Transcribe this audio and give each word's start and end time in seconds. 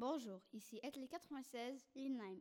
Bonjour, 0.00 0.40
ici 0.54 0.80
Ethley 0.82 1.06
96 1.08 1.90
Linheim, 1.94 2.40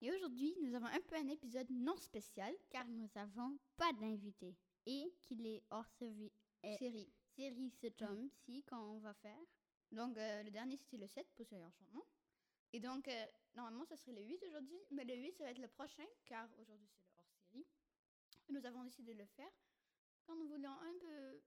et 0.00 0.10
aujourd'hui 0.10 0.52
nous 0.60 0.74
avons 0.74 0.86
un 0.86 1.00
peu 1.02 1.14
un 1.14 1.28
épisode 1.28 1.70
non 1.70 1.96
spécial 1.96 2.52
car 2.70 2.88
nous 2.88 3.08
n'avons 3.14 3.56
pas 3.76 3.92
d'invité 3.92 4.56
et 4.84 5.14
qu'il 5.22 5.46
est 5.46 5.62
hors 5.70 5.86
série, 5.86 6.32
euh, 6.64 6.76
série. 6.76 7.08
série 7.36 7.70
ce 7.70 7.86
tome-ci 7.86 8.64
qu'on 8.64 8.98
va 8.98 9.14
faire. 9.14 9.38
Donc 9.92 10.18
euh, 10.18 10.42
le 10.42 10.50
dernier 10.50 10.76
c'était 10.76 10.96
le 10.96 11.06
7 11.06 11.24
pour 11.36 11.46
Soleil 11.46 11.64
Enchantement. 11.66 12.04
Et 12.72 12.80
donc 12.80 13.06
euh, 13.06 13.26
normalement 13.54 13.84
ça 13.84 13.96
serait 13.96 14.14
le 14.14 14.24
8 14.24 14.42
aujourd'hui, 14.48 14.80
mais 14.90 15.04
le 15.04 15.14
8 15.14 15.36
ça 15.36 15.44
va 15.44 15.50
être 15.52 15.60
le 15.60 15.68
prochain 15.68 16.06
car 16.24 16.48
aujourd'hui 16.58 16.88
c'est 16.90 17.12
le 17.12 17.18
hors 17.20 17.30
série. 17.30 17.66
Nous 18.48 18.66
avons 18.66 18.82
décidé 18.82 19.14
de 19.14 19.20
le 19.20 19.26
faire 19.36 19.52
quand 20.24 20.34
nous 20.34 20.48
voulions 20.48 20.72
un 20.72 20.98
peu 20.98 21.40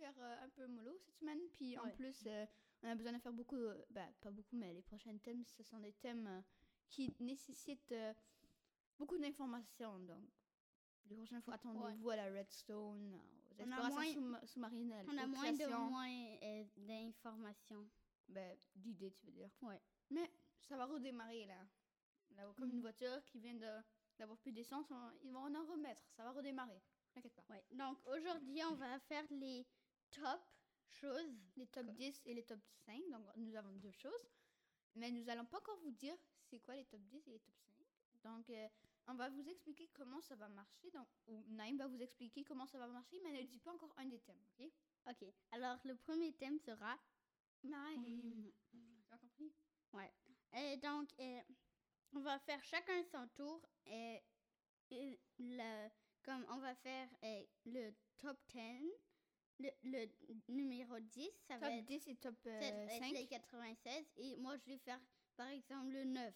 faire 0.00 0.14
euh, 0.18 0.44
un 0.44 0.48
peu 0.48 0.66
mollo 0.66 0.96
cette 0.98 1.16
semaine. 1.16 1.40
Puis 1.52 1.78
en 1.78 1.88
plus 1.90 2.26
on 2.82 2.88
a 2.88 2.94
besoin 2.94 3.12
de 3.12 3.18
faire 3.18 3.32
beaucoup, 3.32 3.56
euh, 3.56 3.84
bah, 3.90 4.06
pas 4.20 4.30
beaucoup, 4.30 4.56
mais 4.56 4.72
les 4.72 4.82
prochains 4.82 5.16
thèmes 5.18 5.44
ce 5.44 5.62
sont 5.62 5.78
des 5.78 5.92
thèmes 5.92 6.26
euh, 6.26 6.40
qui 6.88 7.14
nécessitent 7.20 7.92
euh, 7.92 8.12
beaucoup 8.98 9.18
d'informations. 9.18 9.98
Donc 10.00 10.24
les 11.08 11.16
prochaines 11.16 11.42
fois 11.42 11.54
attendez-vous 11.54 12.10
à 12.10 12.16
la 12.16 12.30
redstone, 12.30 13.14
aux 13.50 13.54
explorations 13.62 14.20
moins- 14.22 14.46
sous-marines, 14.46 14.94
On 15.08 15.18
a 15.18 15.26
moins 15.26 15.52
de 15.52 16.86
d'informations. 16.86 17.88
Ben, 18.28 18.56
d'idées, 18.76 19.10
tu 19.10 19.26
veux 19.26 19.32
dire. 19.32 19.50
Ouais. 19.62 19.80
Mais 20.10 20.30
ça 20.60 20.76
va 20.76 20.86
redémarrer, 20.86 21.46
là. 21.46 21.66
là 22.36 22.44
comme 22.56 22.68
une 22.70 22.76
Mhm. 22.76 22.82
voiture 22.82 23.24
qui 23.26 23.40
vient 23.40 23.54
de- 23.54 23.82
d'avoir 24.18 24.38
plus 24.38 24.52
d'essence, 24.52 24.88
on- 24.92 25.10
ils 25.24 25.32
vont 25.32 25.40
en 25.52 25.64
remettre. 25.64 26.04
Ça 26.12 26.22
va 26.22 26.30
redémarrer. 26.30 26.80
T'inquiète 27.12 27.34
pas. 27.34 27.42
Ouais. 27.50 27.64
Donc 27.72 27.98
aujourd'hui, 28.06 28.62
on 28.70 28.74
va 28.76 29.00
faire 29.00 29.24
les 29.32 29.66
top 30.10 30.40
choses. 30.92 31.34
Les 31.56 31.66
top 31.66 31.86
10 31.86 32.22
et 32.26 32.34
les 32.34 32.44
top 32.44 32.60
5, 32.86 33.08
donc 33.10 33.24
nous 33.36 33.54
avons 33.54 33.72
deux 33.74 33.92
choses. 33.92 34.28
Mais 34.96 35.10
nous 35.10 35.28
allons 35.28 35.46
pas 35.46 35.58
encore 35.58 35.78
vous 35.80 35.92
dire 35.92 36.16
c'est 36.50 36.60
quoi 36.60 36.74
les 36.74 36.84
top 36.84 37.00
10 37.02 37.28
et 37.28 37.30
les 37.32 37.40
top 37.40 37.54
5. 37.66 37.74
Donc, 38.24 38.50
euh, 38.50 38.68
on 39.06 39.14
va 39.14 39.30
vous 39.30 39.48
expliquer 39.48 39.88
comment 39.94 40.20
ça 40.20 40.36
va 40.36 40.48
marcher. 40.48 40.90
Donc, 40.90 41.08
ou 41.26 41.44
Naïm 41.48 41.78
va 41.78 41.86
vous 41.86 42.00
expliquer 42.00 42.44
comment 42.44 42.66
ça 42.66 42.78
va 42.78 42.86
marcher, 42.86 43.18
mais 43.22 43.30
elle 43.30 43.44
ne 43.44 43.50
dit 43.50 43.58
pas 43.58 43.72
encore 43.72 43.94
un 43.96 44.06
des 44.06 44.20
thèmes, 44.20 44.42
ok? 44.58 44.70
Ok. 45.10 45.24
Alors 45.52 45.78
le 45.84 45.96
premier 45.96 46.32
thème 46.34 46.58
sera. 46.58 46.98
Naïm. 47.62 48.52
Tu 48.70 48.78
as 49.10 49.18
compris? 49.18 49.52
Et 50.52 50.76
donc, 50.78 51.08
euh, 51.20 51.40
on 52.14 52.20
va 52.20 52.38
faire 52.40 52.62
chacun 52.64 53.02
son 53.04 53.26
tour. 53.28 53.60
Et, 53.86 54.22
et 54.90 55.20
le, 55.38 55.88
comme 56.24 56.44
on 56.50 56.58
va 56.58 56.74
faire 56.74 57.08
euh, 57.22 57.44
le 57.66 57.92
top 58.18 58.38
10, 58.48 58.90
le, 59.60 59.70
le 59.84 60.08
numéro 60.48 60.98
10, 60.98 61.30
ça 61.46 61.58
va 61.58 61.68
Top 61.68 61.76
être 61.78 61.84
10 61.86 62.08
et 62.08 62.16
top 62.16 62.34
ça 62.44 62.50
va 62.50 62.56
euh, 62.56 62.86
être 62.88 62.98
5. 63.00 63.12
les 63.12 63.26
96. 63.26 64.12
Et 64.16 64.36
moi, 64.36 64.56
je 64.56 64.64
vais 64.66 64.78
faire 64.78 65.00
par 65.36 65.48
exemple 65.48 65.90
le 65.92 66.04
9. 66.04 66.34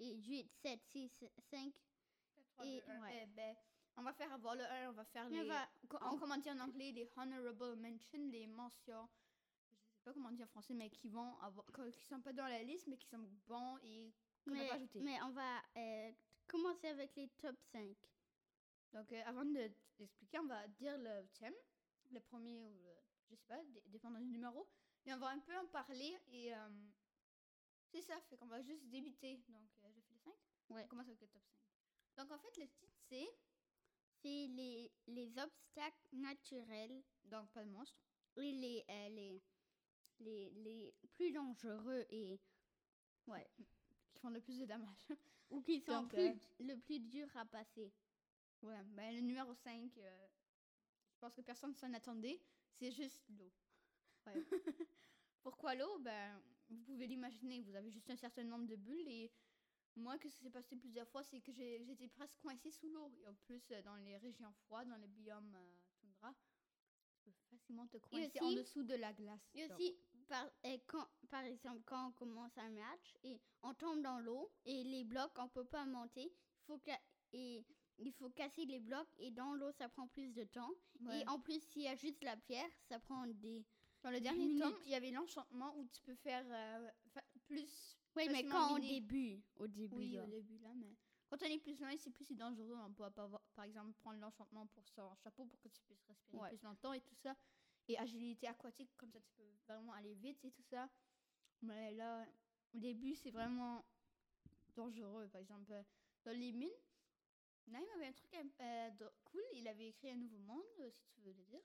Et 0.00 0.16
8, 0.16 0.50
7, 0.62 0.80
6, 0.84 1.24
5. 1.50 1.72
Trois, 2.54 2.66
Et- 2.66 2.80
deux, 2.80 2.90
un. 2.92 3.02
ouais. 3.02 3.20
Eh 3.22 3.26
ben, 3.26 3.56
on 3.96 4.02
va 4.02 4.12
faire 4.14 4.32
avoir 4.32 4.54
le 4.56 4.64
1, 4.64 4.90
on 4.90 4.92
va 4.92 5.04
faire 5.04 5.28
les... 5.28 5.40
on 5.40 5.44
va- 5.44 5.68
on- 5.90 5.96
en- 6.06 6.18
comment 6.18 6.36
dire 6.38 6.54
en 6.54 6.60
anglais, 6.60 6.92
les 6.92 7.08
honorable 7.16 7.76
mentions, 7.76 8.26
les 8.30 8.46
mentions, 8.46 9.08
je 9.68 9.96
sais 9.98 10.02
pas 10.04 10.12
comment 10.14 10.32
dire 10.32 10.46
en 10.46 10.48
français, 10.48 10.74
mais 10.74 10.88
qui 10.90 11.08
vont 11.08 11.36
avoir, 11.38 11.66
qui 11.92 12.04
sont 12.06 12.20
pas 12.20 12.32
dans 12.32 12.46
la 12.48 12.62
liste, 12.62 12.86
mais 12.86 12.96
qui 12.96 13.06
sont 13.08 13.28
bons 13.46 13.78
et 13.82 14.12
qu'on 14.44 14.52
n'a 14.52 14.64
pas 14.66 14.74
ajouté. 14.74 15.00
mais 15.00 15.20
on 15.22 15.30
va 15.30 15.58
euh, 15.76 16.12
commencer 16.48 16.88
avec 16.88 17.14
les 17.16 17.28
top 17.28 17.56
5. 17.70 17.94
Donc, 18.94 19.12
euh, 19.12 19.22
avant 19.26 19.44
de 19.44 19.70
t'expliquer, 19.96 20.38
on 20.38 20.46
va 20.46 20.66
dire 20.68 20.96
le 20.98 21.26
thème, 21.38 21.54
le 22.12 22.20
premier 22.20 22.58
ou 22.60 22.74
le, 22.78 22.90
je 23.30 23.36
sais 23.36 23.46
pas, 23.46 23.62
dé- 23.64 23.82
dépendant 23.86 24.20
du 24.20 24.26
numéro, 24.26 24.68
et 25.06 25.12
on 25.12 25.18
va 25.18 25.28
un 25.28 25.38
peu 25.40 25.56
en 25.56 25.66
parler 25.66 26.16
et 26.28 26.54
euh, 26.54 26.68
c'est 27.90 28.02
ça, 28.02 28.20
fait 28.28 28.36
qu'on 28.36 28.46
va 28.46 28.62
juste 28.62 28.86
débuter. 28.88 29.38
Donc, 29.48 29.68
euh, 29.84 29.88
je 29.94 30.00
fais 30.00 30.12
le 30.14 30.18
5 30.20 30.34
Ouais. 30.70 30.84
On 30.84 30.88
commence 30.88 31.06
avec 31.08 31.20
le 31.20 31.28
top 31.28 31.42
5. 31.44 31.58
Donc, 32.16 32.30
en 32.32 32.38
fait, 32.38 32.56
le 32.58 32.68
titre, 32.68 32.92
c'est, 33.08 33.28
C'est 34.22 34.46
les, 34.48 34.92
les 35.08 35.38
obstacles 35.38 36.08
naturels 36.12 37.02
donc, 37.24 37.50
pas 37.52 37.64
de 37.64 37.70
monstre, 37.70 37.98
et 38.36 38.52
les, 38.52 38.84
euh, 38.88 39.08
les, 39.10 39.42
les, 40.20 40.50
les 40.50 40.94
plus 41.14 41.32
dangereux 41.32 42.04
et 42.10 42.40
ouais, 43.26 43.46
qui 43.56 44.18
font 44.20 44.30
le 44.30 44.40
plus 44.40 44.58
de 44.58 44.66
dommages. 44.66 45.08
ou 45.50 45.60
qui 45.62 45.80
sont 45.80 46.06
plus, 46.08 46.34
le 46.60 46.76
plus 46.76 47.00
dur 47.00 47.28
à 47.36 47.44
passer. 47.46 47.92
Ouais, 48.62 48.82
ben 48.84 49.14
le 49.14 49.20
numéro 49.22 49.52
5, 49.54 49.98
euh, 49.98 50.28
je 50.36 50.41
pense 51.22 51.34
que 51.34 51.40
personne 51.40 51.74
s'en 51.74 51.92
attendait, 51.94 52.40
c'est 52.72 52.90
juste 52.90 53.22
l'eau. 53.28 53.52
Ouais. 54.26 54.34
Pourquoi 55.42 55.74
l'eau? 55.76 55.98
Ben, 56.00 56.42
vous 56.68 56.82
pouvez 56.82 57.06
l'imaginer, 57.06 57.60
vous 57.60 57.76
avez 57.76 57.90
juste 57.90 58.10
un 58.10 58.16
certain 58.16 58.42
nombre 58.42 58.66
de 58.66 58.76
bulles 58.76 59.08
et 59.08 59.30
moi, 59.96 60.18
que 60.18 60.28
ça 60.28 60.38
s'est 60.38 60.50
passé 60.50 60.74
plusieurs 60.74 61.06
fois, 61.08 61.22
c'est 61.22 61.40
que 61.40 61.52
j'étais 61.52 62.08
presque 62.08 62.36
coincée 62.40 62.70
sous 62.70 62.88
l'eau. 62.88 63.12
Et 63.20 63.28
en 63.28 63.34
plus, 63.34 63.62
euh, 63.70 63.82
dans 63.82 63.96
les 63.96 64.16
régions 64.16 64.50
froides, 64.64 64.88
dans 64.88 64.96
le 64.96 65.06
biome 65.06 65.54
euh, 65.54 65.78
toundra, 66.00 66.34
tu 67.12 67.30
peux 67.30 67.32
facilement 67.50 67.86
te 67.86 67.98
coincer 67.98 68.40
en 68.40 68.52
dessous 68.52 68.82
de 68.82 68.94
la 68.94 69.12
glace. 69.12 69.50
Et 69.54 69.68
Donc, 69.68 69.78
aussi, 69.78 69.96
par, 70.28 70.50
quand, 70.86 71.06
par 71.30 71.44
exemple, 71.44 71.82
quand 71.84 72.08
on 72.08 72.12
commence 72.12 72.56
un 72.56 72.70
match 72.70 73.14
et 73.22 73.38
on 73.62 73.74
tombe 73.74 74.02
dans 74.02 74.18
l'eau 74.18 74.50
et 74.64 74.82
les 74.82 75.04
blocs, 75.04 75.38
on 75.38 75.48
peut 75.48 75.66
pas 75.66 75.84
monter, 75.84 76.24
il 76.24 76.64
faut, 76.64 76.80
et, 77.32 77.64
il 77.98 78.12
faut 78.12 78.30
casser 78.30 78.64
les 78.64 78.78
blocs 78.80 79.08
et 79.18 79.30
dans 79.30 79.54
l'eau, 79.54 79.70
ça 79.72 79.88
prend 79.88 80.06
plus 80.08 80.32
de 80.32 80.44
temps. 80.44 80.70
ouais. 81.00 81.20
Et 81.22 81.28
en 81.28 81.38
plus, 81.38 81.60
s'il 81.60 81.82
y 81.82 81.88
a 81.88 81.94
juste 81.94 82.22
la 82.22 82.36
pierre, 82.36 82.68
ça 82.88 82.98
prend 82.98 83.26
des... 83.26 83.64
Dans 84.02 84.10
le 84.10 84.20
dernier 84.20 84.46
minutes. 84.46 84.62
tome, 84.62 84.74
il 84.84 84.90
y 84.90 84.94
avait 84.96 85.12
l'enchantement 85.12 85.76
où 85.78 85.86
tu 85.86 86.00
peux 86.02 86.16
faire 86.16 86.44
euh, 86.50 86.90
plus 87.46 87.96
Oui, 88.16 88.28
mais 88.32 88.44
quand 88.46 88.74
au 88.74 88.78
début, 88.80 89.40
au 89.56 89.66
début, 89.68 89.94
Oui, 89.96 90.12
là. 90.12 90.24
au 90.24 90.26
début, 90.26 90.58
là, 90.58 90.70
mais 90.74 90.96
quand 91.30 91.36
on 91.40 91.46
est 91.46 91.58
plus 91.60 91.78
loin, 91.78 91.96
c'est 91.96 92.10
plus 92.10 92.30
dangereux. 92.34 92.76
On 92.84 92.92
peut 92.92 93.08
pas, 93.10 93.30
par 93.54 93.64
exemple, 93.64 93.92
prendre 93.92 94.18
l'enchantement 94.20 94.66
pour 94.66 94.86
son 94.88 95.14
chapeau 95.22 95.44
pour 95.46 95.60
que 95.60 95.68
tu 95.68 95.80
puisses 95.82 96.02
respirer 96.08 96.42
Ouais. 96.42 96.48
plus 96.48 96.62
longtemps 96.62 96.92
et 96.92 97.00
tout 97.00 97.14
ça. 97.14 97.36
Et 97.88 97.96
agilité 97.96 98.48
aquatique, 98.48 98.90
comme 98.96 99.10
ça, 99.12 99.20
tu 99.20 99.30
peux 99.36 99.44
vraiment 99.68 99.92
aller 99.92 100.14
vite 100.14 100.44
et 100.44 100.50
tout 100.50 100.62
ça. 100.64 100.88
Mais 101.62 101.92
là, 101.92 102.26
au 102.74 102.78
début, 102.78 103.14
c'est 103.14 103.30
vraiment 103.30 103.84
dangereux. 104.74 105.28
Par 105.28 105.40
exemple, 105.40 105.72
dans 106.24 106.36
les 106.36 106.52
mines, 106.52 106.70
Naïm 107.68 107.86
avait 107.96 108.06
un 108.08 108.12
truc 108.12 108.30
euh, 108.60 108.90
cool. 109.24 109.42
Il 109.54 109.66
avait 109.68 109.88
écrit 109.88 110.10
un 110.10 110.16
nouveau 110.16 110.38
monde, 110.38 110.62
euh, 110.80 110.90
si 110.90 111.04
tu 111.08 111.20
veux 111.20 111.32
le 111.32 111.42
dire. 111.44 111.60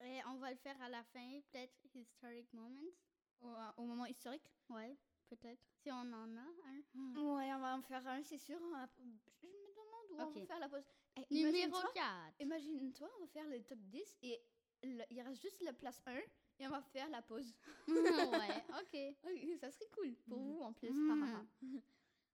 Et 0.00 0.20
on 0.28 0.36
va 0.36 0.50
le 0.50 0.56
faire 0.56 0.80
à 0.82 0.88
la 0.88 1.02
fin, 1.04 1.40
peut-être 1.50 1.74
Historic 1.94 2.52
Moments. 2.52 2.92
Au, 3.40 3.54
au 3.76 3.84
moment 3.84 4.06
historique. 4.06 4.42
Ouais, 4.68 4.96
peut-être. 5.28 5.60
Si 5.82 5.90
on 5.90 6.12
en 6.12 6.36
a 6.36 6.40
un. 6.40 6.82
Ouais, 7.14 7.52
on 7.54 7.58
va 7.60 7.76
en 7.76 7.82
faire 7.82 8.06
un, 8.06 8.22
c'est 8.22 8.38
sûr. 8.38 8.58
Va- 8.70 8.88
Je 8.96 9.46
me 9.46 9.74
demande 9.74 10.10
où 10.10 10.14
on 10.14 10.30
va 10.40 10.46
faire 10.46 10.58
la 10.58 10.68
pause. 10.68 10.84
Eh, 11.16 11.24
Numéro 11.34 11.56
imagine-toi- 11.56 11.92
4. 11.94 12.34
Imagine-toi, 12.40 13.10
on 13.16 13.20
va 13.20 13.26
faire 13.28 13.48
le 13.48 13.62
top 13.62 13.78
10 13.78 14.16
et 14.22 14.40
le- 14.82 15.04
il 15.10 15.20
reste 15.22 15.40
juste 15.42 15.60
la 15.62 15.72
place 15.72 16.00
1 16.06 16.16
et 16.60 16.66
on 16.66 16.70
va 16.70 16.82
faire 16.82 17.08
la 17.10 17.22
pause. 17.22 17.52
ouais, 17.88 18.64
ok. 19.24 19.58
Ça 19.60 19.70
serait 19.70 19.88
cool 19.94 20.14
pour 20.28 20.38
Mhm. 20.38 20.52
vous 20.52 20.60
en 20.62 20.72
plus. 20.72 20.90
Mhm. 20.90 21.46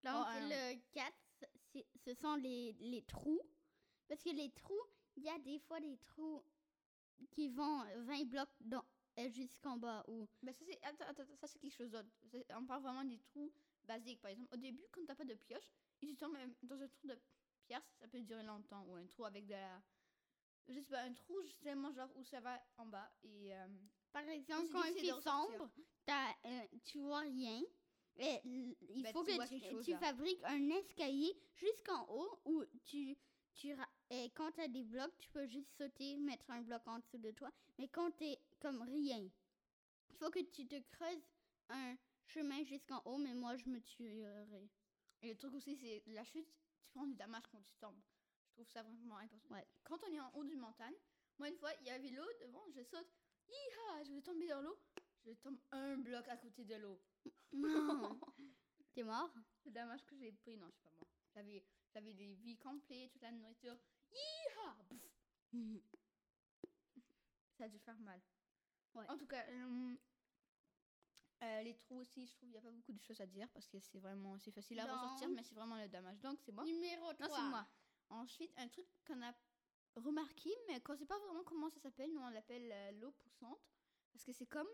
Donc, 0.04 0.26
alors. 0.26 0.48
le 0.48 0.74
4, 0.92 1.14
c'est- 1.18 1.23
ce 2.04 2.14
sont 2.14 2.34
les, 2.36 2.72
les 2.80 3.02
trous. 3.02 3.40
Parce 4.08 4.22
que 4.22 4.30
les 4.30 4.50
trous, 4.50 4.80
il 5.16 5.24
y 5.24 5.28
a 5.28 5.38
des 5.38 5.58
fois 5.58 5.80
des 5.80 5.96
trous 5.98 6.42
qui 7.30 7.48
vont 7.48 7.84
20 8.04 8.24
blocs 8.26 8.48
dans- 8.60 8.84
euh, 9.18 9.28
jusqu'en 9.30 9.76
bas. 9.76 10.04
Ou... 10.08 10.28
Mais 10.42 10.52
ça, 10.52 10.64
c'est, 10.68 10.78
attends, 10.82 11.06
attends, 11.08 11.24
ça, 11.36 11.46
c'est 11.46 11.58
quelque 11.58 11.76
chose 11.76 11.90
d'autre. 11.90 12.08
C'est- 12.30 12.46
On 12.54 12.66
parle 12.66 12.82
vraiment 12.82 13.04
des 13.04 13.18
trous 13.18 13.52
basiques. 13.84 14.20
Par 14.20 14.30
exemple, 14.30 14.52
au 14.52 14.56
début, 14.58 14.82
quand 14.92 15.04
t'as 15.06 15.14
pas 15.14 15.24
de 15.24 15.34
pioche, 15.34 15.68
et 16.02 16.06
tu 16.06 16.16
tombes 16.16 16.36
dans 16.62 16.80
un 16.82 16.88
trou 16.88 17.06
de 17.08 17.18
pierre, 17.66 17.82
ça 18.00 18.08
peut 18.08 18.20
durer 18.20 18.42
longtemps. 18.42 18.84
Ou 18.88 18.96
un 18.96 19.06
trou 19.06 19.24
avec 19.24 19.46
de 19.46 19.52
la. 19.52 19.82
Je 20.68 20.80
sais 20.80 20.90
pas, 20.90 21.02
un 21.02 21.12
trou 21.12 21.40
justement, 21.42 21.92
genre 21.92 22.10
où 22.16 22.24
ça 22.24 22.40
va 22.40 22.60
en 22.78 22.86
bas. 22.86 23.10
Et. 23.22 23.54
euh, 23.54 23.66
Par 24.12 24.28
exemple, 24.28 24.68
quand 24.72 24.82
il 24.84 24.94
difficile 24.94 25.02
de 25.02 25.06
fait 25.12 25.12
ressortir. 25.30 25.58
sombre, 25.58 25.70
t'as, 26.04 26.30
euh, 26.46 26.66
tu 26.84 26.98
vois 26.98 27.20
rien. 27.20 27.62
Et 28.18 28.40
il 28.44 29.02
Ben, 29.02 29.12
faut 29.12 29.24
que 29.24 29.48
tu, 29.48 29.60
chose, 29.70 29.98
fabriques 29.98 30.42
un 30.44 30.70
escalier 30.70 31.36
jusqu'en 31.54 32.06
haut 32.08 32.40
où 32.44 32.64
tu, 32.84 33.16
tu 33.54 33.76
et 34.10 34.30
quand 34.30 34.52
tu 34.52 34.60
as 34.60 34.68
des 34.68 34.84
blocs, 34.84 35.16
tu 35.18 35.28
peux 35.30 35.46
juste 35.46 35.70
sauter, 35.76 36.16
mettre 36.16 36.48
un 36.50 36.62
bloc 36.62 36.86
en 36.86 36.98
dessous 36.98 37.18
de 37.18 37.32
toi. 37.32 37.50
Mais 37.78 37.88
quand 37.88 38.10
tu 38.12 38.24
es 38.24 38.38
comme 38.60 38.82
rien, 38.82 39.18
il 40.10 40.16
faut 40.16 40.30
que 40.30 40.40
tu 40.40 40.66
te 40.66 40.78
creuses 40.92 41.26
un 41.70 41.96
chemin 42.26 42.62
jusqu'en 42.64 43.02
haut, 43.04 43.18
mais 43.18 43.34
moi 43.34 43.56
je 43.56 43.68
me 43.68 43.80
tuerai. 43.80 44.68
Et 45.22 45.30
le 45.30 45.36
truc 45.36 45.54
aussi, 45.54 45.76
c'est 45.76 46.02
la 46.06 46.24
chute, 46.24 46.46
tu 46.82 46.90
prends 46.90 47.06
du 47.06 47.14
damage 47.14 47.44
quand 47.50 47.62
tu 47.62 47.74
tombes. 47.80 48.00
Je 48.46 48.52
trouve 48.52 48.68
ça 48.68 48.82
vraiment 48.82 49.16
important. 49.16 49.54
Ouais. 49.54 49.66
Quand 49.82 49.98
on 50.06 50.12
est 50.12 50.20
en 50.20 50.30
haut 50.34 50.44
d'une 50.44 50.60
montagne, 50.60 50.94
moi, 51.38 51.48
une 51.48 51.56
fois, 51.56 51.70
il 51.80 51.86
y 51.86 51.90
avait 51.90 52.10
l'eau 52.10 52.28
devant, 52.40 52.62
je 52.70 52.82
saute, 52.84 53.08
Hiha, 53.48 54.04
je 54.04 54.12
vais 54.12 54.22
tomber 54.22 54.46
dans 54.46 54.62
l'eau, 54.62 54.78
je 55.24 55.32
tombe 55.32 55.58
un 55.72 55.96
bloc 55.96 56.28
à 56.28 56.36
côté 56.36 56.64
de 56.64 56.74
l'eau. 56.76 57.00
Non. 57.52 58.18
T'es 58.94 59.02
mort? 59.02 59.32
Le 59.64 59.70
damage 59.70 60.04
que 60.04 60.16
j'ai 60.16 60.32
pris, 60.32 60.56
non, 60.56 60.66
je 60.68 60.74
suis 60.74 60.82
pas 60.84 60.90
mort. 60.92 61.08
J'avais, 61.34 61.64
j'avais 61.92 62.14
des 62.14 62.34
vies 62.34 62.56
complètes, 62.58 63.10
toute 63.12 63.22
la 63.22 63.32
nourriture. 63.32 63.76
Pouf. 65.50 65.82
Ça 67.58 67.64
a 67.64 67.68
dû 67.68 67.78
faire 67.78 67.98
mal. 68.00 68.20
Ouais. 68.94 69.08
En 69.08 69.16
tout 69.16 69.26
cas, 69.26 69.44
euh, 69.48 69.96
Euh, 71.42 71.62
les 71.62 71.74
trous 71.76 71.96
aussi, 71.98 72.26
je 72.26 72.32
trouve 72.36 72.48
qu'il 72.48 72.52
n'y 72.52 72.58
a 72.58 72.62
pas 72.62 72.70
beaucoup 72.70 72.92
de 72.92 73.02
choses 73.02 73.20
à 73.20 73.26
dire 73.26 73.48
parce 73.50 73.66
que 73.68 73.78
c'est 73.78 73.98
vraiment 73.98 74.38
c'est 74.38 74.52
facile 74.52 74.80
à 74.80 74.84
ressortir, 74.86 75.28
mais 75.28 75.42
c'est 75.42 75.54
vraiment 75.54 75.76
le 75.76 75.88
damage. 75.88 76.18
Donc 76.20 76.38
c'est 76.40 76.52
moi. 76.52 76.64
Numéro 76.64 77.12
3. 77.12 77.28
Non, 77.28 77.34
c'est 77.34 77.48
moi. 77.50 77.66
Ensuite, 78.08 78.52
un 78.56 78.68
truc 78.68 78.86
qu'on 79.06 79.20
a 79.22 79.32
remarqué, 79.96 80.50
mais 80.68 80.80
qu'on 80.80 80.92
ne 80.92 80.98
sait 80.98 81.06
pas 81.06 81.18
vraiment 81.18 81.42
comment 81.44 81.68
ça 81.70 81.80
s'appelle, 81.80 82.12
nous 82.12 82.20
on 82.20 82.28
l'appelle 82.30 82.70
euh, 82.72 82.92
l'eau 82.92 83.12
poussante. 83.12 83.60
Parce 84.12 84.24
que 84.24 84.32
c'est 84.32 84.46
comme. 84.46 84.68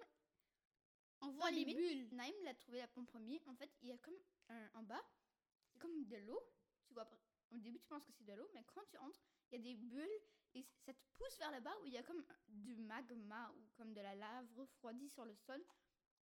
On 1.22 1.30
voit 1.30 1.50
les 1.50 1.64
les 1.64 1.74
bulles. 1.74 2.08
Naïm 2.14 2.34
l'a 2.44 2.54
trouvé 2.54 2.78
la 2.78 2.88
en 2.96 3.04
premier. 3.04 3.40
En 3.46 3.54
fait, 3.54 3.70
il 3.82 3.88
y 3.88 3.92
a 3.92 3.98
comme 3.98 4.14
un, 4.48 4.70
en 4.74 4.82
bas, 4.82 5.04
c'est 5.68 5.78
comme 5.78 6.04
de 6.06 6.16
l'eau. 6.16 6.40
Tu 6.86 6.94
vois, 6.94 7.08
au 7.50 7.58
début, 7.58 7.78
tu 7.78 7.88
penses 7.88 8.04
que 8.04 8.12
c'est 8.12 8.24
de 8.24 8.32
l'eau, 8.32 8.48
mais 8.54 8.64
quand 8.64 8.84
tu 8.90 8.96
entres, 8.98 9.20
il 9.50 9.58
y 9.58 9.60
a 9.60 9.62
des 9.62 9.74
bulles 9.74 10.20
et 10.54 10.64
ça 10.84 10.92
te 10.92 10.98
pousse 11.16 11.38
vers 11.38 11.52
le 11.52 11.60
bas 11.60 11.76
où 11.82 11.86
il 11.86 11.92
y 11.92 11.98
a 11.98 12.02
comme 12.02 12.24
du 12.48 12.74
magma 12.76 13.52
ou 13.56 13.68
comme 13.76 13.92
de 13.92 14.00
la 14.00 14.14
lave 14.14 14.52
refroidie 14.56 15.08
sur 15.08 15.24
le 15.24 15.34
sol. 15.36 15.64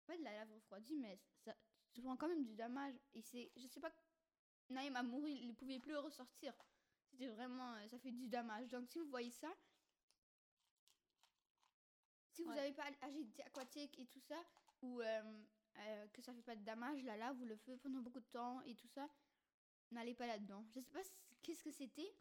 Pas 0.07 0.17
de 0.17 0.23
la 0.23 0.33
lave 0.33 0.53
refroidie, 0.53 0.97
mais 0.97 1.19
ça, 1.45 1.55
tu 1.93 2.01
prends 2.01 2.17
quand 2.17 2.29
même 2.29 2.45
du 2.45 2.55
dommage. 2.55 2.95
Et 3.15 3.23
c'est, 3.23 3.53
je 3.57 3.67
sais 3.67 3.81
pas, 3.81 3.93
Naïm 4.71 4.97
a 4.97 5.03
mouru, 5.03 5.31
il 5.31 5.49
ne 5.49 5.53
pouvait 5.53 5.79
plus 5.79 5.97
ressortir. 5.97 6.55
C'était 7.11 7.29
vraiment, 7.29 7.75
euh, 7.75 7.89
ça 7.89 7.99
fait 7.99 8.11
du 8.13 8.29
dommage. 8.29 8.69
Donc 8.69 8.89
si 8.89 8.99
vous 8.99 9.09
voyez 9.09 9.31
ça, 9.31 9.53
si 12.31 12.43
vous 12.43 12.51
Ouais. 12.51 12.57
n'avez 12.57 12.73
pas 12.73 12.91
agilité 13.03 13.43
aquatique 13.45 13.99
et 13.99 14.07
tout 14.07 14.21
ça, 14.21 14.43
ou 14.83 15.01
euh, 15.01 15.23
euh, 15.79 16.07
que 16.09 16.23
ça 16.23 16.33
fait 16.33 16.43
pas 16.43 16.57
de 16.57 16.65
dommage, 16.65 17.03
la 17.05 17.17
lave 17.17 17.41
ou 17.41 17.45
le 17.45 17.57
feu 17.57 17.77
pendant 17.79 18.01
beaucoup 18.01 18.21
de 18.21 18.27
temps 18.27 18.61
et 18.63 18.75
tout 18.75 18.89
ça, 18.89 19.09
n'allez 19.91 20.15
pas 20.15 20.27
là-dedans. 20.27 20.65
Je 20.69 20.73
sais 20.75 20.83
pas 20.83 21.01
qu'est-ce 21.43 21.63
que 21.63 21.71
c'était, 21.71 22.15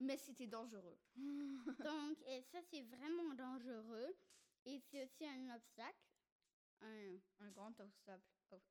mais 0.00 0.16
c'était 0.16 0.46
dangereux. 0.46 0.98
Donc, 1.78 2.18
et 2.26 2.42
ça, 2.42 2.60
c'est 2.70 2.82
vraiment 2.82 3.34
dangereux. 3.34 4.14
Et 4.64 4.78
c'est 4.78 5.04
aussi 5.04 5.26
un 5.26 5.54
obstacle. 5.54 5.98
Un- 6.80 7.18
Un 7.40 7.50
grand 7.50 7.78
obstacle. 7.80 8.22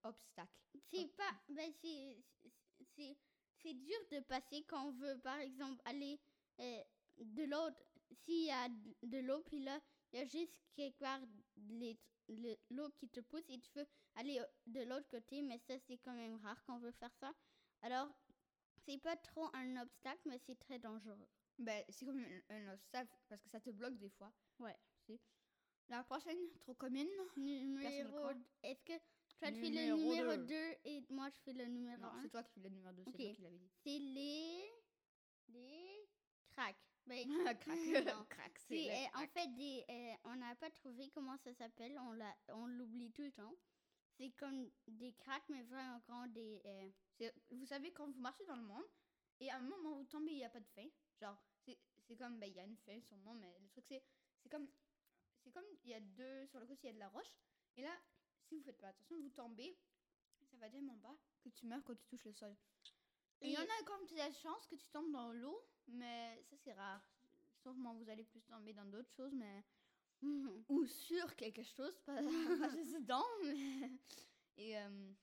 obstacle. 0.04 0.54
C'est 0.90 1.08
pas. 1.16 1.32
Ben, 1.50 1.72
c'est. 1.82 2.24
dur 3.74 3.98
de 4.12 4.20
passer 4.22 4.64
quand 4.66 4.88
on 4.88 4.92
veut, 4.92 5.20
par 5.20 5.38
exemple, 5.40 5.82
aller 5.86 6.20
euh, 6.60 6.84
de 7.20 7.44
l'autre. 7.44 7.82
S'il 8.24 8.46
y 8.46 8.52
a 8.52 8.68
de 8.70 9.18
l'eau, 9.20 9.42
puis 9.44 9.60
là, 9.64 9.80
il 10.12 10.20
y 10.20 10.22
a 10.22 10.26
juste 10.26 10.54
quelque 10.76 10.98
part 11.00 11.22
l'eau 12.70 12.90
qui 12.92 13.10
te 13.10 13.20
pousse 13.22 13.44
et 13.50 13.60
tu 13.60 13.70
veux 13.76 13.86
aller 14.16 14.40
euh, 14.40 14.46
de 14.68 14.82
l'autre 14.82 15.08
côté, 15.10 15.42
mais 15.42 15.58
ça, 15.60 15.78
c'est 15.80 15.98
quand 15.98 16.14
même 16.14 16.36
rare 16.38 16.64
qu'on 16.66 16.78
veut 16.80 16.92
faire 16.92 17.14
ça. 17.20 17.34
Alors, 17.82 18.10
c'est 18.86 18.98
pas 19.00 19.16
trop 19.18 19.50
un 19.54 19.82
obstacle, 19.82 20.22
mais 20.26 20.38
c'est 20.40 20.58
très 20.58 20.80
dangereux. 20.80 21.28
Ben, 21.60 21.84
c'est 21.90 22.06
comme 22.06 22.24
un, 22.24 22.42
un 22.56 22.74
obstacle 22.74 23.12
parce 23.28 23.42
que 23.42 23.50
ça 23.50 23.60
te 23.60 23.70
bloque 23.72 23.98
des 23.98 24.10
fois. 24.10 24.32
Ouais. 24.60 24.78
Si. 25.06 25.20
La 25.90 26.04
prochaine, 26.04 26.38
trop 26.60 26.74
commune. 26.74 27.10
Numéro. 27.36 28.30
Est-ce 28.64 28.84
que 28.84 28.94
toi, 29.40 29.52
tu 29.52 29.60
fais 29.60 29.70
le 29.70 29.70
Numéro 29.70 29.98
numéro 29.98 30.38
deux. 30.38 30.46
2 30.48 30.56
et 30.86 31.04
moi, 31.10 31.30
je 31.30 31.38
fais 31.44 31.54
le 31.54 31.66
numéro 31.66 32.02
Non, 32.02 32.08
1? 32.14 32.22
c'est 32.22 32.30
toi 32.30 32.44
qui 32.44 32.54
fais 32.54 32.62
le 32.62 32.70
numéro 32.70 32.94
2, 32.94 33.02
Ok. 33.02 33.08
c'est 33.18 33.24
toi 33.26 33.34
qui 33.36 33.42
l'avais 33.42 33.58
dit. 33.58 33.72
C'est 33.84 34.00
les. 34.00 34.72
Les. 35.50 36.08
Cracks. 36.52 36.78
Ben, 37.12 37.28
crac. 38.30 38.58
C'est 38.68 38.90
euh, 38.90 39.06
en 39.16 39.28
fait 39.28 39.48
des. 39.56 39.84
euh, 39.90 40.14
on 40.24 40.36
n'a 40.36 40.56
pas 40.56 40.70
trouvé 40.72 41.10
comment 41.10 41.38
ça 41.38 41.54
s'appelle. 41.54 42.00
On 42.54 42.66
l'oublie 42.68 43.12
tout 43.12 43.22
le 43.24 43.32
temps. 43.34 43.54
C'est 44.18 44.32
comme 44.32 44.70
des 44.88 45.12
cracks, 45.14 45.50
mais 45.50 45.64
vraiment 45.64 46.00
grand 46.08 46.28
des. 46.28 46.62
euh, 46.66 47.30
Vous 47.52 47.66
savez, 47.66 47.92
quand 47.92 48.10
vous 48.10 48.22
marchez 48.22 48.46
dans 48.46 48.56
le 48.56 48.64
monde, 48.64 48.86
et 49.42 49.50
à 49.52 49.58
un 49.58 49.62
moment 49.62 49.96
vous 49.96 50.06
tombez, 50.06 50.32
il 50.32 50.38
n'y 50.38 50.46
a 50.46 50.50
pas 50.50 50.62
de 50.62 50.68
fin. 50.70 50.88
Genre, 51.20 51.38
c'est 52.08 52.16
comme, 52.18 52.40
ben, 52.40 52.48
il 52.50 52.56
y 52.56 52.60
a 52.60 52.64
une 52.66 52.78
fin 52.78 53.00
sûrement, 53.02 53.34
mais 53.36 53.58
le 53.62 53.68
truc, 53.70 53.84
c'est 53.88 54.04
c'est 54.42 54.50
comme, 54.50 54.68
c'est 55.44 55.52
comme, 55.52 55.66
il 55.84 55.90
y 55.90 55.94
a 55.94 56.00
deux, 56.00 56.46
sur 56.48 56.60
le 56.60 56.66
côté, 56.66 56.88
il 56.88 56.88
y 56.88 56.92
a 56.92 56.94
de 56.94 57.00
la 57.00 57.10
roche. 57.10 57.32
Et 57.76 57.82
là, 57.82 57.94
si 58.48 58.56
vous 58.56 58.64
faites 58.64 58.78
pas 58.80 58.88
attention, 58.88 59.20
vous 59.22 59.30
tombez, 59.30 59.78
ça 60.50 60.58
va 60.58 60.70
tellement 60.70 60.96
bas 60.98 61.16
que 61.42 61.50
tu 61.50 61.66
meurs 61.66 61.84
quand 61.84 61.96
tu 61.96 62.06
touches 62.08 62.26
le 62.26 62.34
sol. 62.34 62.56
Il 63.42 63.52
y 63.52 63.58
en 63.58 63.62
a 63.64 63.84
quand 63.86 64.06
tu 64.08 64.20
as 64.20 64.30
de 64.30 64.36
chance 64.36 64.66
que 64.68 64.76
tu 64.76 64.88
tombes 64.90 65.12
dans 65.12 65.32
l'eau, 65.32 65.66
mais 65.88 66.42
ça, 66.50 66.56
c'est 66.58 66.74
rare. 66.74 67.02
Sûrement, 67.62 67.94
vous 67.96 68.10
allez 68.10 68.24
plus 68.24 68.42
tomber 68.44 68.74
dans 68.74 68.86
d'autres 68.86 69.12
choses, 69.12 69.34
mais 69.34 69.64
ou 70.70 70.86
sur 70.86 71.36
quelque 71.36 71.64
chose, 71.64 71.98
pas, 72.02 72.16
pas 72.60 72.70
juste 72.76 72.94
dedans. 72.96 73.26
Mais... 73.44 73.92
Et 74.58 74.78
euh, 74.78 75.14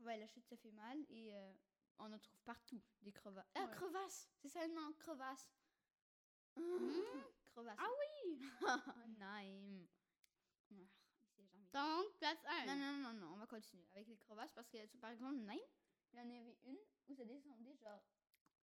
ouais, 0.00 0.18
la 0.18 0.26
chute, 0.26 0.46
ça 0.46 0.56
fait 0.56 0.72
mal 0.72 0.98
et 1.10 1.34
euh, 1.34 1.52
on 1.98 2.12
en 2.12 2.18
trouve 2.18 2.40
partout 2.44 2.80
des 3.02 3.12
crevasses. 3.12 3.50
Ah, 3.54 3.64
Ouais. 3.66 3.74
crevasse 3.76 4.28
C'est 4.40 4.48
ça 4.48 4.66
le 4.66 4.74
nom, 4.74 4.92
crevasse. 4.94 5.48
Crevasse. 6.54 7.78
Ah 7.78 7.88
oui 7.98 8.38
Naïm. 9.18 9.86
Ah. 10.70 10.82
Donc, 11.72 12.16
place 12.18 12.38
1. 12.66 12.66
Non, 12.66 12.76
non, 12.76 12.98
non, 12.98 13.12
non, 13.14 13.32
on 13.34 13.36
va 13.36 13.46
continuer 13.46 13.86
avec 13.94 14.08
les 14.08 14.16
crevasses 14.16 14.52
parce 14.52 14.68
que, 14.68 14.84
par 14.98 15.10
exemple, 15.10 15.36
Naïm, 15.36 15.60
il 16.12 16.18
y 16.18 16.22
en 16.22 16.30
avait 16.30 16.58
une 16.64 16.78
où 17.08 17.14
ça 17.14 17.24
descendait, 17.24 17.76
genre, 17.76 18.02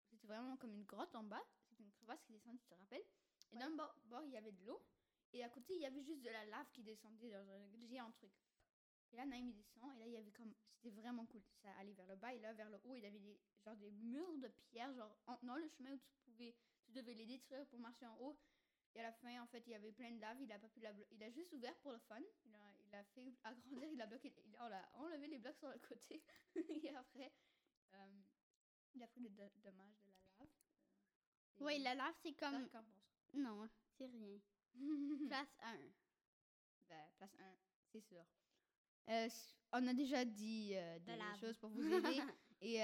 c'était 0.09 0.27
vraiment 0.27 0.57
comme 0.57 0.73
une 0.73 0.85
grotte 0.85 1.15
en 1.15 1.23
bas. 1.23 1.43
C'était 1.69 1.83
une 1.83 1.91
crevasse 1.91 2.21
qui 2.23 2.33
descendait, 2.33 2.57
tu 2.59 2.67
te 2.67 2.75
rappelles 2.75 3.05
Et 3.51 3.57
d'un 3.57 3.71
bord, 3.71 3.95
bord, 4.05 4.23
il 4.25 4.31
y 4.31 4.37
avait 4.37 4.51
de 4.51 4.63
l'eau. 4.65 4.81
Et 5.33 5.43
à 5.43 5.49
côté, 5.49 5.75
il 5.75 5.81
y 5.81 5.85
avait 5.85 6.01
juste 6.01 6.21
de 6.21 6.29
la 6.29 6.45
lave 6.45 6.69
qui 6.71 6.83
descendait 6.83 7.29
dans 7.29 7.47
un 7.49 7.67
géant 7.87 8.11
truc. 8.11 8.31
Et 9.11 9.15
là, 9.17 9.25
Naïm, 9.25 9.49
il 9.49 9.55
descend. 9.55 9.91
Et 9.95 9.99
là, 9.99 10.07
il 10.07 10.13
y 10.13 10.17
avait 10.17 10.31
comme. 10.31 10.53
C'était 10.75 10.89
vraiment 11.01 11.25
cool. 11.25 11.41
Ça 11.61 11.69
allait 11.77 11.93
vers 11.93 12.07
le 12.07 12.15
bas. 12.15 12.33
Et 12.33 12.39
là, 12.39 12.53
vers 12.53 12.69
le 12.69 12.79
haut, 12.83 12.95
il 12.95 13.03
y 13.03 13.05
avait 13.05 13.19
des, 13.19 13.39
genre, 13.63 13.75
des 13.75 13.91
murs 13.91 14.37
de 14.37 14.47
pierre, 14.69 14.93
genre, 14.93 15.15
en- 15.27 15.39
dans 15.43 15.55
le 15.55 15.67
chemin 15.67 15.91
où 15.93 15.97
tu 15.97 16.11
pouvais. 16.25 16.55
Tu 16.85 16.91
devais 16.93 17.13
les 17.13 17.25
détruire 17.25 17.65
pour 17.67 17.79
marcher 17.79 18.05
en 18.05 18.17
haut. 18.19 18.37
Et 18.95 18.99
à 18.99 19.03
la 19.03 19.11
fin, 19.13 19.41
en 19.41 19.47
fait, 19.47 19.63
il 19.67 19.71
y 19.71 19.75
avait 19.75 19.91
plein 19.91 20.11
de 20.11 20.19
lave. 20.19 20.41
Il 20.41 20.51
a 20.51 20.57
pas 20.59 20.69
pu 20.69 20.79
la 20.79 20.91
Il 21.11 21.23
a 21.23 21.29
juste 21.29 21.51
ouvert 21.53 21.75
pour 21.79 21.91
le 21.91 21.99
fun. 21.99 22.19
Il 22.45 22.55
a, 22.55 22.58
il 22.89 22.95
a 22.95 23.03
fait 23.03 23.33
agrandir. 23.43 23.89
Il 23.91 24.01
a 24.01 24.07
bloqué. 24.07 24.33
Il 24.45 24.55
a, 24.55 24.59
on 24.67 24.71
a 24.71 25.05
enlevé 25.05 25.27
les 25.27 25.37
blocs 25.39 25.57
sur 25.57 25.69
le 25.69 25.77
côté. 25.79 26.21
et 26.55 26.95
après, 26.95 27.31
euh, 27.93 28.21
il 28.95 29.03
a 29.03 29.07
pris 29.07 29.21
le 29.21 29.29
do- 29.29 29.43
dommage 29.63 29.95
de 30.05 30.09
la 30.11 30.39
lave. 30.39 30.49
Euh, 31.61 31.65
Oui, 31.65 31.79
la 31.79 31.95
lave, 31.95 32.15
c'est 32.23 32.33
comme. 32.33 32.67
Non, 33.33 33.67
c'est 33.97 34.05
rien. 34.05 34.39
Place 35.27 35.55
1. 35.61 35.77
Ben, 36.89 37.05
place 37.17 37.35
1, 37.39 37.55
c'est 37.91 38.01
sûr. 38.01 38.23
Euh, 39.09 39.29
on 39.73 39.87
a 39.87 39.93
déjà 39.93 40.25
dit 40.25 40.69
des 41.05 41.39
choses 41.39 41.57
pour 41.57 41.69
vous 41.69 41.85
aider. 41.93 42.19
et 42.61 42.79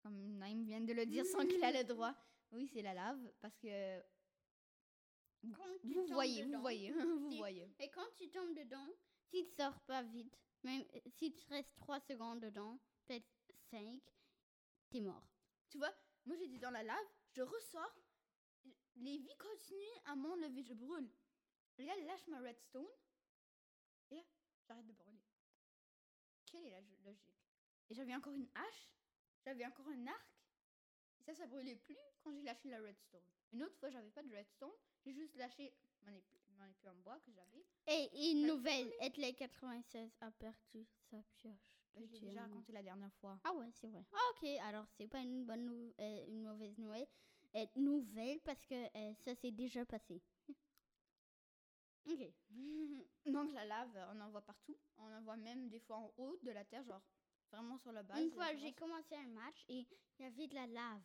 comme 0.00 0.38
Naïm 0.38 0.64
vient 0.64 0.80
de 0.80 0.92
le 0.92 1.04
dire 1.06 1.24
sans 1.26 1.44
qu'il 1.46 1.62
a 1.64 1.72
le 1.72 1.82
droit, 1.84 2.14
oui, 2.52 2.68
c'est 2.72 2.82
la 2.82 2.94
lave. 2.94 3.32
Parce 3.40 3.56
que 3.56 4.00
Quand 5.52 5.78
tu 5.80 5.88
vous 5.94 6.00
tombes 6.02 6.12
voyez, 6.12 6.44
vous 6.44 6.60
voyez, 6.60 6.92
vous 6.92 7.30
si- 7.30 7.38
voyez. 7.38 7.70
Et 7.78 7.90
quand 7.90 8.06
tu 8.16 8.30
tombes 8.30 8.54
dedans, 8.54 8.88
si 9.30 9.44
tu 9.46 9.54
sors 9.54 9.78
pas 9.82 10.02
vite, 10.02 10.36
même 10.62 10.84
euh, 10.94 11.00
si 11.18 11.32
tu 11.34 11.46
restes 11.48 11.74
3 11.76 12.00
secondes 12.00 12.40
dedans, 12.40 12.78
peut-être 13.06 13.26
5, 13.70 14.00
t'es 14.90 15.00
mort. 15.00 15.28
Tu 15.68 15.78
vois, 15.78 15.92
moi 16.24 16.36
dit 16.36 16.58
dans 16.58 16.70
la 16.70 16.82
lave, 16.82 17.06
je 17.32 17.42
ressors, 17.42 17.94
les 18.96 19.18
vies 19.18 19.36
continuent 19.38 20.00
à 20.06 20.14
m'enlever, 20.16 20.62
je 20.62 20.74
brûle. 20.74 21.10
Le 21.78 21.84
gars 21.84 21.96
lâche 22.06 22.26
ma 22.28 22.40
redstone, 22.40 22.86
et 24.10 24.14
là, 24.16 24.22
j'arrête 24.68 24.86
de 24.86 24.92
brûler. 24.92 25.20
Quelle 26.46 26.64
est 26.66 26.70
la 26.70 26.80
logique? 26.80 27.34
Et 27.90 27.94
j'avais 27.94 28.14
encore 28.14 28.34
une 28.34 28.48
hache, 28.54 28.90
j'avais 29.44 29.66
encore 29.66 29.88
un 29.88 30.06
arc, 30.06 30.28
et 31.18 31.24
ça, 31.24 31.34
ça 31.34 31.46
brûlait 31.46 31.76
plus 31.76 31.98
quand 32.22 32.32
j'ai 32.32 32.42
lâché 32.42 32.68
la 32.70 32.80
redstone. 32.80 33.24
Une 33.52 33.64
autre 33.64 33.76
fois, 33.78 33.90
j'avais 33.90 34.10
pas 34.10 34.22
de 34.22 34.32
redstone, 34.34 34.72
j'ai 35.04 35.12
juste 35.12 35.36
lâché 35.36 35.72
mon 36.02 36.12
épée, 36.12 36.40
mon 36.58 36.64
épée 36.64 36.88
en 36.88 36.94
bois 36.96 37.18
que 37.20 37.30
j'avais. 37.32 37.64
Et 37.86 38.30
une 38.32 38.46
nouvelle, 38.46 38.92
Etley 39.00 39.32
96 39.34 40.10
a 40.20 40.30
perdu 40.30 40.86
sa 41.10 41.18
pioche. 41.36 41.80
Je 41.96 42.00
l'ai 42.00 42.20
déjà 42.20 42.40
raconté 42.42 42.72
la 42.72 42.82
dernière 42.82 43.12
fois. 43.14 43.38
Ah 43.44 43.52
ouais, 43.54 43.70
c'est 43.72 43.88
vrai. 43.88 44.04
Ah, 44.12 44.18
ok, 44.32 44.48
alors 44.62 44.86
c'est 44.96 45.06
pas 45.08 45.20
une 45.20 45.44
bonne 45.44 45.64
nou- 45.66 45.94
euh, 46.00 46.24
une 46.28 46.42
mauvaise 46.42 46.76
nouvelle, 46.78 47.06
euh, 47.54 47.66
nouvelle 47.76 48.40
parce 48.40 48.64
que 48.66 48.74
euh, 48.96 49.14
ça 49.24 49.34
s'est 49.36 49.50
déjà 49.52 49.84
passé. 49.84 50.20
ok. 52.06 52.32
Donc 53.26 53.52
la 53.52 53.64
lave, 53.64 54.08
on 54.14 54.20
en 54.20 54.30
voit 54.30 54.42
partout. 54.44 54.76
On 54.98 55.12
en 55.12 55.22
voit 55.22 55.36
même 55.36 55.68
des 55.68 55.80
fois 55.80 55.96
en 55.98 56.12
haut 56.16 56.36
de 56.42 56.50
la 56.50 56.64
terre, 56.64 56.84
genre 56.84 57.02
vraiment 57.50 57.78
sur 57.78 57.92
la 57.92 58.02
base. 58.02 58.22
Une 58.22 58.30
fois, 58.32 58.54
j'ai 58.56 58.72
commencé 58.72 59.14
un 59.14 59.28
match 59.28 59.64
et 59.68 59.86
il 60.18 60.22
y 60.22 60.24
avait 60.24 60.46
de 60.48 60.54
la 60.54 60.66
lave 60.66 61.02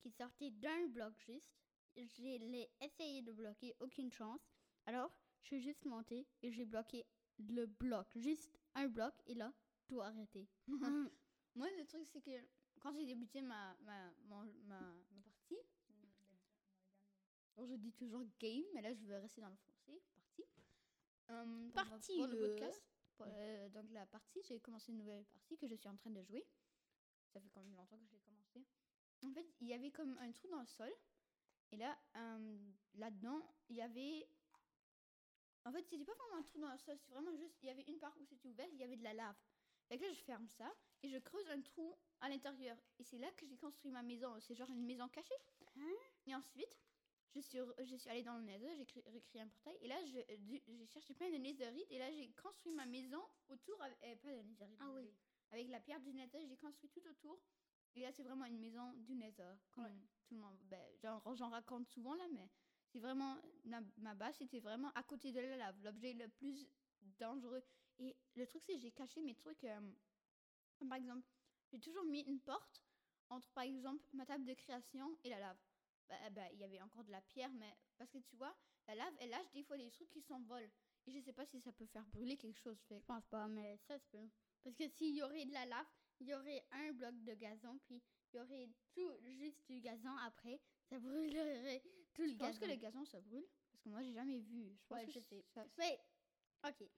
qui 0.00 0.10
sortait 0.10 0.50
d'un 0.50 0.86
bloc 0.88 1.14
juste. 1.26 1.61
J'ai 1.96 2.68
essayé 2.80 3.22
de 3.22 3.32
bloquer, 3.32 3.74
aucune 3.80 4.10
chance. 4.10 4.40
Alors, 4.86 5.10
je 5.42 5.48
suis 5.48 5.60
juste 5.60 5.84
montée 5.84 6.26
et 6.42 6.50
j'ai 6.50 6.64
bloqué 6.64 7.04
le 7.38 7.66
bloc, 7.66 8.06
juste 8.16 8.58
un 8.74 8.88
bloc 8.88 9.14
et 9.26 9.34
là, 9.34 9.52
tout 9.86 10.00
arrêté. 10.00 10.48
Moi, 11.54 11.68
le 11.78 11.84
truc, 11.84 12.06
c'est 12.06 12.22
que 12.22 12.30
quand 12.80 12.92
j'ai 12.92 13.04
débuté 13.04 13.42
ma, 13.42 13.76
ma, 13.82 14.10
ma, 14.24 14.44
ma 14.64 15.22
partie, 15.22 15.58
je 17.58 17.74
dis 17.76 17.92
toujours 17.92 18.24
game, 18.40 18.64
mais 18.74 18.82
là, 18.82 18.92
je 18.92 19.04
veux 19.04 19.16
rester 19.18 19.40
dans 19.40 19.50
le 19.50 19.56
français, 19.56 20.00
partie. 20.14 20.44
Euh, 21.30 21.70
Partie, 21.70 22.16
Pour 22.16 22.26
le 22.26 22.38
podcast. 22.38 22.82
Pour, 23.16 23.26
euh, 23.28 23.68
donc, 23.68 23.90
la 23.92 24.06
partie, 24.06 24.40
j'ai 24.48 24.58
commencé 24.60 24.90
une 24.90 24.98
nouvelle 24.98 25.24
partie 25.26 25.56
que 25.56 25.68
je 25.68 25.74
suis 25.74 25.88
en 25.88 25.96
train 25.96 26.10
de 26.10 26.22
jouer. 26.22 26.46
Ça 27.32 27.40
fait 27.40 27.48
quand 27.50 27.60
même 27.60 27.74
longtemps 27.76 27.98
que 27.98 28.06
je 28.06 28.12
l'ai 28.12 28.20
commencé. 28.20 28.64
En 29.24 29.32
fait, 29.32 29.46
il 29.60 29.68
y 29.68 29.74
avait 29.74 29.90
comme 29.90 30.16
un 30.18 30.32
trou 30.32 30.48
dans 30.48 30.60
le 30.60 30.66
sol. 30.66 30.92
Et 31.72 31.76
là, 31.76 31.98
euh, 32.16 32.58
là-dedans, 32.94 33.42
il 33.68 33.76
y 33.76 33.82
avait 33.82 34.28
En 35.64 35.72
fait, 35.72 35.82
c'était 35.88 36.04
pas 36.04 36.14
vraiment 36.14 36.36
un 36.38 36.42
trou 36.42 36.58
dans 36.60 36.72
le 36.72 36.78
sol, 36.78 36.98
c'est 36.98 37.12
vraiment 37.12 37.34
juste, 37.36 37.56
il 37.62 37.66
y 37.66 37.70
avait 37.70 37.84
une 37.86 37.98
part 37.98 38.16
où 38.20 38.24
c'était 38.24 38.48
ouvert, 38.48 38.66
il 38.72 38.78
y 38.78 38.82
avait 38.82 38.96
de 38.96 39.04
la 39.04 39.14
lave. 39.14 39.36
Fait 39.88 39.96
que 39.96 40.02
là, 40.04 40.12
je 40.12 40.20
ferme 40.24 40.48
ça 40.48 40.72
et 41.02 41.08
je 41.08 41.18
creuse 41.18 41.48
un 41.50 41.60
trou 41.60 41.94
à 42.20 42.28
l'intérieur. 42.28 42.76
Et 42.98 43.04
c'est 43.04 43.18
là 43.18 43.30
que 43.32 43.46
j'ai 43.46 43.56
construit 43.56 43.90
ma 43.90 44.02
maison. 44.02 44.38
C'est 44.40 44.54
genre 44.54 44.70
une 44.70 44.84
maison 44.84 45.08
cachée. 45.08 45.34
Hein? 45.76 45.92
Et 46.26 46.34
ensuite, 46.34 46.78
je 47.34 47.40
suis, 47.40 47.58
je 47.84 47.96
suis 47.96 48.08
allée 48.10 48.22
dans 48.24 48.36
le 48.38 48.42
nether, 48.44 48.74
j'ai 48.76 48.86
cré- 48.86 49.04
recréé 49.06 49.42
un 49.42 49.48
portail. 49.48 49.76
Et 49.82 49.88
là, 49.88 50.02
du- 50.38 50.62
j'ai 50.66 50.86
cherché 50.86 51.14
plein 51.14 51.30
de 51.30 51.36
netherite. 51.36 51.86
Et 51.90 51.98
là, 51.98 52.10
j'ai 52.12 52.30
construit 52.32 52.72
ma 52.72 52.86
maison 52.86 53.22
autour, 53.48 53.80
avec, 53.82 53.98
euh, 54.04 54.16
pas 54.16 54.30
de 54.32 54.42
netherite, 54.42 54.78
Ah 54.80 54.90
oui. 54.92 55.12
avec 55.52 55.68
la 55.68 55.80
pierre 55.80 56.00
du 56.00 56.12
nether, 56.12 56.44
j'ai 56.48 56.56
construit 56.56 56.90
tout 56.90 57.06
autour. 57.08 57.38
Et 57.94 58.00
là, 58.00 58.10
c'est 58.12 58.22
vraiment 58.24 58.46
une 58.46 58.58
maison 58.58 58.92
du 58.94 59.14
nether. 59.14 59.52
Ouais. 59.76 59.94
Tout 60.32 60.38
le 60.38 60.40
monde. 60.40 60.58
Ben, 60.70 61.20
j'en 61.34 61.50
raconte 61.50 61.86
souvent 61.88 62.14
là, 62.14 62.24
mais 62.32 62.48
c'est 62.90 62.98
vraiment. 62.98 63.36
ma 63.98 64.14
base, 64.14 64.36
c'était 64.36 64.60
vraiment 64.60 64.90
à 64.94 65.02
côté 65.02 65.32
de 65.32 65.40
la 65.40 65.56
lave. 65.56 65.76
L'objet 65.82 66.12
le 66.14 66.28
plus 66.28 66.66
dangereux. 67.18 67.62
Et 67.98 68.16
le 68.34 68.46
truc, 68.46 68.62
c'est 68.64 68.74
que 68.74 68.80
j'ai 68.80 68.90
caché 68.90 69.20
mes 69.20 69.34
trucs. 69.34 69.62
euh, 69.64 69.80
par 70.88 70.98
exemple, 70.98 71.26
j'ai 71.70 71.78
toujours 71.78 72.04
mis 72.04 72.22
une 72.22 72.40
porte 72.40 72.82
entre, 73.28 73.50
par 73.52 73.64
exemple, 73.64 74.02
ma 74.14 74.26
table 74.26 74.44
de 74.44 74.54
création 74.54 75.16
et 75.22 75.30
la 75.30 75.38
lave. 75.38 75.58
Bah, 76.08 76.30
bah, 76.30 76.52
il 76.52 76.58
y 76.58 76.64
avait 76.64 76.80
encore 76.80 77.04
de 77.04 77.12
la 77.12 77.20
pierre, 77.20 77.52
mais 77.52 77.76
parce 77.98 78.10
que 78.10 78.18
tu 78.18 78.36
vois, 78.36 78.54
la 78.88 78.94
lave, 78.94 79.14
elle 79.20 79.30
lâche 79.30 79.50
des 79.52 79.62
fois 79.62 79.76
des 79.76 79.90
trucs 79.90 80.10
qui 80.10 80.22
s'envolent. 80.22 80.70
Et 81.06 81.12
je 81.12 81.20
sais 81.20 81.32
pas 81.32 81.46
si 81.46 81.60
ça 81.60 81.72
peut 81.72 81.86
faire 81.86 82.06
brûler 82.06 82.36
quelque 82.36 82.58
chose. 82.58 82.80
Fait. 82.88 82.98
Je 82.98 83.04
pense 83.04 83.26
pas, 83.26 83.46
mais 83.48 83.76
ça 83.86 83.98
se 83.98 84.06
peut. 84.06 84.28
Parce 84.64 84.76
que 84.76 84.88
s'il 84.88 85.14
y 85.14 85.22
aurait 85.22 85.44
de 85.44 85.52
la 85.52 85.66
lave, 85.66 85.86
il 86.20 86.28
y 86.28 86.34
aurait 86.34 86.64
un 86.72 86.92
bloc 86.92 87.14
de 87.22 87.34
gazon, 87.34 87.78
puis 87.84 88.02
il 88.32 88.36
y 88.36 88.40
aurait 88.40 88.68
tout 88.94 89.12
juste 89.26 89.58
du 89.68 89.80
gazon 89.80 90.16
après. 90.18 90.60
Ça 90.88 90.98
brûlerait 90.98 91.82
tout 92.14 92.22
le 92.22 92.30
Tu 92.30 92.36
gazon. 92.36 92.60
que 92.60 92.64
le 92.66 92.76
gazon, 92.76 93.04
ça 93.04 93.20
brûle? 93.20 93.46
Parce 93.70 93.82
que 93.82 93.88
moi, 93.88 94.02
j'ai 94.02 94.12
jamais 94.12 94.38
vu. 94.40 94.74
Je 94.76 94.86
pense 94.86 94.98
Ouais, 94.98 95.06
que 95.06 95.12
je 95.12 95.20
sais. 95.20 95.44
ça- 95.54 95.66
Mais, 95.78 95.98
ok. 96.66 96.88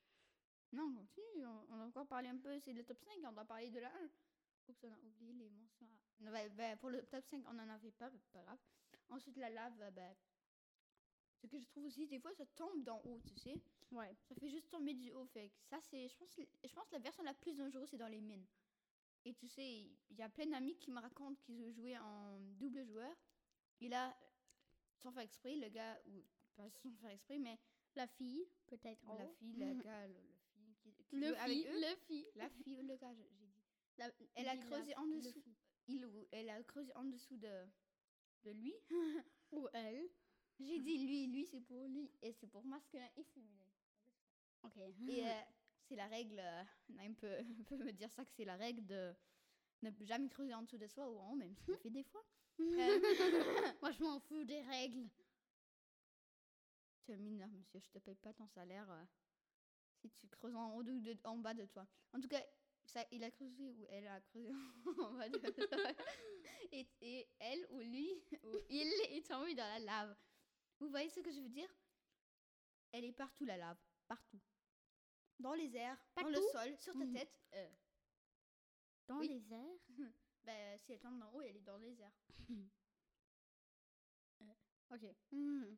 Non, 0.72 0.84
on 0.90 0.94
continue. 0.94 1.46
On, 1.46 1.66
on 1.70 1.80
a 1.80 1.84
encore 1.86 2.06
parlé 2.06 2.28
un 2.28 2.36
peu. 2.38 2.58
C'est 2.60 2.72
le 2.72 2.84
top 2.84 2.98
5. 3.00 3.18
On 3.24 3.32
doit 3.32 3.44
parler 3.44 3.70
de 3.70 3.78
la 3.80 3.88
1. 3.94 4.10
Oups, 4.68 4.84
on 4.84 4.92
a 4.92 4.98
oublié 4.98 5.32
les 5.32 5.50
mentions. 5.50 5.86
à- 5.86 6.30
ben, 6.30 6.48
ben, 6.54 6.76
pour 6.78 6.90
le 6.90 7.02
top 7.06 7.24
5, 7.26 7.44
on 7.48 7.52
n'en 7.54 7.68
avait 7.68 7.92
pas. 7.92 8.10
Pas 8.32 8.42
grave. 8.42 8.58
Ensuite, 9.10 9.36
la 9.36 9.50
lave, 9.50 9.80
euh, 9.82 9.90
ben, 9.90 10.16
ce 11.42 11.46
que 11.46 11.58
je 11.58 11.66
trouve 11.66 11.84
aussi, 11.84 12.06
des 12.06 12.18
fois, 12.18 12.32
ça 12.34 12.46
tombe 12.56 12.82
d'en 12.82 13.00
haut, 13.04 13.20
tu 13.26 13.36
sais. 13.36 13.60
Ouais. 13.92 14.16
Ça 14.28 14.34
fait 14.34 14.48
juste 14.48 14.68
tomber 14.70 14.94
du 14.94 15.12
haut. 15.12 15.26
Fait 15.26 15.50
que 15.50 15.54
ça, 15.68 15.78
c'est. 15.82 16.08
Je 16.08 16.16
pense, 16.16 16.34
je 16.64 16.72
pense 16.74 16.88
que 16.88 16.94
la 16.94 17.00
version 17.00 17.22
la 17.22 17.34
plus 17.34 17.54
dangereuse, 17.54 17.88
c'est 17.90 17.98
dans 17.98 18.08
les 18.08 18.20
mines. 18.20 18.46
Et 19.24 19.34
tu 19.34 19.48
sais, 19.48 19.88
il 20.10 20.16
y 20.16 20.22
a 20.22 20.28
plein 20.28 20.46
d'amis 20.46 20.76
qui 20.76 20.90
me 20.90 21.00
racontent 21.00 21.34
qu'ils 21.42 21.60
ont 21.62 21.70
joué 21.72 21.96
en 21.98 22.38
double 22.58 22.84
joueur. 22.84 23.14
Et 23.80 23.88
là, 23.88 24.16
sans 24.96 25.12
faire 25.12 25.22
exprès, 25.22 25.56
le 25.56 25.68
gars, 25.68 25.98
ou 26.06 26.22
pas 26.56 26.68
sans 26.70 26.90
faire 26.96 27.10
exprès, 27.10 27.38
mais 27.38 27.58
La 27.96 28.06
fille, 28.06 28.46
peut-être. 28.66 29.02
la 29.16 29.26
fille, 29.28 29.54
le 29.56 29.74
gars, 29.82 30.06
le, 30.06 30.14
le 30.66 30.72
fille 30.74 30.92
qui, 30.94 31.04
qui 31.04 31.16
Le 31.16 31.28
jouait 31.28 31.36
avec 31.38 31.56
fille, 31.56 31.66
eux, 31.68 31.80
le 31.80 31.96
fille. 32.06 32.26
la 32.36 32.50
fille 32.50 32.82
le 32.82 32.96
gars, 32.96 33.14
j'ai 33.14 33.28
dit. 33.30 33.52
La- 33.96 34.10
Elle 34.34 34.48
a 34.48 34.54
la- 34.56 34.62
creusé 34.62 34.96
en 34.96 35.06
dessous. 35.06 35.42
Il 35.86 36.06
ou 36.06 36.26
elle 36.32 36.48
a 36.50 36.62
creusé 36.64 36.92
en 36.96 37.04
dessous 37.04 37.36
de, 37.36 37.66
de 38.44 38.50
lui. 38.50 38.74
Ou 39.52 39.68
elle. 39.74 40.08
J'ai 40.58 40.78
dit 40.80 40.98
lui, 41.06 41.26
lui 41.28 41.46
c'est 41.46 41.60
pour 41.60 41.86
lui 41.86 42.10
et 42.22 42.32
c'est 42.32 42.46
pour 42.46 42.64
masculin 42.64 43.08
et 43.16 43.22
féminin. 43.24 43.66
Ok. 44.62 44.76
Et 44.78 45.26
euh, 45.26 45.30
c'est 45.88 45.96
la 45.96 46.06
règle, 46.06 46.38
euh, 46.38 46.64
Naïm 46.90 47.14
peut, 47.14 47.36
peut 47.68 47.76
me 47.76 47.92
dire 47.92 48.10
ça 48.12 48.24
que 48.24 48.32
c'est 48.32 48.44
la 48.44 48.56
règle 48.56 48.84
de 48.86 49.14
ne 49.82 49.90
jamais 50.00 50.28
creuser 50.28 50.54
en 50.54 50.62
dessous 50.62 50.78
de 50.78 50.86
soi 50.86 51.08
ou 51.10 51.18
en 51.18 51.32
haut, 51.32 51.36
même 51.36 51.54
si 51.54 51.70
le 51.70 51.76
fais 51.76 51.90
des 51.90 52.04
fois. 52.04 52.24
Euh, 52.60 53.00
Moi, 53.82 53.90
je 53.92 54.02
m'en 54.02 54.20
fous 54.20 54.44
des 54.44 54.60
règles. 54.62 55.08
tu 57.04 57.12
es 57.12 57.16
mineur, 57.16 57.48
monsieur, 57.50 57.80
je 57.80 57.90
te 57.90 57.98
paye 57.98 58.14
pas 58.16 58.32
ton 58.32 58.46
salaire 58.48 58.90
euh, 58.90 59.04
si 60.00 60.10
tu 60.10 60.28
creuses 60.28 60.54
en 60.54 60.74
haut 60.74 60.82
ou 60.82 61.00
de, 61.00 61.16
en 61.24 61.36
bas 61.38 61.54
de 61.54 61.66
toi. 61.66 61.86
En 62.12 62.20
tout 62.20 62.28
cas, 62.28 62.42
ça, 62.86 63.04
il 63.10 63.24
a 63.24 63.30
creusé 63.30 63.72
ou 63.72 63.86
elle 63.90 64.06
a 64.06 64.20
creusé 64.20 64.52
en 64.52 65.12
bas 65.18 65.28
de 65.28 65.38
toi. 65.38 65.92
Et, 66.72 66.86
et 67.00 67.28
elle 67.38 67.66
ou 67.70 67.80
lui 67.80 68.22
ou 68.42 68.56
il 68.68 68.86
est 69.10 69.26
tombé 69.26 69.54
dans 69.54 69.66
la 69.66 69.78
lave. 69.80 70.16
Vous 70.78 70.88
voyez 70.88 71.08
ce 71.10 71.20
que 71.20 71.30
je 71.30 71.40
veux 71.40 71.48
dire? 71.48 71.68
Elle 72.92 73.04
est 73.04 73.12
partout, 73.12 73.44
la 73.44 73.56
lave. 73.56 73.78
Partout. 74.06 74.40
Dans 75.40 75.54
les 75.54 75.76
airs, 75.76 75.98
dans 76.16 76.28
le 76.28 76.40
sol, 76.52 76.76
sur 76.78 76.92
ta 76.94 77.04
Mhm. 77.04 77.12
tête. 77.12 77.40
euh, 77.54 77.70
Dans 79.08 79.18
Oui. 79.18 79.28
les 79.28 79.52
airs. 79.52 79.78
ben, 80.44 80.78
si 80.78 80.92
elle 80.92 81.00
tombe 81.00 81.18
d'en 81.18 81.30
haut, 81.32 81.42
elle 81.42 81.56
est 81.56 81.60
dans 81.60 81.78
les 81.78 82.00
airs. 82.00 82.18
Ok. 84.90 85.02
Mhm. 85.32 85.76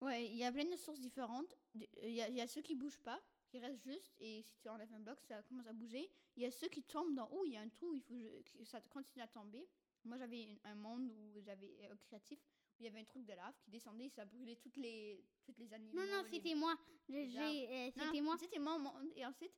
Ouais, 0.00 0.26
il 0.28 0.36
y 0.36 0.44
a 0.44 0.52
plein 0.52 0.64
de 0.64 0.76
sources 0.76 1.00
différentes. 1.00 1.54
Il 1.74 2.10
y, 2.12 2.22
a- 2.22 2.28
il 2.28 2.34
y 2.36 2.40
a 2.40 2.46
ceux 2.46 2.62
qui 2.62 2.74
bougent 2.74 3.00
pas, 3.00 3.20
qui 3.48 3.58
restent 3.58 3.82
juste, 3.82 4.14
et 4.18 4.42
si 4.42 4.56
tu 4.60 4.68
enlèves 4.68 4.92
un 4.94 5.00
bloc, 5.00 5.20
ça 5.20 5.42
commence 5.42 5.66
à 5.66 5.72
bouger. 5.72 6.10
Il 6.36 6.42
y 6.42 6.46
a 6.46 6.50
ceux 6.50 6.68
qui 6.68 6.82
tombent 6.82 7.14
d'en 7.14 7.28
haut, 7.30 7.44
il 7.44 7.52
y 7.52 7.56
a 7.56 7.60
un 7.60 7.68
trou, 7.68 7.92
il 7.94 8.00
faut 8.02 8.14
que 8.14 8.40
que 8.58 8.64
ça 8.64 8.80
continue 8.82 9.22
à 9.22 9.26
tomber. 9.28 9.68
Moi, 10.04 10.16
j'avais 10.16 10.42
une- 10.44 10.60
un 10.64 10.74
monde 10.76 11.10
où 11.10 11.40
j'avais 11.40 11.76
euh, 11.90 11.96
créatif, 11.96 12.38
il 12.78 12.84
y 12.84 12.88
avait 12.88 13.00
un 13.00 13.04
truc 13.04 13.24
de 13.24 13.32
lave 13.32 13.54
qui 13.62 13.70
descendait, 13.70 14.04
et 14.06 14.10
ça 14.10 14.24
brûlait 14.24 14.56
toutes 14.56 14.76
les, 14.76 15.24
toutes 15.44 15.58
les 15.58 15.72
animaux. 15.72 15.94
Non, 16.00 16.06
non, 16.06 16.22
les- 16.24 16.30
c'était 16.30 16.54
moi. 16.54 16.74
Les 17.08 17.26
euh, 17.36 17.90
Non, 17.96 18.04
c'était 18.06 18.20
moi. 18.20 18.36
C'était 18.38 18.58
monde. 18.58 18.86
Et 19.16 19.24
ensuite, 19.24 19.54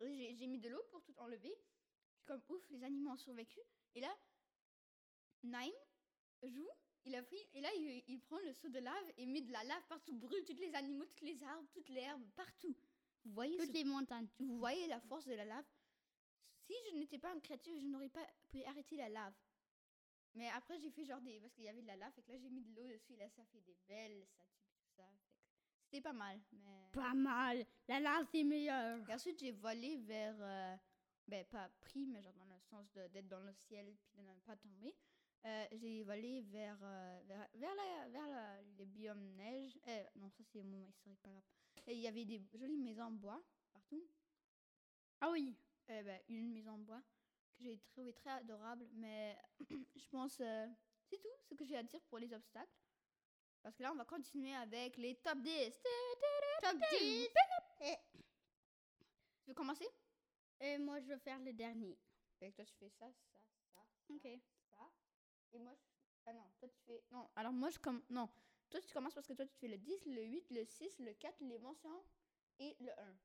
j'ai 0.00 0.46
mis 0.46 0.58
de 0.58 0.68
l'eau 0.68 0.82
pour 0.90 1.02
tout 1.02 1.14
enlever. 1.18 1.54
Puis 2.14 2.24
comme 2.24 2.42
ouf, 2.50 2.62
les 2.70 2.82
animaux 2.84 3.10
ont 3.10 3.16
survécu. 3.16 3.58
Et 3.94 4.00
là, 4.00 4.14
Naim 5.42 5.70
joue. 6.42 6.68
Il 7.04 7.16
a 7.16 7.22
pris, 7.24 7.38
et 7.54 7.60
là, 7.60 7.68
il, 7.74 8.04
il 8.06 8.20
prend 8.20 8.38
le 8.38 8.52
seau 8.52 8.68
de 8.68 8.78
lave 8.78 9.12
et 9.16 9.26
met 9.26 9.40
de 9.40 9.50
la 9.50 9.64
lave 9.64 9.82
partout, 9.88 10.14
brûle 10.14 10.44
tous 10.44 10.54
les 10.54 10.72
animaux, 10.76 11.04
tous 11.16 11.24
les 11.24 11.42
arbres, 11.42 11.66
toute 11.72 11.88
l'herbe, 11.88 12.22
partout. 12.36 12.76
Vous 13.24 13.32
voyez, 13.32 13.56
Toutes 13.56 13.66
ce- 13.68 13.72
les 13.72 13.82
montagnes. 13.84 14.28
vous 14.38 14.56
voyez 14.58 14.86
la 14.86 15.00
force 15.00 15.26
de 15.26 15.34
la 15.34 15.44
lave 15.44 15.64
Si 16.64 16.74
je 16.90 16.96
n'étais 16.96 17.18
pas 17.18 17.32
un 17.32 17.40
créatif, 17.40 17.76
je 17.80 17.86
n'aurais 17.86 18.08
pas 18.08 18.24
pu 18.50 18.62
arrêter 18.62 18.94
la 18.96 19.08
lave. 19.08 19.34
Mais 20.34 20.48
après, 20.50 20.78
j'ai 20.78 20.90
fait 20.90 21.04
genre 21.04 21.20
des. 21.20 21.38
Parce 21.40 21.52
qu'il 21.54 21.64
y 21.64 21.68
avait 21.68 21.82
de 21.82 21.86
la 21.86 21.96
lave, 21.96 22.12
et 22.16 22.22
que 22.22 22.32
là, 22.32 22.38
j'ai 22.38 22.48
mis 22.50 22.62
de 22.62 22.74
l'eau 22.74 22.86
dessus, 22.86 23.12
et 23.12 23.16
là, 23.16 23.28
ça 23.30 23.44
fait 23.46 23.60
des 23.60 23.76
belles 23.86 24.24
statues, 24.26 24.72
tout 24.78 24.88
ça. 24.96 25.02
Fait 25.04 25.18
que 25.28 25.84
C'était 25.84 26.00
pas 26.00 26.12
mal, 26.12 26.40
mais. 26.52 26.88
Pas 26.92 27.14
mal. 27.14 27.64
La 27.88 28.00
lave, 28.00 28.26
c'est 28.30 28.44
meilleur. 28.44 29.08
Et 29.08 29.14
ensuite, 29.14 29.38
j'ai 29.38 29.52
volé 29.52 29.96
vers. 29.98 30.36
euh, 30.40 30.76
ben, 31.28 31.44
pas 31.46 31.68
pris, 31.80 32.04
mais 32.06 32.20
genre 32.22 32.34
dans 32.34 32.44
le 32.46 32.58
sens 32.60 32.92
d'être 33.12 33.28
dans 33.28 33.40
le 33.40 33.52
ciel 33.52 33.94
puis 34.02 34.16
de 34.16 34.22
ne 34.22 34.40
pas 34.40 34.56
tomber. 34.56 34.94
Euh, 35.44 35.66
j'ai 35.72 36.02
volé 36.02 36.40
vers, 36.42 36.78
euh, 36.82 37.20
vers, 37.26 37.48
vers, 37.54 37.74
la, 37.74 38.08
vers 38.08 38.28
la- 38.28 38.62
les 38.62 38.86
biomes 38.86 39.34
neige. 39.36 39.78
Euh, 39.88 40.04
non, 40.16 40.28
ça, 40.30 40.42
c'est 40.44 40.60
un 40.60 40.64
moment 40.64 40.84
historique, 40.86 41.20
pas 41.22 41.30
grave. 41.30 41.42
Et 41.86 41.94
il 41.94 42.00
y 42.00 42.08
avait 42.08 42.24
des 42.24 42.40
jolies 42.54 42.76
maisons 42.76 43.04
en 43.04 43.10
bois 43.12 43.42
partout. 43.72 44.04
Ah 45.20 45.30
oui. 45.30 45.56
Euh, 45.90 46.02
ben, 46.02 46.20
une 46.28 46.52
maison 46.52 46.72
en 46.72 46.78
bois 46.78 47.02
que 47.62 47.68
j'ai 47.68 47.78
trouvé 47.78 48.12
très 48.12 48.30
adorable, 48.30 48.88
mais 48.92 49.38
je 49.96 50.06
pense. 50.08 50.40
euh, 50.40 50.66
c'est 51.10 51.18
tout 51.18 51.28
ce 51.48 51.54
que 51.54 51.64
j'ai 51.64 51.76
à 51.76 51.82
dire 51.82 52.00
pour 52.04 52.18
les 52.18 52.32
obstacles. 52.32 52.72
Parce 53.62 53.76
que 53.76 53.82
là, 53.82 53.92
on 53.92 53.96
va 53.96 54.04
continuer 54.04 54.54
avec 54.54 54.96
les 54.96 55.14
top 55.16 55.38
10. 55.40 55.82
Top 56.62 56.76
10. 56.98 57.28
Tu 59.44 59.50
veux 59.50 59.54
commencer? 59.54 59.86
Et 60.60 60.78
moi, 60.78 61.00
je 61.00 61.06
veux 61.06 61.18
faire 61.18 61.38
le 61.40 61.52
dernier. 61.52 61.98
Que 62.40 62.50
toi, 62.50 62.64
tu 62.64 62.74
fais 62.76 62.88
ça, 62.90 63.06
ça, 63.12 63.38
ça, 63.40 63.40
ça, 63.74 64.14
Ok. 64.14 64.26
ça. 64.70 64.90
Et 65.52 65.58
moi, 65.58 65.74
je... 65.74 65.82
Ah 66.26 66.32
non, 66.32 66.44
toi, 66.58 66.68
tu 66.68 66.80
fais... 66.86 67.02
Non, 67.10 67.28
alors 67.36 67.52
moi, 67.52 67.68
je 67.70 67.78
comme... 67.78 68.02
Non, 68.08 68.28
toi, 68.70 68.80
tu 68.80 68.92
commences 68.92 69.14
parce 69.14 69.26
que 69.26 69.32
toi, 69.34 69.46
tu 69.46 69.56
fais 69.56 69.68
le 69.68 69.78
10, 69.78 70.06
le 70.06 70.22
8, 70.24 70.50
le 70.50 70.64
6, 70.64 70.98
le 71.00 71.12
4, 71.14 71.40
les 71.40 71.58
mentions 71.58 72.04
et 72.58 72.76
le 72.80 72.90
1. 72.98 73.16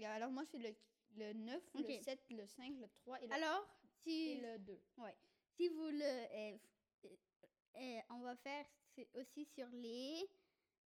Et 0.00 0.06
alors, 0.06 0.30
moi, 0.30 0.44
je 0.44 0.50
fais 0.50 0.58
le, 0.58 0.74
le 1.16 1.32
9, 1.32 1.62
Ok. 1.74 1.88
le 1.88 2.02
7, 2.02 2.20
le 2.30 2.46
5, 2.46 2.76
le 2.78 2.88
3 2.88 3.20
et 3.22 3.26
le, 3.26 3.32
Alors, 3.34 3.66
si, 4.02 4.30
et 4.30 4.40
le 4.40 4.58
2. 4.58 4.80
si 5.56 5.68
vous 5.68 5.88
le... 5.88 6.56
euh, 7.76 8.00
on 8.10 8.20
va 8.20 8.36
faire 8.36 8.66
aussi 9.14 9.44
sur 9.44 9.68
les 9.70 10.28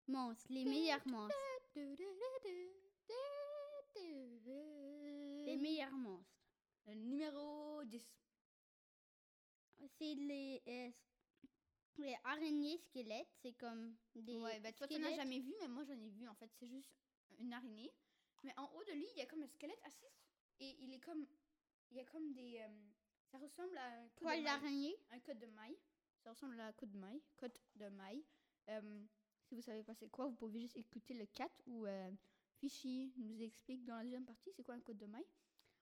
monstres, 0.07 0.45
les 0.49 0.65
meilleurs 0.65 1.05
monstres. 1.07 1.35
Les 5.45 5.57
meilleurs 5.57 5.91
monstres. 5.97 6.27
Le 6.87 6.93
numéro 6.95 7.83
10. 7.85 8.01
C'est 9.97 10.15
les, 10.15 10.61
euh, 10.67 10.91
les 11.97 12.15
araignées 12.23 12.77
squelettes. 12.77 13.29
C'est 13.41 13.53
comme 13.53 13.95
des. 14.15 14.37
Ouais, 14.37 14.59
bah 14.59 14.71
toi, 14.73 14.87
tu 14.87 14.93
n'as 14.95 14.99
squelettes. 15.07 15.15
jamais 15.19 15.39
vu, 15.39 15.53
mais 15.59 15.67
moi, 15.67 15.83
j'en 15.83 15.99
ai 15.99 16.09
vu. 16.09 16.27
En 16.27 16.35
fait, 16.35 16.49
c'est 16.59 16.67
juste 16.67 16.91
une 17.39 17.51
araignée. 17.53 17.91
Mais 18.43 18.53
en 18.57 18.65
haut 18.75 18.83
de 18.83 18.91
lui, 18.93 19.07
il 19.15 19.19
y 19.19 19.21
a 19.21 19.25
comme 19.25 19.41
un 19.43 19.47
squelette 19.47 19.81
assis. 19.83 20.05
Et 20.59 20.75
il 20.83 20.93
est 20.93 20.99
comme... 20.99 21.25
Il 21.91 21.97
y 21.97 21.99
a 21.99 22.05
comme 22.05 22.31
des... 22.33 22.59
euh, 22.59 22.89
Ça 23.29 23.37
ressemble 23.37 23.77
à 23.77 23.85
un 23.85 24.07
coup 24.09 24.23
Poil 24.23 24.39
de 24.39 24.43
maille. 24.43 24.53
d'araignée. 24.59 24.95
un 25.11 25.19
code 25.19 25.39
de 25.39 25.45
maille. 25.47 25.77
Ça 26.23 26.29
ressemble 26.31 26.59
à 26.59 26.65
la 26.67 26.73
côte 26.73 26.91
de 26.91 26.97
maille. 26.97 27.21
Côte 27.37 27.59
de 27.75 27.87
maille. 27.89 28.23
Euh, 28.69 29.03
si 29.43 29.55
vous 29.55 29.61
savez 29.61 29.83
pas 29.83 29.93
c'est 29.95 30.09
quoi, 30.09 30.27
vous 30.27 30.35
pouvez 30.35 30.59
juste 30.61 30.77
écouter 30.77 31.13
le 31.15 31.25
4 31.25 31.51
où 31.65 31.85
euh, 31.85 32.11
Fishy 32.57 33.11
nous 33.17 33.41
explique 33.41 33.83
dans 33.83 33.95
la 33.97 34.03
deuxième 34.03 34.25
partie 34.25 34.51
c'est 34.53 34.63
quoi 34.63 34.75
un 34.75 34.79
code 34.79 34.97
de 34.99 35.07
maille. 35.07 35.27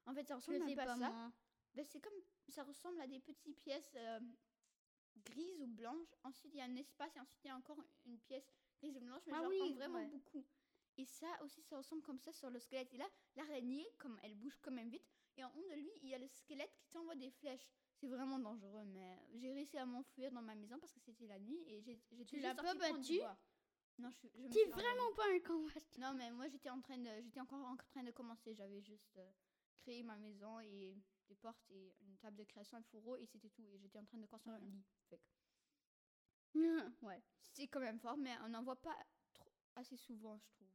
En 0.05 0.13
fait, 0.13 0.23
ça 0.23 0.33
Je 0.35 0.39
ressemble 0.39 0.63
un 0.63 0.67
sais 0.67 0.75
peu 0.75 0.81
à 0.81 0.85
pas 0.85 0.97
ça. 0.97 1.09
moi. 1.11 1.31
Ben, 1.75 1.85
c'est 1.85 1.99
comme 1.99 2.13
ça 2.47 2.63
ressemble 2.63 2.99
à 3.01 3.05
des 3.07 3.19
petites 3.19 3.55
pièces 3.57 3.91
euh, 3.95 4.19
grises 5.17 5.61
ou 5.61 5.67
blanches. 5.67 6.15
Ensuite, 6.23 6.53
il 6.53 6.57
y 6.57 6.61
a 6.61 6.65
un 6.65 6.75
espace 6.77 7.15
et 7.15 7.19
ensuite 7.19 7.43
il 7.43 7.47
y 7.47 7.51
a 7.51 7.55
encore 7.57 7.77
une 8.05 8.17
pièce 8.19 8.49
Et 8.81 8.91
je 8.91 8.97
mélange, 8.99 9.21
mais 9.27 9.33
Ah 9.35 9.43
oui, 9.47 9.57
prends 9.59 9.73
vraiment 9.75 9.99
ouais. 9.99 10.07
beaucoup. 10.07 10.43
Et 10.99 11.05
ça 11.05 11.27
aussi, 11.43 11.61
ça 11.63 11.77
ressemble 11.77 12.01
comme 12.01 12.19
ça 12.19 12.33
sur 12.33 12.49
le 12.49 12.59
squelette. 12.59 12.93
Et 12.93 12.97
là, 12.97 13.07
l'araignée, 13.37 13.87
comme 13.97 14.19
elle 14.21 14.35
bouge 14.35 14.57
quand 14.61 14.71
même 14.71 14.89
vite, 14.89 15.09
et 15.37 15.43
en 15.45 15.51
haut 15.55 15.63
de 15.63 15.75
lui, 15.75 15.89
il 16.01 16.09
y 16.09 16.13
a 16.13 16.17
le 16.17 16.27
squelette 16.27 16.75
qui 16.77 16.89
t'envoie 16.89 17.15
des 17.15 17.31
flèches. 17.31 17.69
C'est 17.95 18.07
vraiment 18.07 18.37
dangereux, 18.37 18.83
mais 18.83 19.17
j'ai 19.35 19.53
réussi 19.53 19.77
à 19.77 19.85
m'enfuir 19.85 20.29
dans 20.33 20.41
ma 20.41 20.55
maison 20.55 20.77
parce 20.77 20.91
que 20.91 20.99
c'était 20.99 21.27
la 21.27 21.39
nuit 21.39 21.61
et 21.67 21.81
j'ai- 21.81 22.01
Tu 22.25 22.39
l'as 22.41 22.53
pas 22.53 22.73
battu. 22.75 23.19
Non, 23.97 24.09
je, 24.11 24.17
suis- 24.17 24.31
je 24.35 24.47
T'es 24.49 24.65
vraiment 24.65 25.13
pas 25.15 25.23
un 25.33 25.39
combattant. 25.39 25.99
Non, 25.99 26.13
mais 26.13 26.31
moi 26.31 26.47
j'étais 26.49 26.69
en 26.69 26.81
train 26.81 26.97
de, 26.97 27.09
j'étais 27.21 27.39
encore 27.41 27.65
en 27.65 27.75
train 27.77 28.03
de 28.03 28.11
commencer. 28.11 28.53
J'avais 28.53 28.81
juste 28.81 29.17
euh, 29.17 29.31
créé 29.79 30.03
ma 30.03 30.17
maison 30.17 30.59
et 30.59 30.97
des 31.27 31.35
portes 31.35 31.69
et 31.69 31.95
une 32.01 32.17
table 32.17 32.37
de 32.37 32.43
création, 32.45 32.77
un 32.77 32.83
fourreau 32.83 33.15
et 33.17 33.25
c'était 33.25 33.49
tout. 33.49 33.65
Et 33.67 33.77
j'étais 33.77 33.99
en 33.99 34.05
train 34.05 34.17
de 34.17 34.25
construire 34.25 34.55
un 34.55 34.59
lit. 34.59 34.83
Fait 35.09 35.17
que 35.17 35.23
ouais. 37.05 37.21
c'est 37.53 37.67
quand 37.67 37.79
même 37.81 37.99
fort, 37.99 38.17
mais 38.17 38.35
on 38.43 38.49
n'en 38.49 38.63
voit 38.63 38.81
pas 38.81 38.95
trop, 39.33 39.51
assez 39.75 39.97
souvent, 39.97 40.37
je 40.37 40.47
trouve. 40.47 40.68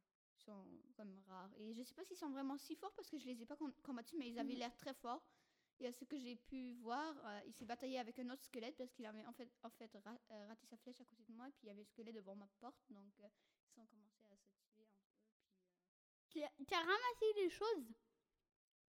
Sont 0.45 0.67
comme 0.95 1.19
rares. 1.27 1.53
Et 1.57 1.73
je 1.75 1.83
sais 1.83 1.95
pas 1.95 2.05
s'ils 2.05 2.17
sont 2.19 2.31
vraiment 2.31 2.59
si 2.59 2.75
forts 2.77 2.93
parce 2.95 3.09
que 3.09 3.19
je 3.19 3.27
les 3.27 3.41
ai 3.43 3.47
pas 3.47 3.57
com- 3.57 3.73
combattus, 3.83 4.19
mais 4.19 4.29
ils 4.29 4.39
avaient 4.39 4.53
Mhm. 4.53 4.59
l'air 4.59 4.77
très 4.77 4.93
forts. 4.95 5.27
Et 5.81 5.87
à 5.87 5.93
ce 5.93 6.05
que 6.05 6.19
j'ai 6.19 6.37
pu 6.37 6.73
voir, 6.75 7.15
euh, 7.27 7.41
il 7.47 7.53
s'est 7.55 7.65
bataillé 7.65 7.99
avec 7.99 8.19
un 8.19 8.29
autre 8.31 8.43
squelette 8.45 8.77
parce 8.77 8.93
qu'il 8.93 9.07
avait 9.07 9.25
en 9.25 9.33
fait, 9.33 9.51
en 9.63 9.71
fait 9.71 9.91
ra- 10.05 10.21
euh, 10.31 10.47
raté 10.47 10.67
sa 10.67 10.77
flèche 10.77 11.01
à 11.01 11.05
côté 11.05 11.25
de 11.25 11.33
moi. 11.33 11.49
Et 11.49 11.53
puis 11.53 11.65
il 11.65 11.69
y 11.69 11.71
avait 11.71 11.81
le 11.83 11.87
squelette 11.87 12.15
devant 12.15 12.37
ma 12.37 12.47
porte. 12.61 12.85
Donc 12.91 13.19
euh, 13.21 13.29
ils 13.75 13.81
ont 13.81 13.87
commencé 13.87 14.27
à 14.31 14.37
se 14.37 14.51
tuer 14.69 14.85
entre 14.85 15.11
eux. 15.17 15.25
Puis, 16.29 16.43
euh, 16.45 16.47
Tu 16.67 16.75
as 16.75 16.79
ramassé 16.81 17.33
des 17.37 17.49
choses? 17.49 17.95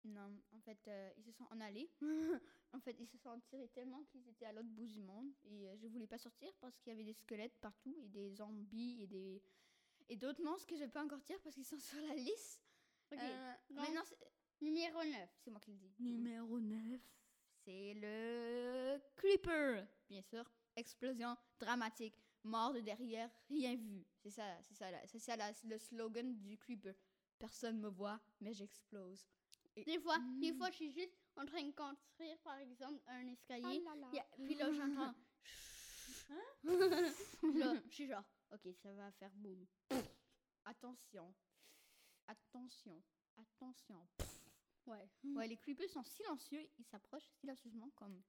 Non, 0.05 0.37
en 0.51 0.59
fait, 0.61 0.89
ils 1.17 1.23
se 1.23 1.31
sont 1.31 1.45
en 1.49 1.61
allés. 1.61 1.89
en 2.73 2.79
fait, 2.79 2.95
ils 2.99 3.07
se 3.07 3.17
sont 3.17 3.39
tirés 3.39 3.69
tellement 3.69 4.03
qu'ils 4.03 4.27
étaient 4.27 4.45
à 4.45 4.51
l'autre 4.51 4.67
bout 4.69 4.85
du 4.87 4.99
monde. 5.01 5.31
Et 5.45 5.69
je 5.77 5.87
voulais 5.87 6.07
pas 6.07 6.17
sortir 6.17 6.51
parce 6.59 6.77
qu'il 6.79 6.91
y 6.91 6.93
avait 6.95 7.05
des 7.05 7.13
squelettes 7.13 7.57
partout 7.61 7.95
et 8.01 8.09
des 8.09 8.29
zombies 8.31 9.01
et 9.03 9.07
des 9.07 9.41
et 10.09 10.15
d'autres 10.15 10.41
monstres 10.43 10.67
que 10.67 10.75
je 10.75 10.81
vais 10.81 10.87
pas 10.89 11.03
encore 11.03 11.21
dire 11.21 11.39
parce 11.41 11.55
qu'ils 11.55 11.65
sont 11.65 11.77
sur 11.79 12.01
la 12.01 12.15
liste. 12.15 12.61
Ok. 13.11 13.19
Euh, 13.21 13.53
Numéro 14.61 15.03
9. 15.03 15.29
c'est 15.43 15.51
moi 15.51 15.59
qui 15.59 15.71
le 15.71 15.77
dis. 15.77 15.93
Numéro 15.99 16.59
9, 16.59 17.01
c'est 17.65 17.93
le 17.95 18.99
Creeper. 19.15 19.85
Bien 20.09 20.21
sûr, 20.21 20.49
explosion 20.75 21.35
dramatique, 21.59 22.15
mort 22.43 22.73
de 22.73 22.79
derrière, 22.79 23.29
rien 23.49 23.75
vu. 23.75 24.05
C'est 24.17 24.29
ça, 24.31 24.43
c'est 24.61 24.73
ça, 24.75 24.87
c'est 25.07 25.19
ça 25.19 25.35
la- 25.35 25.51
le 25.63 25.77
slogan 25.77 26.33
du 26.39 26.57
Creeper. 26.57 26.93
Personne 27.37 27.79
me 27.79 27.89
voit, 27.89 28.19
mais 28.39 28.53
j'explose. 28.53 29.27
Et- 29.75 29.83
Des 29.83 29.99
fois, 29.99 30.17
des 30.39 30.51
Mm. 30.51 30.57
fois, 30.57 30.69
je 30.71 30.75
suis 30.75 30.91
juste 30.91 31.17
en 31.35 31.45
train 31.45 31.63
de 31.63 31.71
construire, 31.71 32.37
par 32.39 32.57
exemple, 32.59 33.01
un 33.07 33.27
Ah 33.27 33.31
escalier. 33.31 33.79
là 33.81 33.95
là. 33.95 34.07
A- 34.21 34.35
puis 34.45 34.55
là, 34.55 34.71
j'entends. 34.71 35.13
là, 36.63 37.75
je 37.85 37.89
suis 37.91 38.07
genre, 38.07 38.23
ok, 38.53 38.73
ça 38.81 38.93
va 38.93 39.11
faire 39.13 39.31
boum. 39.35 39.65
Attention. 40.65 41.33
Attention. 42.27 43.01
Attention. 43.37 44.07
Ouais. 44.85 45.09
Ouais, 45.35 45.47
les 45.47 45.57
creepers 45.57 45.89
sont 45.89 46.03
silencieux. 46.03 46.69
Ils 46.77 46.85
s'approchent 46.85 47.29
silencieusement 47.39 47.89
comme 47.95 48.21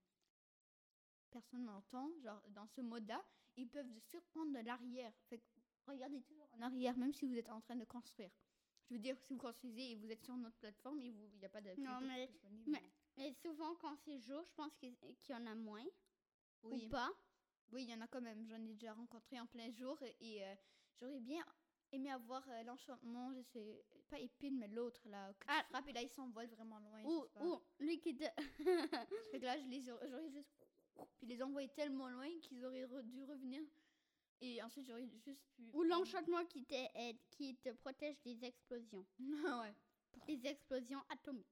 personne 1.31 1.65
m'entend. 1.65 2.11
Genre, 2.21 2.43
dans 2.51 2.67
ce 2.69 2.81
mode-là, 2.81 3.25
ils 3.57 3.69
peuvent 3.69 3.99
surprendre 4.01 4.53
de 4.53 4.65
l'arrière. 4.65 5.13
Fait 5.29 5.39
que 5.39 5.45
regardez 5.87 6.23
toujours 6.23 6.49
en 6.53 6.63
arrière, 6.63 6.97
même 6.97 7.13
si 7.13 7.25
vous 7.27 7.37
êtes 7.37 7.49
en 7.51 7.61
train 7.61 7.77
de 7.77 7.85
construire. 7.85 8.31
Je 8.89 8.95
veux 8.95 9.01
dire, 9.01 9.17
si 9.19 9.33
vous 9.33 9.39
construisez 9.41 9.93
et 9.93 9.97
vous 9.97 10.11
êtes 10.11 10.23
sur 10.23 10.37
notre 10.37 10.57
plateforme, 10.59 11.01
il 11.01 11.13
n'y 11.15 11.45
a 11.45 11.49
pas 11.49 11.61
de. 11.61 11.71
qui 11.75 11.81
mais- 12.67 12.83
mais- 13.17 13.33
souvent, 13.35 13.75
quand 13.77 13.97
c'est 14.05 14.19
jour, 14.21 14.45
je 14.45 14.53
pense 14.55 14.75
qu'il 14.77 14.95
qu'il 14.97 15.35
y 15.35 15.35
en 15.35 15.47
a 15.47 15.55
moins. 15.55 15.85
Oui. 16.63 16.87
Ou 16.87 16.89
pas. 16.91 17.11
Oui, 17.75 17.83
il 17.83 17.91
y 17.91 17.95
en 17.95 18.01
a 18.01 18.07
quand 18.07 18.21
même. 18.21 18.47
J'en 18.47 18.63
ai 18.65 18.75
déjà 18.75 18.93
rencontré 18.95 19.39
en 19.41 19.47
plein 19.47 19.71
jour 19.73 19.99
et, 20.21 20.45
euh, 20.45 20.55
j'aurais 21.01 21.21
bien 21.21 21.45
aimé 21.93 22.11
avoir 22.11 22.49
euh, 22.49 22.63
l'enchantement, 22.63 23.33
je 23.35 23.43
sais 23.43 23.85
pas 24.09 24.19
épine, 24.19 24.59
mais 24.59 24.69
l'autre 24.69 25.07
là, 25.09 25.33
que 25.35 25.45
tu 25.47 25.53
Ah. 25.53 25.65
frappes 25.71 25.89
et 25.89 25.93
là 25.93 26.03
ils 26.03 26.09
s'envolent 26.11 26.47
vraiment 26.49 26.79
loin. 26.79 27.03
Ou, 27.05 27.25
ou 27.41 27.61
lui 27.81 28.01
qui 28.01 28.15
te. 28.17 28.25
Fait 29.31 29.39
que 29.41 29.45
là, 29.45 29.59
je 29.59 29.67
les 29.69 29.91
aurais 29.91 30.09
j'aurais 30.09 30.31
juste. 30.31 30.49
Puis 31.19 31.27
les 31.27 31.43
envoyer 31.43 31.69
tellement 31.71 32.09
loin 32.09 32.29
qu'ils 32.41 32.65
auraient 32.65 32.85
re- 32.87 33.03
dû 33.03 33.25
revenir. 33.25 33.63
Et 34.41 34.63
ensuite, 34.63 34.87
j'aurais 34.87 35.07
juste 35.07 35.25
pu. 35.57 35.71
ou 35.73 35.83
l'enchantement 35.83 36.45
qui, 36.47 36.65
qui 37.31 37.57
te 37.57 37.71
protège 37.71 38.21
des 38.23 38.45
explosions. 38.45 39.05
ouais. 39.19 39.75
Les 40.29 40.47
explosions 40.47 41.03
atomiques. 41.09 41.47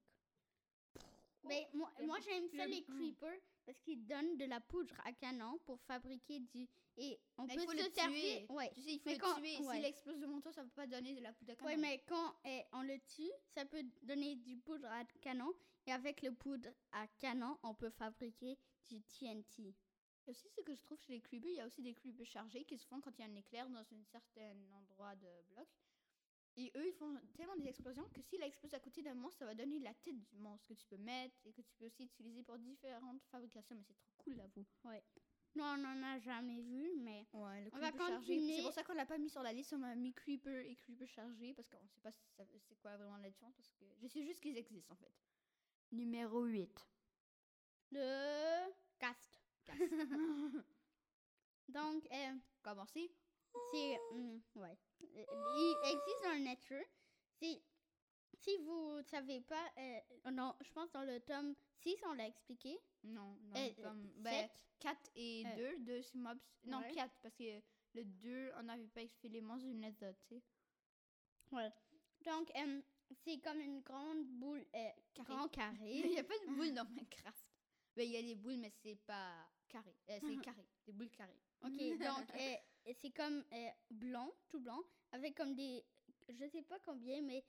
Mais 1.45 1.69
moi, 1.73 1.91
j'aime 1.97 2.07
moi 2.07 2.21
j'aime 2.21 2.49
ça 2.49 2.65
le- 2.67 2.71
les 2.71 2.83
creepers 2.85 3.41
parce 3.65 3.79
qu'ils 3.81 4.05
donnent 4.07 4.37
de 4.37 4.45
la 4.45 4.61
poudre 4.61 4.95
à 5.05 5.13
canon 5.13 5.59
pour 5.65 5.81
fabriquer 5.83 6.41
du. 6.41 6.69
Et 6.97 7.19
on 7.39 7.47
Mais 7.47 7.55
peut 7.55 7.63
il 7.63 7.67
faut 7.67 7.73
se 7.73 7.85
le 7.89 7.91
servir. 7.93 8.21
tuer. 8.21 8.47
Ouais. 8.51 8.71
Tu 8.75 8.83
sais, 8.83 8.93
il 8.93 8.99
faut 8.99 9.09
Mais 9.11 9.15
le 9.15 9.21
quand- 9.21 9.35
tuer. 9.37 9.59
ouais. 9.59 9.75
S'il 9.77 9.85
explose 9.87 10.19
devant 10.21 10.41
toi, 10.41 10.53
ça 10.53 10.63
peut 10.63 10.71
pas 10.71 10.87
donner 10.87 11.15
de 11.15 11.21
la 11.21 11.33
poudre 11.33 11.53
à 11.53 11.57
canon. 11.57 11.71
Ouais, 11.71 11.77
mais 11.77 12.03
quand 12.07 12.35
eh, 12.45 12.63
on 12.73 12.83
le 12.83 12.99
tue, 13.01 13.31
ça 13.49 13.65
peut 13.65 13.83
donner 14.03 14.37
du 14.37 14.57
poudre 14.59 14.87
à 14.89 15.05
canon. 15.21 15.53
Et 15.87 15.93
avec 15.93 16.23
le 16.23 16.33
poudre 16.33 16.69
à 16.93 17.07
canon, 17.19 17.59
on 17.63 17.75
peut 17.75 17.91
fabriquer 17.91 18.57
du 18.89 19.01
TNT. 19.03 19.75
Et 20.27 20.31
aussi, 20.31 20.49
ce 20.51 20.61
que 20.61 20.75
je 20.75 20.81
trouve 20.83 21.01
chez 21.01 21.15
les 21.15 21.21
creepers, 21.21 21.51
il 21.51 21.57
y 21.57 21.61
a 21.61 21.67
aussi 21.67 21.83
des 21.83 21.95
creepers 21.95 22.27
chargés 22.27 22.65
qui 22.65 22.79
se 22.79 22.87
font 22.87 23.01
quand 23.01 23.11
il 23.19 23.23
y 23.23 23.25
a 23.25 23.27
un 23.31 23.35
éclair 23.35 23.69
dans 23.69 23.81
un 23.81 24.05
certain 24.05 24.55
endroit 24.73 25.17
de 25.17 25.27
bloc. 25.49 25.67
Et 26.57 26.71
eux, 26.77 26.87
ils 26.87 26.93
font 26.93 27.15
tellement 27.35 27.57
des 27.57 27.69
explosions 27.69 28.07
que 28.13 28.21
s'il 28.21 28.43
explose 28.43 28.75
à 28.75 28.81
côté 28.81 29.03
d'un 29.03 29.15
monstre, 29.15 29.39
ça 29.39 29.47
va 29.47 29.55
donner 29.55 29.79
la 29.79 29.95
tête 29.95 30.23
du 30.23 30.37
monstre 30.37 30.69
que 30.69 30.75
tu 30.75 30.85
peux 30.87 30.99
mettre 30.99 31.35
et 31.47 31.53
que 31.53 31.63
tu 31.63 31.75
peux 31.75 31.87
aussi 31.87 32.05
utiliser 32.05 32.43
pour 32.43 32.59
différentes 32.59 33.23
fabrications. 33.31 33.75
Mais 33.75 33.83
c'est 33.83 33.95
trop 33.95 34.13
cool, 34.19 34.35
j'avoue. 34.37 34.67
Non, 35.55 35.65
on 35.65 35.79
n'en 35.79 36.03
a 36.03 36.19
jamais 36.19 36.61
vu, 36.61 36.93
mais. 36.99 37.27
Ouais, 37.33 37.65
le 37.65 37.71
On 37.75 37.79
va 37.79 37.93
continuer. 37.93 38.57
C'est 38.57 38.63
pour 38.63 38.73
ça 38.73 38.83
qu'on 38.83 38.95
l'a 38.95 39.07
pas 39.07 39.19
mis 39.19 39.31
sur 39.31 39.43
la 39.43 39.53
liste. 39.53 39.73
On 39.73 39.83
a 39.83 39.95
mis 39.95 40.13
creeper 40.13 40.67
et 40.67 40.75
creeper 40.77 41.09
chargé 41.09 41.55
parce 41.55 41.69
qu'on 41.69 41.87
sait 41.89 42.01
pas 42.01 42.13
si 42.13 42.23
c'est 42.69 42.77
quoi 42.77 42.97
vraiment 42.97 43.19
la 43.19 43.31
différence. 43.31 43.55
Parce 43.57 43.73
que 43.75 43.85
je 44.01 44.07
sais 44.07 44.25
juste 44.25 44.41
qu'ils 44.41 44.57
existent 44.57 44.93
en 44.93 44.97
fait. 44.97 45.13
Numéro 45.91 46.45
8. 46.45 46.87
Le 47.93 48.73
cast. 48.99 49.43
Donc, 51.69 52.07
euh, 52.13 52.35
Commencer. 52.63 53.11
C'est. 53.71 53.99
hum, 54.13 54.41
ouais. 54.57 54.77
Il 55.01 55.77
existe 55.85 56.25
un 56.27 56.39
nature. 56.41 56.85
C'est. 57.41 57.63
Si 58.35 58.57
vous 58.59 59.03
savez 59.05 59.41
pas, 59.43 59.71
euh, 59.79 60.01
non, 60.33 60.55
je 60.63 60.71
pense 60.73 60.91
dans 60.93 61.05
le 61.05 61.21
tome 61.21 61.55
6, 61.83 61.97
on 62.07 62.15
l'a 62.15 62.27
expliqué. 62.27 62.79
Non, 63.05 63.37
non. 63.43 63.57
Euh, 63.57 63.71
comme, 63.83 64.07
euh, 64.07 64.21
ben, 64.21 64.33
sept. 64.49 64.67
4 64.81 65.11
et 65.15 65.45
Euh, 65.47 65.77
2. 65.77 65.85
2 65.85 66.03
c'est 66.03 66.15
mobs. 66.17 66.39
Non, 66.65 66.79
ouais. 66.81 66.93
4 66.93 67.15
parce 67.23 67.35
que 67.37 67.61
le 67.95 68.05
2, 68.05 68.53
on 68.57 68.63
n'avait 68.65 68.89
pas 68.89 69.07
fait 69.21 69.29
les 69.29 69.41
monstres 69.41 69.67
du 69.69 69.75
Nether, 69.75 70.13
tu 70.29 70.35
sais. 70.37 70.43
Donc, 72.25 72.51
euh, 72.57 72.81
c'est 73.25 73.39
comme 73.41 73.61
une 73.61 73.81
grande 73.81 74.25
boule, 74.27 74.65
euh, 74.75 74.89
Carré. 75.15 75.29
grand 75.35 75.45
Il 75.47 75.51
carré. 75.51 76.09
n'y 76.09 76.19
a 76.19 76.25
pas 76.25 76.39
de 76.39 76.47
boules 76.57 76.73
dans 76.75 76.85
Minecraft. 76.87 77.51
Ben, 77.95 78.05
il 78.09 78.13
y 78.13 78.17
a 78.17 78.23
des 78.23 78.35
boules, 78.35 78.57
mais 78.57 78.71
c'est 78.83 78.97
pas 79.07 79.35
carré. 79.69 79.95
Euh, 80.09 80.19
c'est 80.21 80.41
carré. 80.43 80.67
Des 80.87 80.93
boules 80.93 81.11
carrées. 81.11 81.41
Ok, 81.63 81.77
donc 81.99 82.31
et 82.85 82.95
c'est 82.95 83.11
comme 83.11 83.45
euh, 83.53 83.69
blanc, 83.91 84.33
tout 84.49 84.61
blanc, 84.61 84.83
avec 85.13 85.37
comme 85.37 85.55
des, 85.55 85.85
je 86.29 86.47
sais 86.49 86.63
pas 86.63 86.79
combien, 86.81 87.21
mais 87.23 87.45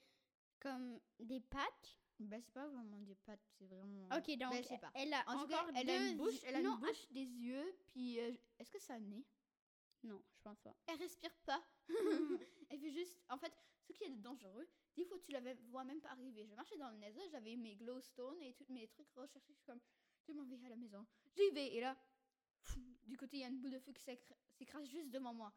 comme 0.60 1.00
des 1.19 1.39
pattes. 1.39 2.00
Ben, 2.19 2.41
c'est 2.41 2.54
pas 2.54 2.67
vraiment 2.67 3.02
des 3.02 3.15
pattes, 3.15 3.43
c'est 3.58 3.65
vraiment. 3.65 4.08
Ok, 4.15 4.38
donc 4.38 4.54
je 4.56 4.62
sais 4.63 4.78
pas. 4.78 4.91
elle 4.93 5.13
a 5.13 5.24
En 5.28 5.41
tout 5.41 5.48
cas, 5.48 5.63
encore 5.63 5.72
elle 5.76 5.89
a 5.89 5.96
une 5.98 6.17
deux 6.17 6.24
bouche, 6.24 6.39
elle 6.46 6.56
a 6.56 6.62
non, 6.62 6.76
une 6.76 6.80
bouche, 6.82 7.08
des 7.12 7.26
yeux, 7.26 7.76
puis 7.88 8.19
euh, 8.19 8.32
est-ce 8.60 8.72
que 8.72 8.80
ça 8.80 8.93
a 8.93 8.98
un 8.98 9.00
nez? 9.02 9.26
Non, 10.04 10.22
je 10.32 10.41
pense 10.41 10.60
pas. 10.60 10.76
Elle 10.88 10.98
respire 10.98 11.36
pas. 11.46 11.62
elle 12.69 12.80
fait 12.80 12.91
juste. 12.91 13.19
En 13.30 13.38
fait, 13.38 13.54
ce 13.88 13.93
qui 13.93 14.04
est 14.04 14.10
dangereux, 14.10 14.67
des 14.96 15.06
fois 15.06 15.17
tu 15.19 15.32
la 15.32 15.41
vois 15.69 15.84
même 15.84 16.02
pas 16.02 16.12
arriver. 16.12 16.46
Je 16.46 16.54
marchais 16.56 16.78
dans 16.78 16.89
le 16.89 16.98
Nether, 16.98 17.28
j'avais 17.32 17.56
mes 17.56 17.76
glowstone 17.76 18.41
et 18.41 18.54
tous 18.54 18.72
mes 18.72 18.88
trucs 18.88 19.10
recherchés. 19.15 19.54
Je 19.54 19.58
suis 19.58 19.65
comme, 19.65 19.82
je 20.28 20.34
m'en 20.34 20.43
vais 20.43 20.65
à 20.65 20.69
la 20.69 20.76
maison. 20.76 21.06
J'y 21.36 21.50
vais 21.52 21.74
et 21.74 21.82
là, 21.82 21.98
pff, 22.63 22.78
du 23.06 23.17
côté 23.17 23.38
il 23.38 23.39
y 23.41 23.43
a 23.43 23.48
une 23.48 23.60
boule 23.60 23.72
de 23.72 23.80
feu 23.80 23.91
qui 23.91 24.04
juste 24.86 25.10
devant 25.12 25.34
moi. 25.34 25.54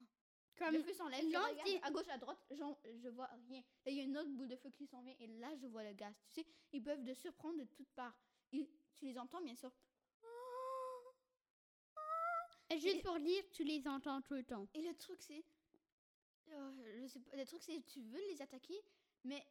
Comme 0.56 0.74
le 0.74 0.82
feu 0.82 0.92
s'enlève, 0.92 1.20
je 1.20 1.36
regarde 1.36 1.68
à 1.82 1.90
gauche, 1.90 2.08
à 2.08 2.18
droite, 2.18 2.38
je 2.50 3.08
vois 3.08 3.26
rien. 3.48 3.60
Là, 3.84 3.92
il 3.92 3.96
y 3.96 4.00
a 4.00 4.04
une 4.04 4.16
autre 4.16 4.30
boule 4.30 4.48
de 4.48 4.56
feu 4.56 4.70
qui 4.70 4.86
s'en 4.86 5.02
vient 5.02 5.14
et 5.18 5.26
là, 5.26 5.54
je 5.56 5.66
vois 5.66 5.82
le 5.82 5.92
gaz. 5.92 6.14
Tu 6.32 6.42
sais, 6.42 6.46
ils 6.72 6.82
peuvent 6.82 7.02
te 7.02 7.12
surprendre 7.14 7.58
de 7.58 7.64
toutes 7.64 7.90
parts. 7.90 8.16
Et 8.52 8.68
tu 8.94 9.04
les 9.04 9.18
entends, 9.18 9.40
bien 9.42 9.56
sûr. 9.56 9.72
et 12.70 12.78
juste 12.78 12.96
et- 12.96 13.02
pour 13.02 13.16
lire, 13.16 13.42
tu 13.52 13.64
les 13.64 13.86
entends 13.88 14.22
tout 14.22 14.34
le 14.34 14.44
temps. 14.44 14.68
Et 14.74 14.82
le 14.82 14.94
truc, 14.96 15.20
c'est. 15.22 15.44
Oh, 16.52 16.72
je 17.00 17.06
sais 17.08 17.20
pas. 17.20 17.36
Le 17.36 17.44
truc, 17.44 17.62
c'est 17.62 17.80
tu 17.86 18.00
veux 18.02 18.20
les 18.30 18.40
attaquer, 18.42 18.80
mais 19.24 19.44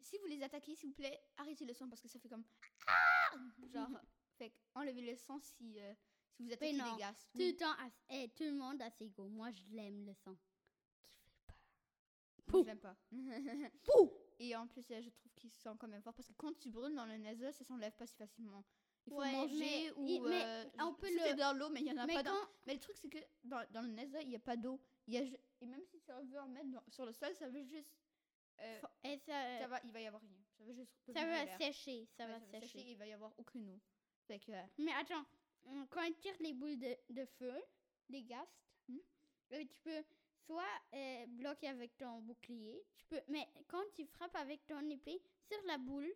si 0.00 0.16
vous 0.18 0.26
les 0.26 0.42
attaquez, 0.42 0.74
s'il 0.74 0.90
vous 0.90 0.94
plaît, 0.94 1.20
arrêtez 1.36 1.64
le 1.64 1.74
son 1.74 1.88
parce 1.88 2.00
que 2.00 2.08
ça 2.08 2.18
fait 2.18 2.28
comme. 2.28 2.44
Ah 2.86 3.30
Genre, 3.72 3.90
fait 4.38 4.50
que 4.50 4.58
enlevez 4.74 5.02
le 5.02 5.16
son 5.16 5.38
si, 5.38 5.80
euh, 5.80 5.94
si 6.36 6.42
vous 6.44 6.52
attaquez 6.52 6.72
non, 6.74 6.94
des 6.94 7.00
gaz. 7.00 7.16
Tout 7.32 7.38
le 7.40 7.56
temps, 7.56 7.72
à- 7.72 7.90
eh, 8.10 8.28
tout 8.30 8.44
le 8.44 8.52
monde 8.52 8.80
a 8.82 8.90
ses 8.90 9.08
goûts. 9.08 9.28
Moi, 9.28 9.50
je 9.50 9.62
l'aime 9.74 10.04
le 10.04 10.14
sang. 10.14 10.36
Moi, 12.48 12.62
je 12.62 12.66
l'aime 12.66 12.78
pas. 12.80 12.96
Et 14.38 14.54
en 14.54 14.66
plus, 14.66 14.84
euh, 14.90 15.00
je 15.02 15.08
trouve 15.10 15.32
qu'ils 15.34 15.50
sont 15.50 15.76
quand 15.76 15.88
même 15.88 16.02
forts 16.02 16.14
parce 16.14 16.28
que 16.28 16.34
quand 16.34 16.52
tu 16.58 16.68
brûles 16.70 16.94
dans 16.94 17.06
le 17.06 17.16
nether, 17.16 17.52
ça 17.52 17.64
s'enlève 17.64 17.92
pas 17.96 18.06
si 18.06 18.16
facilement. 18.16 18.64
il 19.06 19.12
faut 19.12 19.18
Ouais, 19.20 19.32
manger 19.32 19.58
mais- 19.58 19.90
ou 19.92 20.06
il- 20.06 20.22
mais 20.22 20.44
euh, 20.44 20.64
on 20.80 20.92
peut 20.94 21.08
le- 21.08 21.36
dans 21.36 21.52
l'eau, 21.56 21.70
mais 21.70 21.80
il 21.80 21.86
y 21.86 21.92
en 21.92 21.96
a 21.96 22.06
Mais 22.06 22.14
pas 22.14 22.22
dans. 22.22 22.32
quand, 22.32 22.48
Mais 22.66 22.74
le 22.74 22.80
truc 22.80 22.96
c'est 22.98 23.08
que 23.08 23.18
dans, 23.44 23.64
dans 23.70 23.82
le 23.82 23.88
Nether, 23.88 24.18
il 24.22 24.30
y 24.30 24.36
a 24.36 24.40
pas 24.40 24.56
d'eau. 24.56 24.78
Il 25.06 25.14
y 25.14 25.16
a 25.18 25.24
ju- 25.24 25.36
et 25.60 25.66
même 25.66 25.84
si 25.86 26.00
tu 26.00 26.12
veux 26.12 26.38
en 26.40 26.48
mettre 26.48 26.70
dans- 26.70 26.82
sur 26.88 27.06
le 27.06 27.12
sol, 27.12 27.34
ça 27.34 27.48
veut 27.48 27.62
juste 27.64 27.88
euh, 28.60 28.80
faut- 28.80 28.88
et 29.04 29.16
ça, 29.18 29.58
ça 29.60 29.68
va, 29.68 29.80
il 29.84 29.92
va 29.92 30.00
y 30.00 30.06
avoir 30.06 30.22
rien. 30.22 30.36
Ça 30.58 30.64
va 30.64 30.72
juste 30.72 30.92
ça 31.06 31.12
devenir 31.12 31.28
va 31.30 31.44
l'air. 31.44 31.58
sécher, 31.58 32.06
ça 32.16 32.26
Ouais, 32.26 32.32
va 32.32 32.60
sécher. 32.60 32.84
il 32.90 32.96
va 32.96 33.06
y 33.06 33.12
avoir 33.12 33.32
aucune 33.38 33.68
eau. 33.70 33.80
Fait 34.26 34.38
que, 34.40 34.50
euh, 34.52 34.62
Mais 34.78 34.92
attends, 34.92 35.24
quand 35.90 36.06
tu 36.06 36.14
tires 36.16 36.36
les 36.40 36.52
boules 36.54 36.78
de, 36.78 36.96
de 37.10 37.24
feu, 37.38 37.54
les 38.08 38.22
gastes, 38.22 38.62
Hmm. 38.88 38.98
euh, 39.52 39.64
tu 39.68 39.80
peux 39.80 40.04
soit 40.46 40.62
euh, 40.94 41.26
bloquer 41.26 41.68
avec 41.68 41.96
ton 41.96 42.20
bouclier, 42.20 42.84
tu 42.96 43.04
peux, 43.06 43.20
mais 43.28 43.48
quand 43.66 43.82
tu 43.94 44.06
frappes 44.06 44.36
avec 44.36 44.64
ton 44.66 44.88
épée 44.90 45.20
sur 45.48 45.60
la 45.66 45.76
boule, 45.78 46.12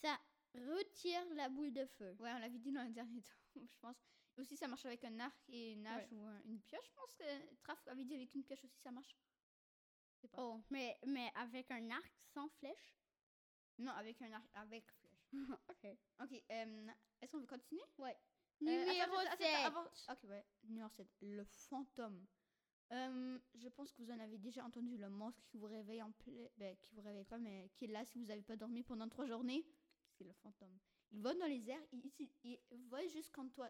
ça 0.00 0.18
retire 0.54 1.26
la 1.34 1.50
boule 1.50 1.72
de 1.74 1.84
feu. 1.84 2.16
ouais, 2.20 2.32
on 2.32 2.38
l'avait 2.38 2.58
dit 2.58 2.72
dans 2.72 2.84
le 2.84 2.92
dernier 2.92 3.20
temps, 3.20 3.36
je 3.68 3.76
pense. 3.80 3.96
Aussi, 4.38 4.56
ça 4.56 4.66
marche 4.68 4.86
avec 4.86 5.04
un 5.04 5.18
arc 5.20 5.36
et 5.48 5.72
une 5.72 5.86
hache 5.86 6.10
ou 6.12 6.22
un- 6.24 6.40
une 6.44 6.60
pioche. 6.60 6.86
Je 6.86 6.92
pense 6.94 7.14
que 7.14 7.54
Traf 7.62 7.86
avait 7.88 8.04
dit 8.04 8.14
avec 8.14 8.34
une 8.34 8.44
pioche 8.44 8.64
aussi, 8.64 8.78
ça 8.80 8.90
marche. 8.90 9.14
Pas. 10.32 10.42
Oh, 10.42 10.60
mais, 10.70 10.98
mais 11.06 11.30
avec 11.34 11.70
un 11.70 11.90
arc 11.90 12.12
sans 12.34 12.48
flèche? 12.48 12.96
Non, 13.78 13.92
avec 13.92 14.20
un 14.22 14.32
arc, 14.32 14.46
avec 14.54 14.90
flèche. 14.90 15.32
ok. 15.68 15.96
Ok, 16.22 16.42
euh, 16.50 16.88
est-ce 17.20 17.30
qu'on 17.32 17.40
veut 17.40 17.46
continuer? 17.46 17.82
Ouais. 17.98 18.16
Euh, 18.62 18.64
Numéro 18.64 19.14
attends, 19.16 19.18
attends, 19.18 19.36
7. 19.38 19.46
attends, 19.54 19.66
avant- 19.80 19.90
Ok, 20.12 20.24
ouais. 20.30 20.44
Numéro 20.64 20.88
7. 20.88 21.08
Le 21.20 21.44
fantôme. 21.44 22.26
Euh, 22.92 23.38
je 23.54 23.68
pense 23.68 23.92
que 23.92 24.00
vous 24.02 24.10
en 24.10 24.18
avez 24.20 24.38
déjà 24.38 24.64
entendu 24.64 24.96
le 24.96 25.08
monstre 25.08 25.42
qui 25.46 25.56
vous 25.58 25.66
réveille 25.66 26.02
en 26.02 26.12
plein. 26.12 26.46
Ben, 26.56 26.76
qui 26.78 26.94
vous 26.94 27.02
réveille 27.02 27.24
pas, 27.24 27.38
mais 27.38 27.68
qui 27.74 27.84
est 27.84 27.88
là 27.88 28.04
si 28.04 28.18
vous 28.18 28.26
n'avez 28.26 28.42
pas 28.42 28.56
dormi 28.56 28.82
pendant 28.82 29.08
trois 29.08 29.26
journées. 29.26 29.64
C'est 30.12 30.24
le 30.24 30.32
fantôme. 30.32 30.78
Il 31.12 31.20
vole 31.20 31.38
dans 31.38 31.46
les 31.46 31.68
airs, 31.68 31.82
il, 31.92 32.02
il, 32.44 32.58
il 32.70 32.84
vole 32.88 33.08
jusqu'en 33.08 33.48
toi. 33.48 33.68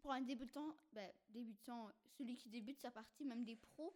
Pour 0.00 0.12
un 0.12 0.22
débutant, 0.22 0.74
ben, 0.92 1.12
débutant, 1.28 1.90
celui 2.16 2.36
qui 2.36 2.48
débute 2.48 2.78
sa 2.80 2.90
partie, 2.90 3.24
même 3.24 3.44
des 3.44 3.56
pros. 3.56 3.94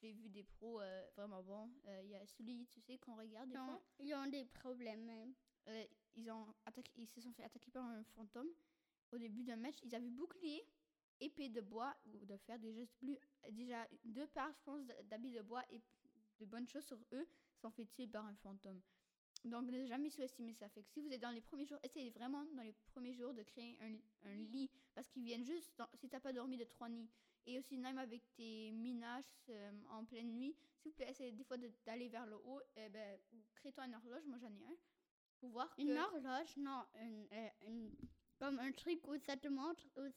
J'ai 0.00 0.12
vu 0.12 0.28
des 0.28 0.42
pros 0.42 0.80
euh, 0.80 1.06
vraiment 1.16 1.42
bons. 1.42 1.70
Euh, 1.86 2.02
Il 2.04 2.10
y 2.10 2.14
a 2.16 2.26
celui, 2.26 2.66
tu 2.68 2.80
sais, 2.80 2.96
qu'on 2.98 3.16
regarde 3.16 3.48
des 3.48 3.54
Ils 3.54 3.58
fois. 3.58 3.74
ont, 3.74 3.82
ils 4.00 4.14
ont 4.14 4.26
des 4.28 4.44
problèmes 4.46 5.04
même. 5.04 5.34
Euh, 5.68 5.86
ils, 6.14 6.30
ont 6.30 6.54
attaqué, 6.64 6.90
ils 6.96 7.06
se 7.06 7.20
sont 7.20 7.32
fait 7.32 7.42
attaquer 7.44 7.70
par 7.70 7.84
un 7.84 8.02
fantôme. 8.04 8.48
Au 9.12 9.18
début 9.18 9.42
d'un 9.42 9.56
match, 9.56 9.76
ils 9.82 9.94
avaient 9.94 10.10
bouclier, 10.10 10.62
épée 11.20 11.48
de 11.48 11.60
bois 11.60 11.96
ou 12.06 12.24
de 12.26 12.36
fer, 12.36 12.58
déjà, 12.58 12.80
plus, 12.98 13.16
déjà 13.50 13.86
deux 14.04 14.26
paires, 14.26 14.52
je 14.52 14.62
pense, 14.64 14.82
d'habits 15.04 15.32
de 15.32 15.42
bois 15.42 15.62
et 15.70 15.80
de 16.40 16.44
bonnes 16.46 16.68
choses 16.68 16.84
sur 16.84 16.98
eux, 17.12 17.26
sont 17.60 17.70
fait 17.70 17.86
tuer 17.86 18.06
par 18.06 18.26
un 18.26 18.34
fantôme. 18.36 18.80
Donc, 19.44 19.70
ne 19.70 19.84
jamais 19.86 20.10
sous-estimer 20.10 20.54
ça. 20.54 20.68
Fait 20.70 20.82
que 20.82 20.88
si 20.90 21.00
vous 21.00 21.08
êtes 21.12 21.20
dans 21.20 21.30
les 21.30 21.40
premiers 21.40 21.66
jours, 21.66 21.78
essayez 21.82 22.10
vraiment 22.10 22.44
dans 22.56 22.62
les 22.62 22.72
premiers 22.92 23.14
jours 23.14 23.32
de 23.32 23.42
créer 23.44 23.78
un, 23.80 23.94
un 24.28 24.34
lit 24.34 24.68
parce 24.94 25.08
qu'ils 25.08 25.22
viennent 25.22 25.44
juste 25.44 25.72
dans- 25.78 25.88
si 25.94 26.08
t'as 26.08 26.20
pas 26.20 26.32
dormi 26.32 26.56
de 26.56 26.64
trois 26.64 26.88
nuits. 26.88 27.08
Et 27.46 27.58
aussi, 27.58 27.78
même 27.78 27.96
avec 27.98 28.22
tes 28.34 28.72
minages 28.72 29.24
euh, 29.50 29.70
en 29.90 30.04
pleine 30.04 30.32
nuit, 30.32 30.56
s'il 30.80 30.90
vous 30.90 30.96
plaît, 30.96 31.10
essayez 31.10 31.30
des 31.30 31.44
fois 31.44 31.56
d'aller 31.84 32.08
vers 32.08 32.26
le 32.26 32.36
haut. 32.36 32.60
Eh 32.76 32.88
ben, 32.88 33.20
crée-toi 33.54 33.86
une 33.86 33.94
horloge, 33.94 34.26
moi 34.26 34.36
j'en 34.38 34.52
ai 34.52 34.64
un, 34.64 34.76
pour 35.38 35.50
voir 35.50 35.72
Une 35.78 35.96
horloge, 35.96 36.56
non, 36.56 36.84
une, 37.00 37.28
euh, 37.32 37.48
une- 37.68 37.94
comme 38.38 38.58
un 38.58 38.72
truc 38.72 39.06
où 39.06 39.16
ça 39.18 39.36
te 39.36 39.48
montre 39.48 39.82
où 39.96 40.08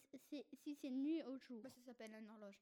si 0.53 0.75
c'est 0.75 0.89
nuit 0.89 1.23
au 1.23 1.37
jour. 1.37 1.61
Bah, 1.61 1.69
ça 1.69 1.81
s'appelle 1.81 2.13
une 2.13 2.29
horloge. 2.29 2.61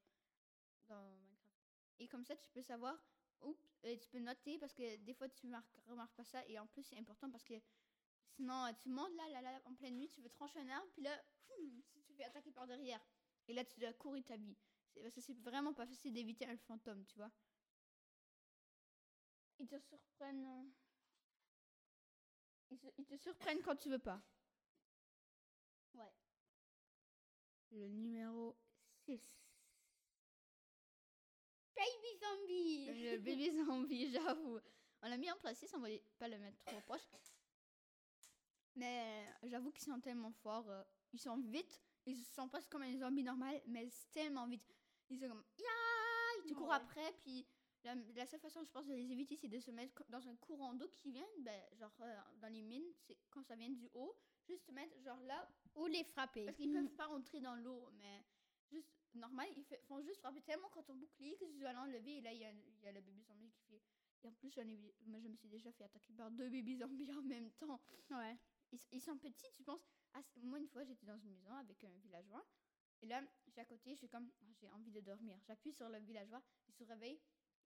Et 2.00 2.08
comme 2.08 2.24
ça, 2.24 2.36
tu 2.36 2.50
peux 2.52 2.62
savoir, 2.62 2.98
oups, 3.42 3.60
et 3.84 3.98
tu 4.00 4.08
peux 4.10 4.20
noter 4.20 4.58
parce 4.60 4.74
que 4.74 4.98
des 4.98 5.14
fois 5.14 5.28
tu 5.30 5.48
marques, 5.48 5.76
remarques 5.88 6.16
pas 6.16 6.24
ça. 6.24 6.46
Et 6.48 6.60
en 6.60 6.68
plus, 6.68 6.84
c'est 6.84 6.98
important 6.98 7.30
parce 7.30 7.44
que 7.44 7.56
sinon, 8.36 8.66
euh, 8.66 8.72
tu 8.80 8.90
montes 8.90 9.16
là, 9.16 9.28
là, 9.30 9.42
là, 9.42 9.62
en 9.66 9.74
pleine 9.74 9.98
nuit, 9.98 10.10
tu 10.10 10.22
veux 10.22 10.30
trancher 10.30 10.60
un 10.60 10.70
arbre, 10.70 10.90
puis 10.94 11.02
là, 11.02 11.12
tu 11.90 12.02
te 12.02 12.14
fais 12.14 12.24
attaquer 12.24 12.52
par 12.52 12.68
derrière. 12.68 13.02
Et 13.48 13.54
là, 13.54 13.64
tu 13.66 13.80
dois 13.80 13.94
courir 13.94 14.24
ta 14.26 14.38
vie. 14.38 14.56
Parce 15.02 15.14
que 15.14 15.22
c'est 15.22 15.38
vraiment 15.40 15.74
pas 15.74 15.86
facile 15.86 16.14
d'éviter 16.14 16.46
un 16.48 16.58
fantôme, 16.58 17.06
tu 17.06 17.16
vois. 17.18 17.32
Ils 19.60 19.68
te 19.68 19.80
surprennent. 19.80 20.46
euh, 22.72 22.78
ils 22.98 23.06
te 23.06 23.16
surprennent 23.18 23.62
quand 23.62 23.76
tu 23.76 23.90
veux 23.90 24.00
pas. 24.00 24.22
Le 27.78 27.88
numéro 27.90 28.58
6. 29.06 29.22
Baby 31.76 32.20
zombie 32.24 32.86
Le 32.88 33.18
bébé 33.20 33.52
zombie, 33.66 34.12
j'avoue. 34.12 34.60
On 35.04 35.10
l'a 35.10 35.18
mis 35.18 35.30
en 35.32 35.38
place 35.38 35.60
6, 35.60 35.72
on 35.76 35.80
va 35.80 35.90
pas 36.18 36.28
le 36.28 36.40
mettre 36.40 36.58
trop 36.66 36.82
proche. 36.82 37.08
Mais 38.76 39.26
j'avoue 39.44 39.72
qu'ils 39.72 39.86
sont 39.86 40.00
tellement 40.02 40.32
forts. 40.32 40.70
euh, 40.70 40.84
ils 41.14 41.20
sont 41.20 41.38
vite. 41.38 41.82
Ils 42.08 42.24
sont 42.26 42.50
pas 42.50 42.62
comme 42.64 42.82
un 42.84 42.98
zombie 42.98 43.24
normal, 43.24 43.62
mais 43.68 43.88
c'est 43.90 44.10
tellement 44.12 44.48
vite. 44.48 44.64
Ils 45.10 45.20
sont 45.20 45.28
comme 45.28 45.44
Ya 45.60 45.66
Tu 46.48 46.56
cours 46.56 46.70
Ouais. 46.70 46.76
après, 46.76 47.14
puis 47.24 47.46
la, 47.88 47.96
la 48.16 48.26
seule 48.26 48.40
façon, 48.40 48.64
je 48.64 48.70
pense, 48.72 48.86
de 48.88 48.94
les 48.94 49.12
éviter, 49.12 49.36
c'est 49.36 49.48
de 49.48 49.60
se 49.60 49.72
mettre 49.72 50.04
dans 50.10 50.28
un 50.28 50.36
courant 50.36 50.74
d'eau 50.74 50.88
qui 50.90 51.12
vient, 51.12 51.28
ben, 51.40 51.62
genre 51.80 51.96
euh, 52.02 52.20
dans 52.42 52.52
les 52.52 52.62
mines, 52.62 52.92
c'est 53.06 53.18
quand 53.30 53.44
ça 53.44 53.56
vient 53.56 53.70
du 53.70 53.88
haut, 53.94 54.16
juste 54.46 54.66
se 54.66 54.72
mettre 54.72 55.00
genre 55.02 55.22
là, 55.22 55.50
Ou 55.76 55.86
les 55.88 56.04
frapper. 56.04 56.46
parce 56.46 56.58
qu'ils 56.58 56.72
peuvent 56.72 56.96
pas 56.98 57.08
entrer 57.08 57.40
dans 57.40 57.56
l'eau, 57.56 57.90
mais 57.94 58.24
juste 58.70 58.90
normal, 59.14 59.48
ils 59.56 59.64
fait- 59.64 59.82
font 59.88 60.02
juste 60.02 60.20
frapper 60.20 60.42
tellement 60.42 60.70
quand 60.70 60.90
on 60.90 60.96
bouclier 60.96 61.36
que 61.38 61.46
tu 61.46 61.58
dois 61.60 61.74
l'enlever 61.74 62.18
et 62.18 62.22
là 62.22 62.34
il 62.34 62.40
y 62.40 62.46
a, 62.46 62.52
y 62.52 62.88
a 62.88 62.92
le 62.92 63.02
bébé 63.02 63.24
zombie 63.24 63.50
qui 63.52 63.62
fait. 63.64 63.82
Et 64.24 64.28
en 64.28 64.34
plus, 64.34 64.50
j'en 64.52 64.68
ai 64.68 64.76
vu- 64.76 64.92
moi 65.06 65.20
je 65.20 65.28
me 65.28 65.36
suis 65.36 65.48
déjà 65.48 65.72
fait 65.72 65.84
attaquer 65.86 66.14
par 66.14 66.30
deux 66.32 66.50
bébés 66.50 66.76
zombies 66.78 67.12
en 67.14 67.22
même 67.22 67.52
temps. 67.52 67.80
Ouais. 68.12 68.38
Ils, 68.72 68.80
ils 68.92 69.02
sont 69.02 69.18
petits, 69.18 69.48
tu 69.56 69.64
penses? 69.64 69.88
Ah, 70.14 70.22
moi 70.42 70.60
une 70.60 70.68
fois 70.68 70.84
j'étais 70.84 71.06
dans 71.06 71.18
une 71.20 71.32
maison 71.32 71.54
avec 71.54 71.84
un 71.84 71.90
villageois 72.00 72.46
et 73.02 73.06
là 73.06 73.22
j'ai 73.48 73.62
à 73.62 73.66
côté, 73.66 73.92
je 73.92 74.00
suis 74.00 74.10
comme 74.10 74.30
Ah, 74.42 74.46
j'ai 74.60 74.68
envie 74.70 74.92
de 74.92 75.00
dormir. 75.02 75.38
J'appuie 75.48 75.72
sur 75.72 75.88
le 75.88 76.00
villageois, 76.00 76.42
il 76.68 76.74
se 76.74 76.84
réveille. 76.84 77.20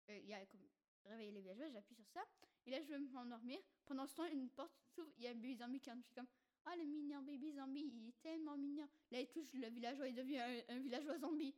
Euh, 0.08 0.18
Il 0.18 0.28
y 0.28 0.34
a 0.34 0.44
comme 0.46 0.60
réveiller 1.04 1.32
les 1.32 1.40
villageois, 1.40 1.68
j'appuie 1.70 1.94
sur 1.94 2.06
ça 2.08 2.20
et 2.66 2.70
là 2.70 2.80
je 2.82 2.92
veux 2.92 2.98
m'endormir. 2.98 3.58
Pendant 3.86 4.06
ce 4.06 4.14
temps, 4.14 4.26
une 4.26 4.48
porte 4.50 4.72
s'ouvre, 4.94 5.12
il 5.18 5.24
y 5.24 5.26
a 5.26 5.30
un 5.30 5.34
bébé 5.34 5.56
zombie 5.56 5.80
qui 5.80 5.90
entre. 5.90 6.00
Je 6.02 6.06
suis 6.06 6.14
comme 6.14 6.28
ah, 6.66 6.76
le 6.76 6.84
mignon 6.84 7.22
bébé 7.22 7.52
zombie, 7.52 7.90
il 7.94 8.08
est 8.08 8.20
tellement 8.20 8.56
mignon. 8.56 8.86
Là, 9.10 9.20
il 9.20 9.28
touche 9.28 9.52
le 9.54 9.68
villageois, 9.68 10.08
il 10.08 10.14
devient 10.14 10.38
un, 10.40 10.60
un 10.68 10.78
villageois 10.78 11.18
zombie. 11.18 11.54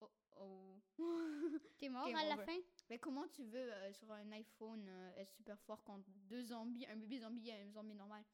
Oh, 0.00 0.10
oh. 0.38 0.80
T'es 1.78 1.88
mort 1.88 2.06
à 2.16 2.24
la 2.24 2.36
fin? 2.44 2.58
Mais 2.88 2.98
comment 2.98 3.28
tu 3.28 3.44
veux, 3.44 3.72
euh, 3.72 3.92
sur 3.92 4.10
un 4.10 4.30
iPhone, 4.32 4.86
euh, 4.88 5.12
être 5.16 5.32
super 5.32 5.58
fort 5.60 5.82
quand 5.84 6.02
deux 6.28 6.42
zombies, 6.42 6.84
un 6.86 6.96
bébé 6.96 7.20
zombie 7.20 7.48
et 7.48 7.62
un 7.62 7.70
zombie 7.70 7.94
normal? 7.94 8.24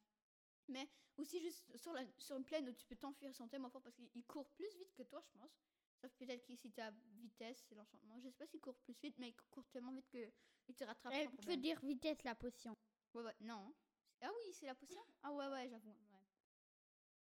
Mais 0.69 0.89
aussi, 1.17 1.41
juste 1.41 1.77
sur, 1.77 1.93
la, 1.93 2.03
sur 2.19 2.37
une 2.37 2.45
plaine 2.45 2.69
où 2.69 2.73
tu 2.73 2.87
peux 2.87 2.97
t'enfuir, 2.97 3.29
ils 3.29 3.35
sont 3.35 3.47
tellement 3.47 3.69
forts 3.69 3.83
parce 3.83 3.95
qu'ils 3.95 4.25
courent 4.25 4.51
plus 4.51 4.75
vite 4.79 4.93
que 4.95 5.03
toi, 5.03 5.21
je 5.21 5.39
pense. 5.39 5.61
Sauf 6.01 6.13
peut-être 6.15 6.45
que 6.47 6.55
si 6.55 6.71
t'as 6.71 6.91
vitesse, 7.15 7.65
c'est 7.69 7.75
l'enchantement. 7.75 8.19
Je 8.21 8.29
sais 8.29 8.37
pas 8.37 8.47
s'ils 8.47 8.61
courent 8.61 8.79
plus 8.79 8.95
vite, 9.03 9.19
mais 9.19 9.29
ils 9.31 9.35
courent 9.51 9.69
tellement 9.69 9.93
vite 9.93 10.09
qu'ils 10.09 10.75
te 10.75 10.85
rattrapent. 10.85 11.13
Eh, 11.17 11.25
sans 11.25 11.31
Tu 11.31 11.37
problème. 11.37 11.61
dire 11.61 11.81
vitesse 11.81 12.23
la 12.25 12.35
potion. 12.35 12.77
Ouais, 13.15 13.23
ouais, 13.23 13.37
non. 13.41 13.75
Ah 14.21 14.31
oui, 14.35 14.53
c'est 14.53 14.67
la 14.67 14.75
potion? 14.75 15.01
Ah 15.23 15.33
ouais, 15.33 15.49
ouais, 15.49 15.69
j'avoue. 15.69 15.89
Ouais. 15.91 16.25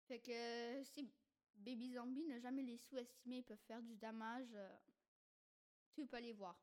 Fait 0.07 0.19
que 0.19 0.31
euh, 0.31 0.83
si 0.83 1.09
Baby 1.55 1.93
Zombie, 1.93 2.25
ne 2.25 2.39
jamais 2.39 2.63
les 2.63 2.77
sous-estimer, 2.77 3.37
ils 3.37 3.43
peuvent 3.43 3.57
faire 3.67 3.81
du 3.81 3.95
damage. 3.95 4.53
euh, 4.53 4.77
tu 5.93 6.01
veux 6.01 6.07
pas 6.07 6.19
les 6.19 6.33
voir. 6.33 6.59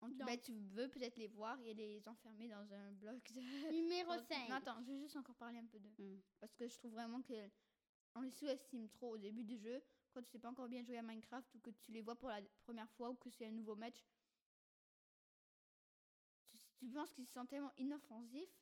En 0.00 0.08
tout- 0.08 0.14
Donc- 0.16 0.28
ben, 0.28 0.40
tu 0.40 0.52
veux 0.54 0.88
peut-être 0.88 1.16
les 1.16 1.26
voir 1.26 1.60
et 1.60 1.74
les 1.74 2.08
enfermer 2.08 2.48
dans 2.48 2.72
un 2.72 2.92
bloc 2.92 3.20
de... 3.32 3.70
Numéro 3.70 4.14
Non, 4.16 4.24
5. 4.28 4.50
attends, 4.50 4.80
je 4.82 4.92
vais 4.92 4.98
juste 4.98 5.16
encore 5.16 5.34
parler 5.36 5.58
un 5.58 5.66
peu 5.66 5.78
d'eux. 5.78 5.92
Hmm. 5.98 6.20
Parce 6.38 6.54
que 6.54 6.66
je 6.68 6.74
trouve 6.76 6.92
vraiment 6.92 7.20
que 7.22 7.50
on 8.14 8.22
les 8.22 8.30
sous-estime 8.30 8.88
trop 8.88 9.14
au 9.14 9.18
début 9.18 9.44
du 9.44 9.58
jeu. 9.58 9.82
Quand 10.12 10.22
tu 10.22 10.30
sais 10.30 10.38
pas 10.38 10.48
encore 10.48 10.68
bien 10.68 10.82
jouer 10.82 10.98
à 10.98 11.02
Minecraft 11.02 11.54
ou 11.54 11.58
que 11.60 11.70
tu 11.70 11.92
les 11.92 12.02
vois 12.02 12.16
pour 12.16 12.28
la 12.28 12.40
première 12.62 12.90
fois 12.90 13.10
ou 13.10 13.14
que 13.14 13.30
c'est 13.30 13.46
un 13.46 13.52
nouveau 13.52 13.76
match. 13.76 14.04
Tu, 16.48 16.58
tu 16.78 16.90
penses 16.90 17.10
qu'ils 17.12 17.28
sont 17.28 17.46
tellement 17.46 17.72
inoffensifs 17.78 18.60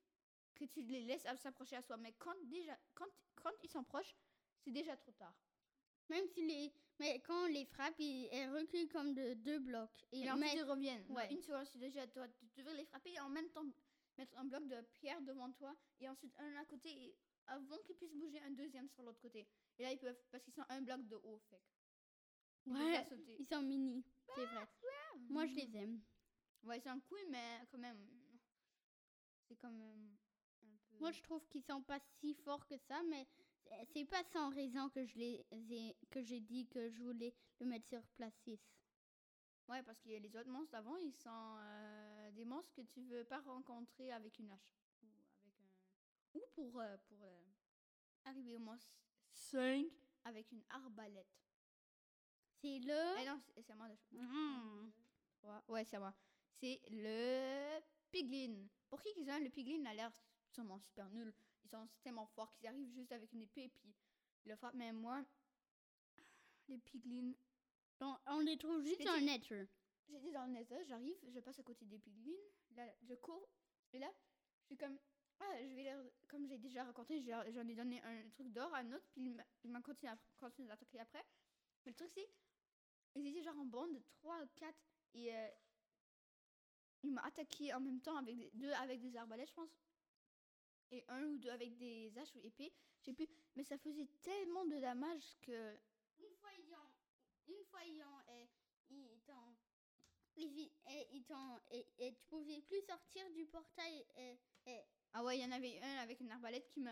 que 0.55 0.65
tu 0.65 0.83
les 0.83 1.03
laisses 1.03 1.27
s'approcher 1.37 1.77
à 1.77 1.83
soi. 1.83 1.97
Mais 1.97 2.13
quand, 2.19 2.35
déjà, 2.45 2.77
quand, 2.95 3.07
quand 3.37 3.53
ils 3.63 3.71
s'approchent, 3.71 4.15
c'est 4.61 4.73
déjà 4.73 4.97
trop 4.97 5.13
tard. 5.13 5.35
Même 6.09 6.27
si 6.27 6.47
les. 6.47 6.73
Mais 6.99 7.21
quand 7.21 7.45
on 7.45 7.47
les 7.47 7.65
frappe, 7.65 7.95
ils, 7.99 8.29
reculent 8.51 8.89
comme 8.89 9.15
de 9.15 9.35
deux 9.35 9.61
blocs. 9.61 10.05
Et, 10.13 10.23
Et 10.23 10.31
ensuite 10.31 10.53
ils 10.55 10.63
reviennent. 10.65 11.05
ouais. 11.11 11.15
Ouais. 11.15 11.33
Une 11.33 11.43
seconde, 11.43 11.67
c'est 11.67 11.79
déjà 11.79 12.07
toi. 12.09 12.27
Tu 12.29 12.47
devrais 12.57 12.75
les 12.75 12.85
frapper 12.87 13.13
et 13.13 13.21
en 13.21 13.29
même 13.29 13.49
temps 13.51 13.65
mettre 14.17 14.37
un 14.37 14.45
bloc 14.45 14.67
de 14.67 14.81
pierre 14.95 15.21
devant 15.23 15.53
toi 15.53 15.77
et 16.01 16.09
ensuite 16.09 16.35
un 16.39 16.57
à 16.57 16.65
côté 16.65 16.91
et 16.91 17.17
avant 17.49 17.79
qu'ils 17.85 17.97
puissent 17.97 18.15
bouger 18.15 18.41
un 18.41 18.51
deuxième 18.51 18.89
sur 18.89 19.03
l'autre 19.03 19.21
côté. 19.21 19.47
Et 19.79 19.83
là 19.83 19.93
ils 19.93 19.99
peuvent 19.99 20.19
parce 20.31 20.43
qu'ils 20.45 20.55
sont 20.55 20.65
un 20.69 20.81
bloc 20.83 21.07
de 21.09 21.17
haut. 21.17 21.39
Fait. 21.51 21.61
ils 22.67 22.73
Ouais, 22.73 23.05
ils 23.39 23.47
sont 23.47 23.63
mini. 23.63 24.05
C'est 24.35 24.45
vrai. 24.47 24.69
Moi, 25.31 25.47
je 25.47 25.55
les 25.55 25.77
aime. 25.77 26.01
Ouais, 26.65 26.81
c'est 26.81 26.89
un 26.91 27.01
coup, 27.01 27.17
mais 27.31 27.61
quand 27.71 27.79
même. 27.79 28.07
C'est 29.47 29.57
quand 29.57 29.71
même 29.71 30.17
un 30.63 30.77
peu. 30.91 30.99
Moi, 30.99 31.13
je 31.13 31.23
trouve 31.23 31.47
qu'ils 31.49 31.63
sont 31.63 31.83
pas 31.83 31.99
si 32.21 32.35
forts 32.35 32.67
que 32.67 32.77
ça, 32.77 33.03
mais 33.05 33.27
c'est- 33.93 34.05
pas 34.05 34.23
sans 34.25 34.51
raison 34.51 34.89
que 34.91 35.05
je 35.05 35.19
les 35.19 35.47
ai, 35.71 35.97
que 36.11 36.23
j'ai 36.23 36.41
dit 36.41 36.67
que 36.67 36.91
je 36.91 37.03
voulais 37.03 37.35
le 37.61 37.67
mettre 37.67 37.87
sur 37.89 38.03
place 38.17 38.35
6. 38.45 38.61
Ouais, 39.69 39.83
parce 39.83 40.01
que 40.01 40.09
les 40.09 40.37
autres 40.37 40.49
monstres 40.51 40.73
d'avant, 40.73 40.97
ils 40.97 41.13
sont 41.15 41.57
euh, 41.59 42.31
des 42.33 42.45
monstres 42.45 42.73
que 42.75 42.83
tu 42.83 43.03
veux 43.03 43.25
pas 43.25 43.41
rencontrer 43.41 44.11
avec 44.13 44.39
une 44.39 44.51
hache. 44.51 44.75
Ou 45.03 45.07
avec 45.07 45.45
un. 45.45 46.39
Ou 46.39 46.43
pour. 46.55 46.81
euh, 46.81 46.97
pour 47.09 47.23
euh, 47.23 47.38
arrivé 48.29 48.55
au 48.57 48.61
moins 48.61 48.79
5 49.33 49.87
avec 50.25 50.51
une 50.53 50.63
arbalète. 50.71 51.27
C'est 52.61 52.79
le. 52.81 53.21
Eh 53.23 53.27
non, 53.27 53.41
c'est 53.55 53.63
c'est 53.63 53.73
à 53.73 53.77
moi 53.77 53.89
de 53.89 53.97
Mhm. 54.17 54.93
Ouais, 55.45 55.59
ouais, 55.69 55.85
c'est 55.85 55.97
à 55.97 56.01
moi. 56.01 56.15
C'est 56.61 56.81
le 56.91 57.81
piglin. 58.11 58.67
Pour 58.89 59.01
qui 59.01 59.13
qu'ils 59.15 59.31
ont 59.31 59.39
le 59.39 59.51
piglin 59.51 59.85
a 59.87 59.95
l'air 59.95 60.13
sûrement 60.51 60.79
super 60.81 61.09
nul. 61.11 61.33
Ils 61.65 61.71
sont 61.71 61.89
tellement 62.03 62.27
forts 62.27 62.53
qu'ils 62.55 62.67
arrivent 62.67 62.93
juste 62.93 63.13
avec 63.13 63.33
une 63.33 63.43
épée 63.43 63.65
et 63.65 63.69
puis 63.69 63.95
ils 64.45 64.49
le 64.51 64.57
frappent. 64.57 64.75
Mais 64.75 64.93
moi, 64.93 65.25
les 66.69 66.79
piglins, 66.79 67.33
Donc, 68.01 68.19
on 68.27 68.41
les 68.41 68.57
trouve 68.59 68.83
juste 68.83 69.07
en 69.07 69.19
dit- 69.19 69.25
nature. 69.25 69.67
j'étais 70.09 70.33
dans 70.33 70.47
le 70.47 70.53
nether, 70.53 70.85
j'arrive, 70.87 71.17
je 71.29 71.41
passe 71.41 71.59
à 71.59 71.63
côté 71.63 71.85
des 71.87 71.99
piglins. 71.99 72.33
Là, 72.77 72.85
je 73.03 73.15
cours 73.15 73.49
et 73.93 73.99
là, 73.99 74.11
je 74.61 74.67
suis 74.67 74.77
comme. 74.77 74.99
Ah, 75.41 75.63
je 75.63 75.75
vais 75.75 75.85
leur. 75.85 76.05
Comme 76.29 76.47
j'ai 76.47 76.59
déjà 76.59 76.85
raconté, 76.85 77.23
j'en 77.23 77.67
ai 77.69 77.75
donné 77.75 78.03
un 78.03 78.29
truc 78.31 78.49
d'or 78.53 78.75
à 78.75 78.79
un 78.79 78.93
autre, 78.93 79.07
puis 79.13 79.23
il 79.23 79.35
m'a- 79.35 79.47
il 79.65 79.83
continué 79.83 80.13
à, 80.13 80.19
continué 80.37 80.71
à 80.71 80.75
attaquer 80.75 81.01
après. 81.01 81.25
Mais 81.85 81.93
le 81.93 81.97
truc, 81.97 82.11
c'est. 82.15 82.29
Ils 83.15 83.27
étaient 83.27 83.43
genre 83.43 83.59
en 83.59 83.65
bande 83.67 83.95
de 83.95 84.01
3 84.01 84.43
ou 84.43 84.49
4 84.57 84.77
et. 85.15 85.35
euh, 85.35 85.49
il 87.05 87.13
m'a 87.13 87.23
attaqué 87.23 87.73
en 87.73 87.81
même 87.81 88.01
temps 88.01 88.17
avec 88.17 88.37
des, 88.37 88.51
deux 88.55 88.73
avec 88.73 89.01
des 89.01 89.17
arbalètes, 89.17 89.49
je 89.49 89.55
pense. 89.55 89.71
Et 90.91 91.05
un 91.09 91.23
ou 91.25 91.39
deux 91.39 91.51
avec 91.51 91.77
des 91.77 92.13
haches 92.17 92.35
ou 92.35 92.41
épées. 92.41 92.73
Je 93.01 93.05
sais 93.07 93.13
plus. 93.13 93.29
Mais 93.55 93.63
ça 93.63 93.79
faisait 93.79 94.09
tellement 94.23 94.65
de 94.67 94.79
damage 94.81 95.39
que. 95.43 95.77
Une 96.19 96.35
fois, 96.37 96.51
ont. 96.75 97.53
Une 97.53 97.65
fois, 97.67 97.85
ils 97.85 98.03
ont. 98.03 98.21
euh. 98.31 98.47
Et, 101.71 101.87
et 101.99 102.15
tu 102.15 102.25
pouvais 102.27 102.61
plus 102.63 102.81
sortir 102.83 103.31
du 103.33 103.45
portail. 103.47 104.05
euh, 104.19 104.37
Ah 105.13 105.25
ouais, 105.25 105.39
il 105.39 105.43
y 105.43 105.45
en 105.45 105.53
avait 105.53 105.81
un 105.83 105.97
avec 105.99 106.21
une 106.21 106.31
arbalète 106.31 106.69
qui 106.69 106.81
me. 106.81 106.91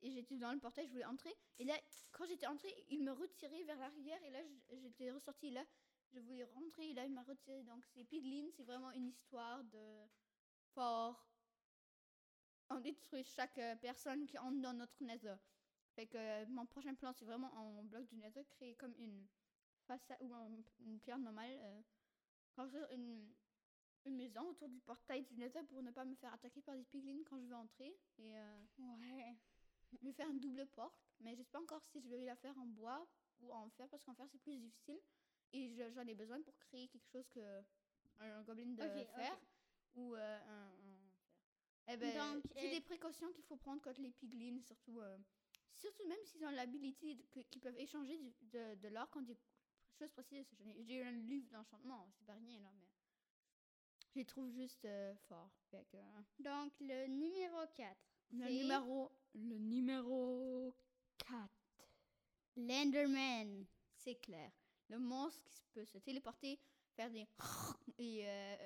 Et 0.00 0.10
j'étais 0.10 0.36
dans 0.38 0.52
le 0.52 0.58
portail, 0.60 0.86
je 0.86 0.92
voulais 0.92 1.04
entrer. 1.04 1.34
Et 1.58 1.64
là, 1.64 1.74
quand 2.12 2.26
j'étais 2.26 2.46
entrée, 2.46 2.72
il 2.88 3.02
me 3.02 3.12
retirait 3.12 3.64
vers 3.64 3.78
l'arrière. 3.78 4.22
Et 4.24 4.30
là, 4.30 4.40
j'étais 4.70 5.10
ressortie. 5.10 5.50
Là, 5.50 5.64
je 6.12 6.20
voulais 6.20 6.44
rentrer. 6.44 6.90
Et 6.90 6.94
là, 6.94 7.04
il 7.04 7.12
m'a 7.12 7.22
retiré. 7.22 7.62
Donc, 7.64 7.84
c'est 7.86 8.04
Piglin. 8.04 8.48
C'est 8.52 8.64
vraiment 8.64 8.92
une 8.92 9.08
histoire 9.08 9.64
de 9.64 10.06
fort. 10.74 11.32
On 12.70 12.80
détruit 12.80 13.24
chaque 13.24 13.58
euh, 13.58 13.76
personne 13.76 14.26
qui 14.26 14.38
entre 14.38 14.60
dans 14.60 14.72
notre 14.72 15.02
nether. 15.02 15.36
Fait 15.94 16.06
que 16.06 16.16
euh, 16.18 16.46
mon 16.48 16.66
prochain 16.66 16.94
plan, 16.94 17.12
c'est 17.12 17.24
vraiment 17.24 17.52
en 17.54 17.82
bloc 17.84 18.06
du 18.06 18.16
nether, 18.16 18.44
créer 18.46 18.74
comme 18.76 18.94
une 18.98 19.26
façade 19.86 20.18
ou 20.22 20.32
un- 20.34 20.62
une 20.80 21.00
pierre 21.00 21.18
normale. 21.18 21.58
euh, 21.62 21.82
une, 22.92 23.32
une 24.08 24.16
maison 24.16 24.48
autour 24.50 24.68
du 24.68 24.80
portail 24.80 25.22
du 25.24 25.36
nether 25.36 25.62
pour 25.64 25.82
ne 25.82 25.90
pas 25.90 26.04
me 26.04 26.14
faire 26.16 26.32
attaquer 26.34 26.60
par 26.62 26.74
des 26.76 26.84
piglins 26.84 27.22
quand 27.28 27.38
je 27.40 27.46
vais 27.46 27.54
entrer. 27.54 27.96
Et 28.18 28.36
euh, 28.36 28.64
Ouais. 28.78 29.36
je 29.92 30.04
vais 30.04 30.12
faire 30.12 30.28
une 30.28 30.40
double 30.40 30.66
porte. 30.66 30.98
Mais 31.20 31.34
je 31.36 31.42
sais 31.42 31.50
pas 31.50 31.60
encore 31.60 31.82
si 31.84 32.00
je 32.00 32.08
vais 32.08 32.24
la 32.24 32.36
faire 32.36 32.56
en 32.58 32.66
bois 32.66 33.06
ou 33.40 33.52
en 33.52 33.68
fer 33.70 33.88
parce 33.88 34.04
qu'en 34.04 34.14
fer 34.14 34.26
c'est 34.30 34.40
plus 34.42 34.56
difficile. 34.58 35.00
Et 35.52 35.68
je- 35.70 35.90
j'en 35.92 36.06
ai 36.06 36.14
besoin 36.14 36.40
pour 36.42 36.56
créer 36.58 36.88
quelque 36.88 37.08
chose 37.08 37.28
que 37.28 37.62
un 38.20 38.42
gobelin 38.42 38.66
de 38.74 38.82
Ok, 38.82 39.06
fer 39.14 39.38
ou 39.94 40.14
euh, 40.14 40.38
un, 40.48 40.70
un 40.70 40.98
fer. 41.86 41.94
Eh 41.94 41.96
ben, 41.96 42.34
Donc, 42.34 42.42
c'est 42.54 42.70
des 42.70 42.80
précautions 42.80 43.32
qu'il 43.32 43.44
faut 43.44 43.56
prendre 43.56 43.80
contre 43.82 44.00
les 44.00 44.10
piglins, 44.10 44.60
surtout. 44.60 45.00
euh, 45.00 45.18
surtout 45.74 46.06
même 46.08 46.18
s'ils 46.24 46.44
ont 46.44 46.50
l'habilité 46.50 47.16
qu'ils 47.50 47.60
peuvent 47.60 47.78
échanger 47.78 48.18
du- 48.18 48.34
de, 48.48 48.74
de 48.76 48.88
l'or 48.88 49.08
quand 49.10 49.22
des 49.22 49.36
choses 49.98 50.10
précises. 50.12 50.46
J'ai 50.80 50.96
eu 50.96 51.02
un 51.02 51.12
livre 51.12 51.48
d'enchantement, 51.50 52.08
c'est 52.18 52.26
pas 52.26 52.34
rien 52.34 52.58
là, 52.60 52.70
mais 52.78 52.87
je 54.18 54.22
les 54.22 54.26
trouve 54.26 54.50
juste 54.50 54.84
euh, 54.84 55.14
forts. 55.28 55.52
Fait 55.70 55.84
que, 55.92 55.96
Donc, 56.42 56.72
le 56.80 57.06
numéro 57.06 57.56
4. 57.76 57.96
le 58.32 58.48
numéro, 58.48 59.12
le 59.34 59.58
numéro 59.58 60.74
4. 61.18 61.48
L'Enderman. 62.56 63.64
C'est 63.94 64.16
clair. 64.16 64.50
Le 64.88 64.98
monstre 64.98 65.44
qui 65.50 65.62
peut 65.72 65.84
se 65.84 65.98
téléporter, 65.98 66.58
faire 66.96 67.10
des 67.12 67.28
et 67.98 68.26
euh, 68.28 68.56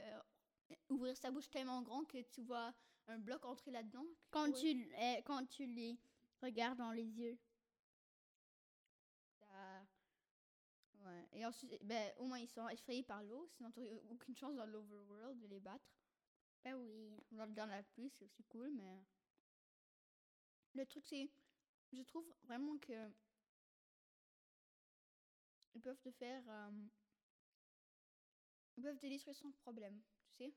euh, 0.71 0.75
ouvrir 0.89 1.15
sa 1.19 1.31
bouche 1.31 1.51
tellement 1.51 1.83
grand 1.83 2.05
que 2.07 2.23
tu 2.23 2.41
vois 2.41 2.73
un 3.09 3.19
bloc 3.19 3.45
entrer 3.45 3.73
là-dedans. 3.73 4.07
Quand, 4.31 4.49
Ouais. 4.49 4.59
tu, 4.59 4.91
euh, 4.95 5.21
quand 5.27 5.45
tu 5.51 5.67
les 5.67 5.99
regardes 6.41 6.79
dans 6.79 6.93
les 6.93 7.05
yeux. 7.05 7.39
Ça- 9.41 9.87
Ouais. 11.05 11.29
Et 11.33 11.45
ensuite, 11.45 11.79
ben, 11.85 12.13
au 12.19 12.25
moins 12.27 12.39
ils 12.39 12.49
sont 12.49 12.69
effrayés 12.69 13.03
par 13.03 13.23
l'eau, 13.25 13.47
sinon 13.57 13.71
tu 13.73 13.81
aucune 14.11 14.37
chance 14.37 14.55
dans 14.55 14.67
l'overworld 14.67 15.39
de 15.41 15.47
les 15.49 15.61
battre. 15.61 15.85
Ben 16.65 16.75
oui. 16.77 17.11
Dans, 17.33 17.47
dans 17.49 17.67
la 17.67 17.83
pluie, 17.83 18.11
c'est 18.11 18.25
aussi 18.25 18.45
cool, 18.45 18.71
mais. 18.71 19.05
Le 20.75 20.85
truc, 20.87 21.05
c'est. 21.07 21.31
Je 21.93 22.03
trouve 22.03 22.27
vraiment 22.45 22.79
que. 22.79 23.11
Ils 25.75 25.81
peuvent 25.83 26.01
te 26.01 26.11
faire. 26.11 26.43
euh, 26.49 26.71
Ils 28.77 28.83
peuvent 28.83 28.99
te 28.99 29.07
détruire 29.07 29.35
sans 29.35 29.51
problème, 29.53 30.01
tu 30.37 30.45
sais. 30.45 30.55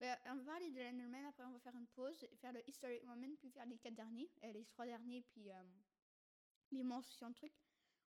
Ben, 0.00 0.16
on 0.26 0.36
va 0.36 0.44
parler 0.52 0.70
de 0.70 0.80
l'Enderman, 0.80 1.24
après 1.24 1.44
on 1.44 1.52
va 1.52 1.58
faire 1.58 1.74
une 1.74 1.86
pause, 1.88 2.26
faire 2.40 2.52
le 2.52 2.62
Historic 2.68 3.02
Moment, 3.04 3.34
puis 3.38 3.50
faire 3.50 3.66
les 3.66 3.78
quatre 3.78 3.94
derniers, 3.94 4.30
euh, 4.44 4.52
les 4.52 4.64
trois 4.66 4.84
derniers, 4.84 5.22
puis 5.22 5.50
euh, 5.50 5.62
les 6.70 6.82
de 7.30 7.34
trucs. 7.34 7.54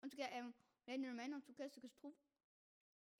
En 0.02 0.08
tout 0.08 0.16
cas, 0.16 0.28
euh, 0.34 0.50
l'Enderman, 0.88 1.34
en 1.34 1.40
tout 1.40 1.52
cas, 1.52 1.68
ce 1.68 1.78
que 1.78 1.86
je 1.86 1.94
trouve. 1.94 2.14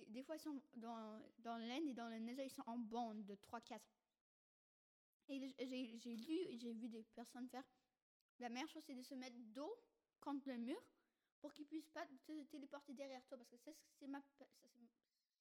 Des 0.08 0.22
fois, 0.22 0.36
ils 0.36 0.40
sont 0.40 0.60
dans, 0.74 1.20
dans 1.38 1.58
l'End 1.58 1.86
et 1.86 1.92
dans 1.92 2.08
le 2.08 2.18
Nether, 2.18 2.44
ils 2.44 2.50
sont 2.50 2.62
en 2.66 2.78
bande 2.78 3.24
de 3.26 3.34
3-4. 3.34 3.78
Et 5.28 5.54
j'ai 5.58 6.16
lu 6.16 6.38
et 6.48 6.56
j'ai 6.56 6.72
vu 6.72 6.88
des 6.88 7.02
personnes 7.14 7.48
faire. 7.48 7.64
La 8.38 8.48
meilleure 8.48 8.68
chose, 8.68 8.82
c'est 8.86 8.94
de 8.94 9.02
se 9.02 9.14
mettre 9.14 9.36
dos 9.52 9.76
contre 10.20 10.48
le 10.48 10.56
mur 10.56 10.80
pour 11.40 11.52
qu'ils 11.52 11.66
puissent 11.66 11.90
pas 11.90 12.06
te 12.06 12.42
téléporter 12.44 12.94
derrière 12.94 13.22
toi. 13.26 13.36
Parce 13.36 13.50
que 13.50 13.58
ça, 13.58 13.70
c'est 13.98 14.06
ma, 14.06 14.22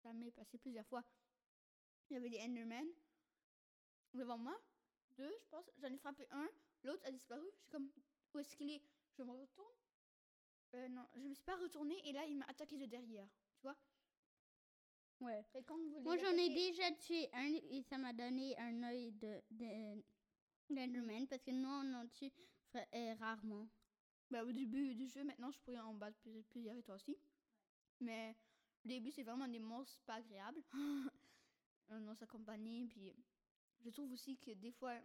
ça 0.01 0.11
m'est 0.13 0.31
passé 0.31 0.57
plusieurs 0.57 0.85
fois. 0.87 1.03
Il 2.09 2.15
y 2.15 2.17
avait 2.17 2.29
des 2.29 2.39
Endermen 2.41 2.87
devant 4.13 4.37
moi. 4.37 4.59
Deux, 5.11 5.33
je 5.39 5.47
pense. 5.47 5.69
J'en 5.77 5.87
ai 5.87 5.97
frappé 5.97 6.27
un. 6.31 6.49
L'autre 6.83 7.03
a 7.05 7.11
disparu. 7.11 7.45
Je 7.53 7.61
suis 7.61 7.69
comme, 7.69 7.89
où 8.33 8.39
est-ce 8.39 8.55
qu'il 8.55 8.69
est? 8.69 8.83
Je 9.17 9.23
me 9.23 9.31
retourne. 9.31 9.73
Euh, 10.73 10.88
non, 10.89 11.06
je 11.15 11.21
me 11.21 11.34
suis 11.34 11.43
pas 11.43 11.56
retournée 11.58 11.97
et 12.08 12.12
là, 12.12 12.25
il 12.25 12.38
m'a 12.38 12.45
attaqué 12.45 12.77
de 12.77 12.86
derrière. 12.86 13.27
Tu 13.60 13.63
vois 13.63 13.77
Ouais. 15.19 15.43
Et 15.56 15.63
quand 15.63 15.77
vous 15.77 16.01
Moi, 16.01 16.17
j'en 16.17 16.32
ai 16.32 16.49
déjà 16.49 16.91
tué 16.91 17.30
un 17.34 17.45
et 17.53 17.82
ça 17.84 17.97
m'a 17.97 18.13
donné 18.13 18.56
un 18.60 18.84
œil 18.84 19.12
de, 19.13 19.41
de, 19.51 20.03
d'Enderman 20.69 21.27
parce 21.27 21.41
que 21.41 21.51
nous, 21.51 21.67
on 21.67 21.93
en 21.93 22.08
tue 22.08 22.32
euh, 22.75 23.13
rarement. 23.15 23.67
Bah, 24.30 24.43
au 24.43 24.51
début 24.51 24.93
du 24.93 25.08
jeu, 25.08 25.23
maintenant, 25.23 25.51
je 25.51 25.60
pourrais 25.60 25.80
en 25.80 25.93
battre 25.93 26.17
plus- 26.19 26.43
plusieurs 26.43 26.75
et 26.75 26.84
toi 26.84 26.95
aussi. 26.95 27.17
Mais 27.99 28.36
au 28.86 28.89
début, 28.89 29.10
c'est 29.10 29.23
vraiment 29.23 29.47
des 29.47 29.60
monstres 29.60 29.99
pas 30.06 30.15
agréables. 30.15 30.63
Euh, 31.89 32.01
dans 32.01 32.15
sa 32.15 32.27
compagnie. 32.27 32.86
Puis 32.88 33.15
je 33.80 33.89
trouve 33.91 34.12
aussi 34.12 34.38
que 34.38 34.51
des 34.51 34.71
fois, 34.73 34.99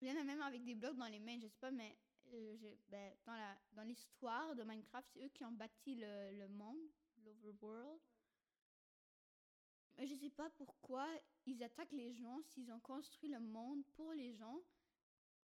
il 0.00 0.08
y 0.08 0.12
en 0.12 0.20
a 0.20 0.22
même 0.22 0.40
avec 0.42 0.62
des 0.64 0.76
blocs 0.76 0.96
dans 0.96 1.08
les 1.08 1.18
mains, 1.18 1.40
je 1.40 1.48
sais 1.48 1.58
pas, 1.58 1.72
mais 1.72 1.98
euh, 2.32 2.56
ben, 2.88 3.12
dans 3.26 3.34
la 3.34 3.58
dans 3.82 3.88
l'histoire 3.88 4.54
de 4.54 4.62
Minecraft, 4.62 5.08
c'est 5.12 5.24
eux 5.24 5.28
qui 5.30 5.44
ont 5.44 5.50
bâti 5.50 5.96
le, 5.96 6.46
monde, 6.48 6.78
l'overworld. 7.24 8.00
Mais 9.96 10.06
je 10.06 10.14
sais 10.14 10.30
pas 10.30 10.48
pourquoi 10.50 11.08
ils 11.46 11.62
attaquent 11.64 11.92
les 11.92 12.12
gens 12.12 12.40
s'ils 12.42 12.70
ont 12.70 12.78
construit 12.78 13.28
le 13.28 13.40
monde 13.40 13.84
pour 13.96 14.12
les 14.12 14.34
gens. 14.34 14.62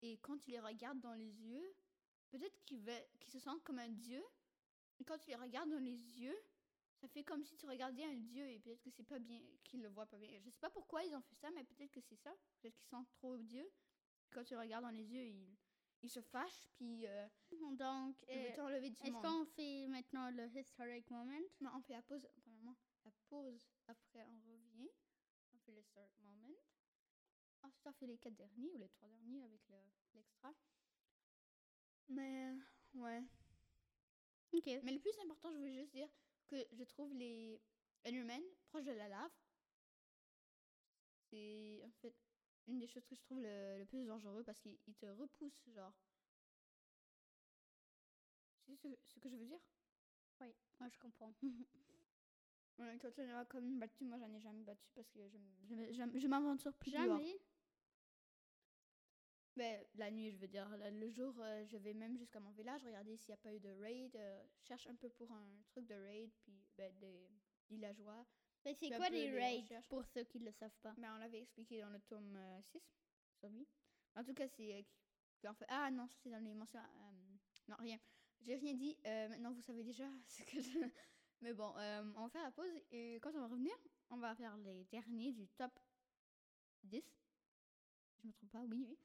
Et 0.01 0.17
quand 0.19 0.37
tu 0.37 0.51
les 0.51 0.61
regardes 0.61 1.01
dans 1.01 1.13
les 1.13 1.43
yeux, 1.43 1.75
peut-être 2.29 2.57
qu'ils 2.63 2.85
se 3.27 3.39
sentent 3.39 3.63
comme 3.63 3.79
un 3.79 3.89
dieu. 3.89 4.23
Quand 5.05 5.17
tu 5.17 5.29
les 5.29 5.35
regardes 5.35 5.69
dans 5.69 5.83
les 5.83 6.19
yeux, 6.19 6.37
ça 7.01 7.09
fait 7.09 7.23
comme 7.23 7.43
si 7.43 7.57
tu 7.57 7.65
regardais 7.65 8.05
un 8.05 8.15
dieu 8.15 8.47
et 8.47 8.59
peut-être 8.59 8.81
que 8.81 8.91
c'est 8.91 9.03
pas 9.03 9.19
bien, 9.19 9.41
qu'ils 9.65 9.81
le 9.81 9.89
voient 9.89 10.05
pas 10.05 10.17
bien. 10.17 10.39
Je 10.39 10.49
sais 10.49 10.59
pas 10.59 10.69
pourquoi 10.69 11.03
ils 11.03 11.13
ont 11.15 11.21
fait 11.21 11.35
ça, 11.35 11.49
mais 11.51 11.65
peut-être 11.65 11.91
que 11.91 12.01
c'est 12.01 12.15
ça. 12.15 12.31
Peut-être 12.61 12.75
qu'ils 12.75 12.87
sentent 12.87 13.11
trop 13.11 13.35
dieu. 13.37 13.69
Quand 14.29 14.43
tu 14.45 14.53
le 14.53 14.61
regardes 14.61 14.85
dans 14.85 14.91
les 14.91 15.11
yeux, 15.11 15.25
ils, 15.25 15.57
ils 16.03 16.09
se 16.09 16.21
fâchent, 16.21 16.67
puis 16.75 17.05
euh, 17.07 17.27
Donc, 17.77 18.25
euh, 18.29 18.55
t'enlever 18.55 18.89
du 18.89 19.01
est-ce 19.03 19.11
qu'on 19.21 19.45
fait 19.45 19.87
maintenant 19.87 20.29
le 20.31 20.47
historic 20.57 21.09
moment? 21.09 21.39
Non, 21.59 21.71
on 21.75 21.81
fait 21.81 21.93
la 21.93 22.01
pause, 22.01 22.27
premièrement. 22.41 22.75
La 23.05 23.11
pause, 23.29 23.67
après 23.87 24.23
on 24.23 24.39
revient. 24.49 24.89
On 25.53 25.57
fait 25.59 25.71
le 25.71 25.81
start 25.83 26.11
moment. 26.19 26.55
Ensuite, 27.63 27.85
on 27.87 27.93
fait 27.93 28.07
les 28.07 28.17
quatre 28.17 28.35
derniers 28.35 28.71
ou 28.71 28.77
les 28.77 28.89
trois 28.89 29.07
derniers 29.09 29.43
avec 29.43 29.61
le- 29.69 29.91
l'extra. 30.15 30.53
Mais, 32.09 32.53
ouais. 32.95 33.23
Ok. 34.53 34.65
Mais 34.83 34.91
le 34.93 34.99
plus 34.99 35.17
important, 35.23 35.51
je 35.51 35.57
voulais 35.57 35.73
juste 35.79 35.93
dire 35.93 36.09
que 36.47 36.55
je 36.71 36.83
trouve 36.83 37.13
les 37.13 37.61
Endermen 38.05 38.41
proches 38.65 38.83
de 38.85 38.91
la 38.91 39.07
lave. 39.07 39.31
C'est 41.29 41.81
en 41.85 41.91
fait 42.01 42.15
une 42.67 42.79
des 42.79 42.87
choses 42.87 43.05
que 43.05 43.15
je 43.15 43.21
trouve 43.21 43.41
le, 43.41 43.77
le 43.79 43.85
plus 43.85 44.05
dangereux 44.05 44.43
parce 44.43 44.59
qu'ils 44.59 44.77
ils 44.87 44.95
te 44.95 45.05
repoussent, 45.05 45.69
genre. 45.75 45.93
Tu 48.65 48.75
sais 48.75 48.77
ce, 48.77 48.87
ce 49.13 49.19
que 49.19 49.29
je 49.29 49.35
veux 49.35 49.45
dire? 49.45 49.59
Oui, 50.41 50.53
moi 50.79 50.89
je 50.89 50.97
comprends. 50.97 51.33
Ouais, 52.79 52.97
toi, 52.97 53.11
tu 53.11 53.21
as 53.21 53.45
quand 53.45 53.61
même 53.61 53.79
battu. 53.79 54.03
Moi, 54.05 54.17
j'en 54.17 54.33
ai 54.33 54.39
jamais 54.39 54.63
battu 54.63 54.89
parce 54.95 55.07
que 55.11 55.19
je, 55.29 55.37
je, 55.69 55.93
je 55.93 56.19
je 56.19 56.27
m'aventure 56.27 56.73
plus 56.73 56.91
dehors. 56.91 57.19
Jamais? 57.19 57.39
Ben, 59.55 59.85
la 59.95 60.09
nuit, 60.09 60.31
je 60.31 60.37
veux 60.37 60.47
dire. 60.47 60.67
Le, 60.91 61.09
jour, 61.09 61.35
euh, 61.39 61.63
je 61.65 61.77
vais 61.77 61.93
même 61.93 62.17
jusqu'à 62.17 62.39
mon 62.39 62.51
village, 62.51 62.83
regarder 62.83 63.17
s'il 63.17 63.29
n'y 63.29 63.33
a 63.33 63.37
pas 63.37 63.53
eu 63.53 63.59
de 63.59 63.69
raid. 63.69 64.15
euh, 64.15 64.43
cherche 64.63 64.87
un 64.87 64.95
peu 64.95 65.09
pour 65.09 65.31
un 65.31 65.45
truc 65.67 65.85
de 65.87 65.95
raid, 65.95 66.31
puis 66.43 66.53
ben, 66.77 66.91
des 66.99 67.29
villageois. 67.69 68.25
Mais 68.65 68.73
c'est 68.75 68.91
quoi 68.91 69.09
les 69.09 69.29
raids 69.31 69.63
pour 69.89 70.05
ceux 70.05 70.23
qui 70.23 70.39
ne 70.39 70.45
le 70.45 70.51
savent 70.51 70.77
pas? 70.81 70.93
Ben, 70.97 71.15
on 71.15 71.17
l'avait 71.17 71.41
expliqué 71.41 71.81
dans 71.81 71.89
le 71.89 71.99
tome 72.01 72.35
euh, 72.35 72.61
6 72.61 72.79
sur 73.39 73.49
lui. 73.49 73.67
En 74.15 74.23
tout 74.23 74.33
cas, 74.33 74.47
c'est. 74.47 74.73
euh, 75.43 75.53
fait- 75.53 75.65
Ah 75.69 75.89
non, 75.91 76.07
c'est 76.23 76.29
dans 76.29 76.43
les 76.43 76.53
mentions. 76.53 76.79
euh, 76.79 77.37
non, 77.67 77.75
rien. 77.79 77.99
J'ai 78.41 78.55
rien 78.55 78.73
dit. 78.73 78.97
euh, 79.05 79.29
maintenant, 79.29 79.51
vous 79.51 79.61
savez 79.61 79.83
déjà 79.83 80.07
ce 80.27 80.43
que 80.43 80.61
je. 80.61 80.79
Mais 81.41 81.53
bon, 81.53 81.73
euh, 81.77 82.03
on 82.15 82.23
va 82.23 82.29
faire 82.29 82.43
la 82.43 82.51
pause 82.51 82.71
et 82.91 83.15
quand 83.21 83.31
on 83.33 83.39
va 83.39 83.47
revenir, 83.47 83.73
on 84.11 84.17
va 84.17 84.35
faire 84.35 84.55
les 84.57 84.83
derniers 84.85 85.31
du 85.31 85.47
top 85.49 85.71
10. 86.83 87.03
Je 88.21 88.27
me 88.27 88.33
trompe 88.33 88.51
pas, 88.51 88.61
oui, 88.61 88.85
oui. 88.87 88.97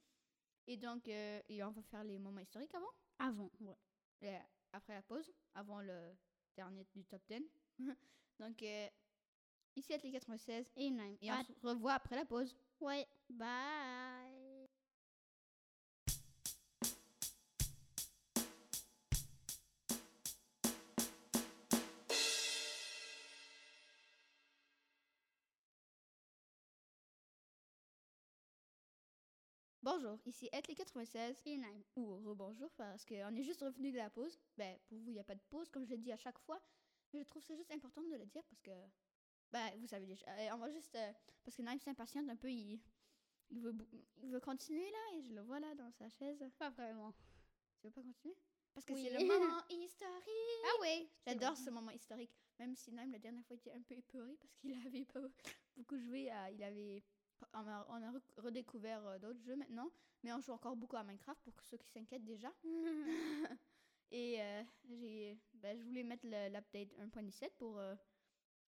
Et 0.66 0.76
donc, 0.76 1.08
et 1.08 1.62
on 1.62 1.70
va 1.70 1.82
faire 1.82 2.04
les 2.04 2.18
moments 2.18 2.40
historiques 2.40 2.74
avant? 2.74 2.90
Avant, 3.18 3.50
ouais. 3.60 3.76
Et 4.20 4.36
après 4.72 4.94
la 4.94 5.02
pause, 5.02 5.32
avant 5.54 5.80
le 5.80 6.14
dernier 6.56 6.84
du 6.94 7.04
top 7.04 7.22
10. 7.28 7.42
donc, 8.38 8.62
ici 9.76 9.92
les 10.02 10.10
96. 10.10 10.66
Et 10.76 10.90
Nime. 10.90 11.16
Et 11.22 11.30
on 11.30 11.42
se 11.42 11.66
revoit 11.66 11.94
après 11.94 12.16
la 12.16 12.24
pause. 12.24 12.56
ouais, 12.80 13.06
bye. 13.30 14.46
Bonjour, 29.82 30.18
ici 30.26 30.48
les 30.66 30.74
96 30.74 31.42
Et 31.46 31.60
ou 31.94 32.16
rebonjour 32.28 32.68
parce 32.76 33.04
qu'on 33.04 33.36
est 33.36 33.42
juste 33.44 33.60
revenu 33.60 33.92
de 33.92 33.96
la 33.98 34.10
pause. 34.10 34.36
Ben, 34.56 34.76
pour 34.88 34.98
vous, 34.98 35.10
il 35.10 35.14
n'y 35.14 35.20
a 35.20 35.24
pas 35.24 35.36
de 35.36 35.40
pause, 35.48 35.68
comme 35.70 35.84
je 35.84 35.90
l'ai 35.90 35.98
dit 35.98 36.10
à 36.10 36.16
chaque 36.16 36.40
fois. 36.40 36.60
Mais 37.12 37.22
je 37.22 37.28
trouve 37.28 37.44
ça 37.44 37.54
juste 37.54 37.70
important 37.70 38.02
de 38.02 38.16
le 38.16 38.26
dire 38.26 38.42
parce 38.48 38.60
que, 38.60 38.72
ben, 39.52 39.70
vous 39.78 39.86
savez 39.86 40.06
déjà. 40.06 40.26
Euh, 40.28 40.48
on 40.54 40.58
va 40.58 40.70
juste, 40.70 40.94
euh, 40.96 41.12
parce 41.44 41.56
que 41.56 41.62
Naïm 41.62 41.78
s'impatiente 41.80 42.28
un 42.28 42.36
peu, 42.36 42.50
il, 42.50 42.80
il, 43.50 43.60
veut, 43.60 43.74
il 44.18 44.30
veut 44.30 44.40
continuer 44.40 44.90
là 44.90 44.98
et 45.16 45.22
je 45.22 45.32
le 45.34 45.40
vois 45.42 45.60
là 45.60 45.74
dans 45.74 45.90
sa 45.92 46.08
chaise. 46.08 46.42
Pas 46.58 46.70
vraiment. 46.70 47.12
Tu 47.80 47.86
veux 47.86 47.92
pas 47.92 48.02
continuer? 48.02 48.36
Parce 48.74 48.84
que 48.84 48.92
Oui. 48.92 49.04
c'est 49.04 49.18
le 49.18 49.24
moment 49.26 49.62
historique. 49.70 50.64
Ah 50.64 50.80
ouais. 50.82 51.08
J'adore 51.26 51.56
ce 51.56 51.70
moment 51.70 51.90
historique. 51.92 52.30
Même 52.58 52.74
si 52.74 52.92
Naïm, 52.92 53.12
la 53.12 53.18
dernière 53.18 53.44
fois, 53.44 53.56
était 53.56 53.72
un 53.72 53.82
peu 53.82 53.94
épeuré 53.94 54.36
parce 54.40 54.54
qu'il 54.56 54.72
avait 54.86 55.04
pas 55.04 55.20
beaucoup 55.76 55.98
joué. 55.98 56.30
à- 56.30 56.50
il 56.50 56.62
avait, 56.62 57.02
on 57.54 57.66
a, 57.66 57.86
on 57.88 58.02
a 58.02 58.10
re- 58.12 58.22
redécouvert 58.38 59.06
euh, 59.06 59.18
d'autres 59.18 59.40
jeux 59.40 59.56
maintenant. 59.56 59.90
Mais 60.22 60.32
on 60.32 60.40
joue 60.40 60.52
encore 60.52 60.76
beaucoup 60.76 60.96
à 60.96 61.04
Minecraft 61.04 61.40
pour 61.50 61.64
ceux 61.64 61.76
qui 61.76 61.88
s'inquiètent 61.88 62.24
déjà. 62.24 62.52
Et 64.10 64.40
euh, 64.40 64.62
j'ai, 64.84 65.38
ben, 65.54 65.76
je 65.76 65.82
voulais 65.84 66.02
mettre 66.04 66.24
l'update 66.26 66.94
1.17 66.98 67.50
pour 67.58 67.78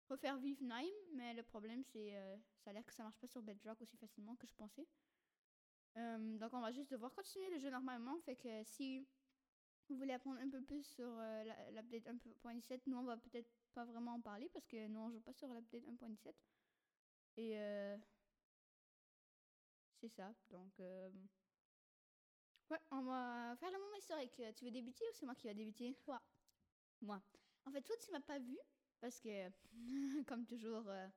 refaire 0.09 0.39
vivre 0.39 0.63
Naim, 0.63 0.87
mais 1.13 1.35
le 1.35 1.43
problème 1.43 1.83
c'est 1.83 2.17
euh, 2.17 2.37
ça 2.59 2.71
a 2.71 2.73
l'air 2.73 2.85
que 2.85 2.93
ça 2.93 3.03
marche 3.03 3.19
pas 3.19 3.27
sur 3.27 3.43
Bedrock 3.43 3.81
aussi 3.81 3.97
facilement 3.97 4.37
que 4.37 4.47
je 4.47 4.55
pensais. 4.55 4.87
Euh, 5.97 6.39
donc 6.39 6.53
on 6.53 6.61
va 6.61 6.73
juste 6.73 6.91
devoir 6.91 7.13
continuer 7.13 7.51
le 7.51 7.59
jeu 7.59 7.71
normalement, 7.71 8.19
fait 8.21 8.37
que 8.37 8.63
si 8.65 9.07
vous 9.89 9.97
voulez 9.97 10.13
apprendre 10.13 10.41
un 10.41 10.51
peu 10.51 10.61
plus 10.61 10.83
sur 10.85 11.09
euh, 11.09 11.45
l'update 11.73 12.07
1.17, 12.45 12.83
nous 12.87 12.99
on 12.99 13.05
va 13.05 13.17
peut-être 13.17 13.51
pas 13.75 13.85
vraiment 13.85 14.15
en 14.15 14.21
parler 14.21 14.49
parce 14.53 14.67
que 14.67 14.87
nous 14.89 15.01
on 15.01 15.11
joue 15.11 15.21
pas 15.21 15.33
sur 15.33 15.49
l'update 15.49 15.85
1.17. 15.85 16.33
Et 17.37 17.59
euh, 17.59 17.97
c'est 20.01 20.09
ça, 20.09 20.35
donc 20.51 20.73
Ouais, 22.71 22.79
on 22.91 23.01
va 23.01 23.57
faire 23.57 23.71
le 23.71 23.79
moment 23.79 23.97
historique. 23.97 24.43
Tu 24.55 24.65
veux 24.65 24.71
débuter 24.71 25.03
ou 25.05 25.15
c'est 25.15 25.25
moi 25.25 25.35
qui 25.35 25.47
va 25.47 25.55
débuter 25.55 25.95
Toi. 26.03 26.21
Moi. 27.01 27.23
En 27.65 27.71
fait, 27.71 27.81
toi, 27.81 27.97
tu 27.97 28.11
m'as 28.13 28.21
pas 28.21 28.39
vu 28.39 28.59
parce 29.01 29.21
que, 29.21 29.51
comme 30.27 30.47
toujours, 30.47 30.89
euh, 30.89 31.09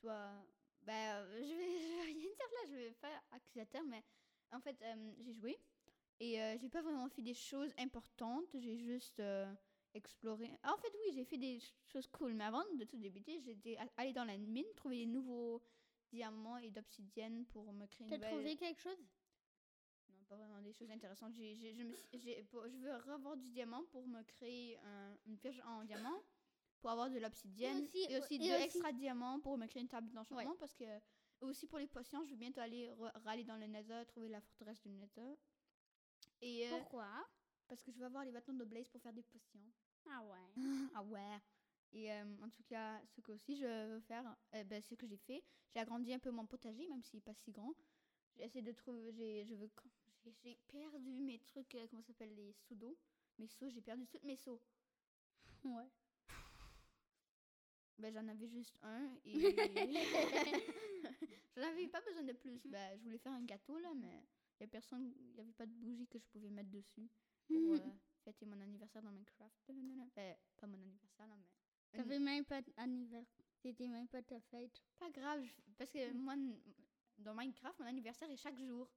toi, 0.00 0.44
ben, 0.82 1.16
euh, 1.24 1.42
je 1.42 1.54
vais, 1.54 1.80
je 1.80 1.96
vais 1.96 2.02
rien 2.02 2.14
dire 2.28 2.50
là, 2.52 2.68
je 2.68 2.74
vais 2.74 2.92
faire 2.92 3.22
accusateur, 3.30 3.82
mais 3.84 4.04
en 4.52 4.60
fait, 4.60 4.80
euh, 4.82 5.12
j'ai 5.20 5.32
joué 5.32 5.58
et 6.20 6.40
euh, 6.42 6.56
j'ai 6.58 6.68
pas 6.68 6.82
vraiment 6.82 7.08
fait 7.08 7.22
des 7.22 7.34
choses 7.34 7.72
importantes. 7.78 8.56
J'ai 8.58 8.76
juste 8.76 9.22
exploré. 9.94 10.50
Ah, 10.62 10.74
en 10.74 10.78
fait, 10.78 10.92
oui, 11.06 11.12
j'ai 11.14 11.24
fait 11.24 11.38
des 11.38 11.60
ch- 11.60 11.74
choses 11.86 12.06
cool, 12.08 12.34
mais 12.34 12.44
avant 12.44 12.64
de 12.78 12.84
tout 12.84 12.98
débuter, 12.98 13.40
j'étais 13.40 13.78
allée 13.96 14.12
dans 14.12 14.24
la 14.24 14.38
mine 14.38 14.66
trouver 14.76 14.98
des 14.98 15.06
nouveaux 15.06 15.62
diamants 16.12 16.58
et 16.58 16.70
d'obsidienne 16.70 17.46
pour 17.46 17.72
me 17.72 17.86
créer 17.86 18.06
une 18.06 18.10
T'as 18.10 18.16
nouvelle. 18.16 18.34
trouvé 18.36 18.56
quelque 18.56 18.80
chose? 18.80 18.98
Pas 20.28 20.36
vraiment 20.36 20.60
des 20.62 20.72
choses 20.72 20.90
intéressantes. 20.90 21.34
J'ai, 21.34 21.54
j'ai- 21.56 21.74
je, 21.74 21.82
me 21.82 21.92
suis- 21.92 22.08
j'ai- 22.18 22.42
pour- 22.44 22.68
je 22.68 22.76
veux 22.78 22.96
revoir 22.96 23.36
du 23.36 23.48
diamant 23.48 23.84
pour 23.86 24.06
me 24.06 24.22
créer 24.22 24.78
un- 24.78 25.16
une 25.26 25.36
pioche 25.38 25.60
en 25.66 25.84
diamant, 25.84 26.22
pour 26.80 26.90
avoir 26.90 27.10
de 27.10 27.18
l'obsidienne, 27.18 27.82
aussi- 27.82 28.06
et 28.10 28.18
aussi 28.18 28.34
et 28.34 28.38
de 28.38 28.44
aussi- 28.54 28.62
extra 28.64 28.92
diamants 28.92 29.40
pour 29.40 29.56
me 29.58 29.66
créer 29.66 29.82
une 29.82 29.88
table 29.88 30.10
d'enchantement, 30.12 30.56
parce 30.58 30.74
que 30.74 30.84
aussi 31.40 31.66
pour 31.66 31.78
les 31.78 31.86
potions, 31.86 32.24
je 32.24 32.30
veux 32.30 32.36
bientôt 32.36 32.60
aller 32.60 32.90
râler 33.24 33.44
dans 33.44 33.56
le 33.56 33.66
Nether, 33.66 34.02
trouver 34.06 34.28
la 34.28 34.40
forteresse 34.40 34.80
du 34.82 34.88
Nether. 34.90 35.34
Et 36.40 36.66
euh, 36.68 36.78
Pourquoi? 36.78 37.08
parce 37.68 37.82
que 37.82 37.90
je 37.90 37.98
veux 37.98 38.06
avoir 38.06 38.24
les 38.24 38.32
bâtons 38.32 38.52
de 38.54 38.64
Blaze 38.64 38.88
pour 38.88 39.00
faire 39.00 39.12
des 39.12 39.22
potions. 39.22 39.60
Ah 40.10 40.22
ouais. 40.22 40.54
Ah 40.94 41.02
ouais. 41.02 41.38
Et 41.92 42.12
euh, 42.12 42.24
en 42.42 42.50
tout 42.50 42.62
cas, 42.64 43.00
ce 43.06 43.20
que 43.20 43.32
aussi 43.32 43.56
je 43.56 43.64
veux 43.94 44.00
faire, 44.00 44.36
euh, 44.54 44.64
ben, 44.64 44.82
ce 44.82 44.94
que 44.94 45.06
j'ai 45.06 45.16
fait, 45.16 45.42
j'ai 45.72 45.80
agrandi 45.80 46.12
un 46.12 46.18
peu 46.18 46.30
mon 46.30 46.44
potager, 46.46 46.86
même 46.88 47.02
s'il 47.02 47.18
n'est 47.18 47.22
pas 47.22 47.34
si 47.34 47.52
grand. 47.52 47.72
J'ai 48.36 48.44
essayé 48.44 48.62
de 48.62 48.72
trouver, 48.72 49.12
j'ai, 49.12 49.44
je 49.44 49.54
veux, 49.54 49.70
j'ai, 50.42 50.56
perdu 50.68 51.20
mes 51.20 51.38
trucs, 51.40 51.74
euh, 51.74 51.86
comment 51.90 52.02
ça 52.02 52.08
s'appelle, 52.08 52.34
les 52.34 52.52
seaux 52.52 52.74
d'eau. 52.74 52.96
Mes 53.38 53.48
seaux, 53.48 53.68
j'ai 53.68 53.80
perdu 53.80 54.06
toutes 54.06 54.24
mes 54.24 54.36
seaux. 54.36 54.60
Ouais. 55.64 55.88
Ben, 57.98 58.12
j'en 58.12 58.26
avais 58.28 58.48
juste 58.48 58.76
un 58.82 59.08
et 59.24 59.32
j'en 61.56 61.62
avais 61.62 61.86
pas 61.88 62.00
besoin 62.00 62.22
de 62.24 62.32
plus. 62.32 62.60
Ben, 62.66 62.98
je 62.98 63.04
voulais 63.04 63.18
faire 63.18 63.32
un 63.32 63.44
gâteau 63.44 63.78
là, 63.78 63.92
mais 63.94 64.24
il 64.58 64.62
y 64.62 64.64
a 64.64 64.68
personne, 64.68 65.12
il 65.16 65.32
n'y 65.34 65.40
avait 65.40 65.52
pas 65.52 65.66
de 65.66 65.72
bougie 65.72 66.06
que 66.08 66.18
je 66.18 66.26
pouvais 66.26 66.50
mettre 66.50 66.70
dessus 66.70 67.08
pour 67.46 67.56
euh, 67.74 67.78
fêter 68.24 68.46
mon 68.46 68.60
anniversaire 68.60 69.02
dans 69.02 69.12
Minecraft. 69.12 69.54
Ben, 70.16 70.36
pas 70.56 70.66
mon 70.66 70.80
anniversaire 70.80 71.26
là, 71.26 71.36
mais. 71.36 71.48
T'avais 71.96 72.18
même 72.18 72.44
pas 72.44 72.60
d'anniversaire. 72.62 73.44
C'était 73.62 73.86
même 73.86 74.08
pas 74.08 74.20
ta 74.22 74.40
fête. 74.40 74.82
Pas 74.98 75.10
grave, 75.10 75.44
je- 75.44 75.54
parce 75.78 75.90
que 75.90 76.12
moi, 76.12 76.34
n- 76.34 76.60
dans 77.18 77.34
Minecraft, 77.34 77.78
mon 77.78 77.86
anniversaire 77.86 78.28
est 78.28 78.36
chaque 78.36 78.58
jour. 78.60 78.90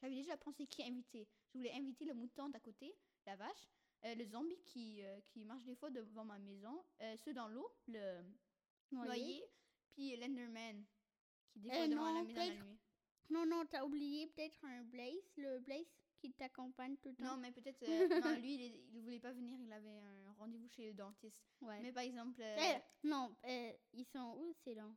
J'avais 0.00 0.16
déjà 0.16 0.36
pensé 0.36 0.66
qui 0.66 0.82
inviter. 0.82 1.28
Je 1.52 1.58
voulais 1.58 1.72
inviter 1.72 2.04
le 2.04 2.14
mouton 2.14 2.48
d'à 2.48 2.58
côté, 2.58 2.94
la 3.24 3.36
vache, 3.36 3.68
euh, 4.04 4.14
le 4.16 4.24
zombie 4.24 4.60
qui, 4.64 5.02
euh, 5.04 5.20
qui 5.26 5.44
marche 5.44 5.62
des 5.64 5.76
fois 5.76 5.90
devant 5.90 6.24
ma 6.24 6.38
maison, 6.38 6.84
euh, 7.02 7.16
ceux 7.18 7.32
dans 7.32 7.48
l'eau, 7.48 7.72
le 7.86 8.20
noyé, 8.90 9.44
puis 9.92 10.16
l'Enderman 10.16 10.84
qui 11.50 11.60
des 11.60 11.70
fois 11.70 11.86
devant 11.86 12.06
non, 12.06 12.14
la 12.14 12.22
maison 12.24 12.40
la 12.40 12.50
nuit. 12.50 12.78
Non, 13.30 13.46
non, 13.46 13.64
t'as 13.70 13.84
oublié 13.84 14.26
peut-être 14.28 14.64
un 14.64 14.82
Blaze, 14.84 15.32
le 15.36 15.60
Blaze 15.60 15.86
qui 16.18 16.32
t'accompagne 16.32 16.96
tout 16.96 17.10
le 17.10 17.16
temps. 17.16 17.36
Non, 17.36 17.36
mais 17.36 17.52
peut-être. 17.52 17.80
non, 18.24 18.40
lui, 18.40 18.54
il, 18.54 18.62
est, 18.62 18.84
il 18.92 19.02
voulait 19.02 19.20
pas 19.20 19.32
venir, 19.32 19.58
il 19.60 19.72
avait 19.72 19.98
un 19.98 20.21
rendez-vous 20.42 20.68
chez 20.68 20.88
le 20.88 20.94
dentiste. 20.94 21.42
Ouais. 21.60 21.80
Mais 21.80 21.92
par 21.92 22.02
exemple, 22.02 22.40
euh, 22.42 22.56
Eh, 22.58 23.06
non, 23.08 23.34
euh, 23.44 23.72
ils 23.92 24.04
sont 24.04 24.36
où 24.38 24.52
ces 24.64 24.74
dents? 24.74 24.94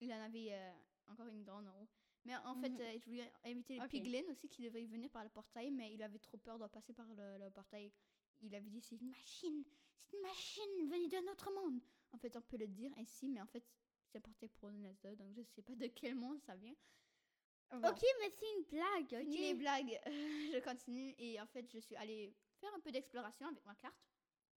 il 0.00 0.12
en 0.12 0.20
avait 0.20 0.48
euh, 0.52 0.72
encore 1.06 1.26
une 1.28 1.44
grande 1.44 1.66
en 1.68 1.82
haut. 1.82 1.88
Mais 2.24 2.36
en 2.36 2.54
fait, 2.56 2.70
Mhm. 2.70 2.80
euh, 2.80 2.98
je 3.00 3.04
voulais 3.06 3.32
inviter 3.44 3.74
les 3.74 3.80
Ok. 3.80 3.88
piglins 3.90 4.28
aussi 4.30 4.48
qui 4.48 4.62
devaient 4.62 4.84
venir 4.84 5.10
par 5.10 5.24
le 5.24 5.30
portail, 5.30 5.70
mais 5.70 5.92
il 5.92 6.02
avait 6.02 6.18
trop 6.18 6.36
peur 6.38 6.58
de 6.58 6.66
passer 6.66 6.92
par 6.92 7.06
le, 7.14 7.38
le 7.38 7.50
portail. 7.50 7.92
Il 8.40 8.54
avait 8.54 8.70
dit 8.70 8.80
c'est 8.80 8.96
une 8.96 9.08
machine, 9.10 9.64
c'est 9.96 10.16
une 10.16 10.22
machine, 10.22 10.88
venez 10.88 11.08
d'un 11.08 11.26
autre 11.30 11.50
monde. 11.52 11.80
En 12.12 12.18
fait, 12.18 12.36
on 12.36 12.42
peut 12.42 12.56
le 12.56 12.66
dire 12.68 12.92
ainsi, 12.96 13.28
mais 13.28 13.40
en 13.40 13.46
fait, 13.46 13.64
c'est 14.10 14.20
portail 14.20 14.48
pour 14.50 14.68
le 14.70 14.76
Nasdaq, 14.78 15.16
donc 15.16 15.32
je 15.34 15.42
sais 15.42 15.62
pas 15.62 15.74
de 15.74 15.86
quel 15.86 16.14
monde 16.16 16.40
ça 16.42 16.54
vient. 16.56 16.74
Bon. 17.70 17.88
Ok, 17.88 18.02
mais 18.20 18.30
c'est 18.30 18.52
une 18.58 18.64
blague, 18.64 19.22
ok? 19.26 19.34
Les 19.34 19.54
blagues, 19.54 19.98
je 20.06 20.62
continue 20.62 21.14
et 21.18 21.40
en 21.40 21.46
fait 21.46 21.66
je 21.72 21.78
suis 21.78 21.96
allée 21.96 22.34
faire 22.62 22.74
un 22.76 22.80
peu 22.80 22.92
d'exploration 22.92 23.48
avec 23.48 23.64
ma 23.66 23.74
carte. 23.74 23.94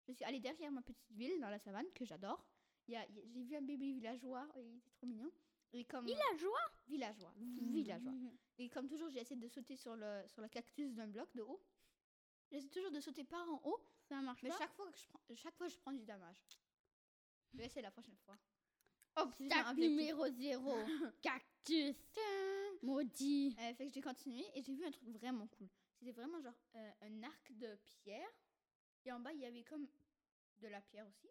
Je 0.07 0.13
suis 0.13 0.23
allée 0.25 0.39
derrière 0.39 0.71
ma 0.71 0.81
petite 0.81 1.11
ville 1.11 1.39
dans 1.41 1.49
la 1.49 1.57
savane 1.59 1.87
que 1.93 2.05
j'adore. 2.05 2.45
Il 2.87 2.93
y 2.93 2.97
a- 2.97 3.05
il 3.09 3.15
y 3.15 3.19
a- 3.21 3.25
J'ai 3.33 3.43
vu 3.43 3.55
un 3.55 3.61
bébé 3.61 3.91
villageois, 3.93 4.47
il 4.57 4.77
était 4.77 4.91
trop 4.91 5.07
mignon. 5.07 5.31
Et 5.73 5.83
comme 5.85 6.05
Villageois? 6.05 6.71
villageois, 6.87 7.33
villageois. 7.35 8.13
Et 8.59 8.69
comme 8.69 8.87
toujours 8.87 9.09
j'ai 9.09 9.19
essayé 9.21 9.39
de 9.39 9.47
sauter 9.47 9.75
sur 9.75 9.95
le 9.95 10.23
sur 10.27 10.41
le 10.41 10.47
cactus 10.47 10.93
d'un 10.93 11.07
bloc 11.07 11.27
de 11.35 11.41
haut. 11.41 11.59
J'essaie 12.51 12.69
toujours 12.69 12.91
de 12.91 12.99
sauter 13.01 13.23
par 13.23 13.49
en 13.49 13.59
haut, 13.65 13.79
Ça 14.07 14.21
marche 14.21 14.43
mais 14.43 14.49
pas? 14.49 14.57
chaque 14.59 14.73
fois 14.75 14.89
que 14.91 14.97
je 14.97 15.07
prends 15.07 15.19
chaque 15.35 15.55
fois 15.57 15.67
je 15.67 15.77
prends 15.77 15.91
du 15.91 16.05
dommage. 16.05 16.39
Je 17.51 17.57
vais 17.57 17.65
essayer 17.65 17.81
la 17.81 17.91
prochaine 17.91 18.17
fois. 18.25 18.37
C'est 19.17 19.21
un 19.21 19.23
Obstacle 19.23 19.79
numéro 19.79 20.27
0. 20.29 20.75
Cactus. 21.23 21.95
Maudit. 22.83 23.55
Euh, 23.59 23.73
fait 23.73 23.87
que 23.87 23.93
j'ai 23.93 24.01
continué 24.01 24.45
et 24.53 24.61
j'ai 24.61 24.73
vu 24.75 24.85
un 24.85 24.91
truc 24.91 25.09
vraiment 25.09 25.47
cool. 25.47 25.67
C'était 25.99 26.11
vraiment 26.11 26.41
genre 26.41 26.59
euh, 26.75 26.91
un 27.01 27.23
arc 27.23 27.51
de 27.53 27.77
pierre. 28.03 28.29
Et 29.05 29.11
en 29.11 29.19
bas, 29.19 29.33
il 29.33 29.39
y 29.41 29.45
avait 29.45 29.63
comme 29.63 29.87
de 30.59 30.67
la 30.67 30.81
pierre 30.81 31.07
aussi. 31.07 31.29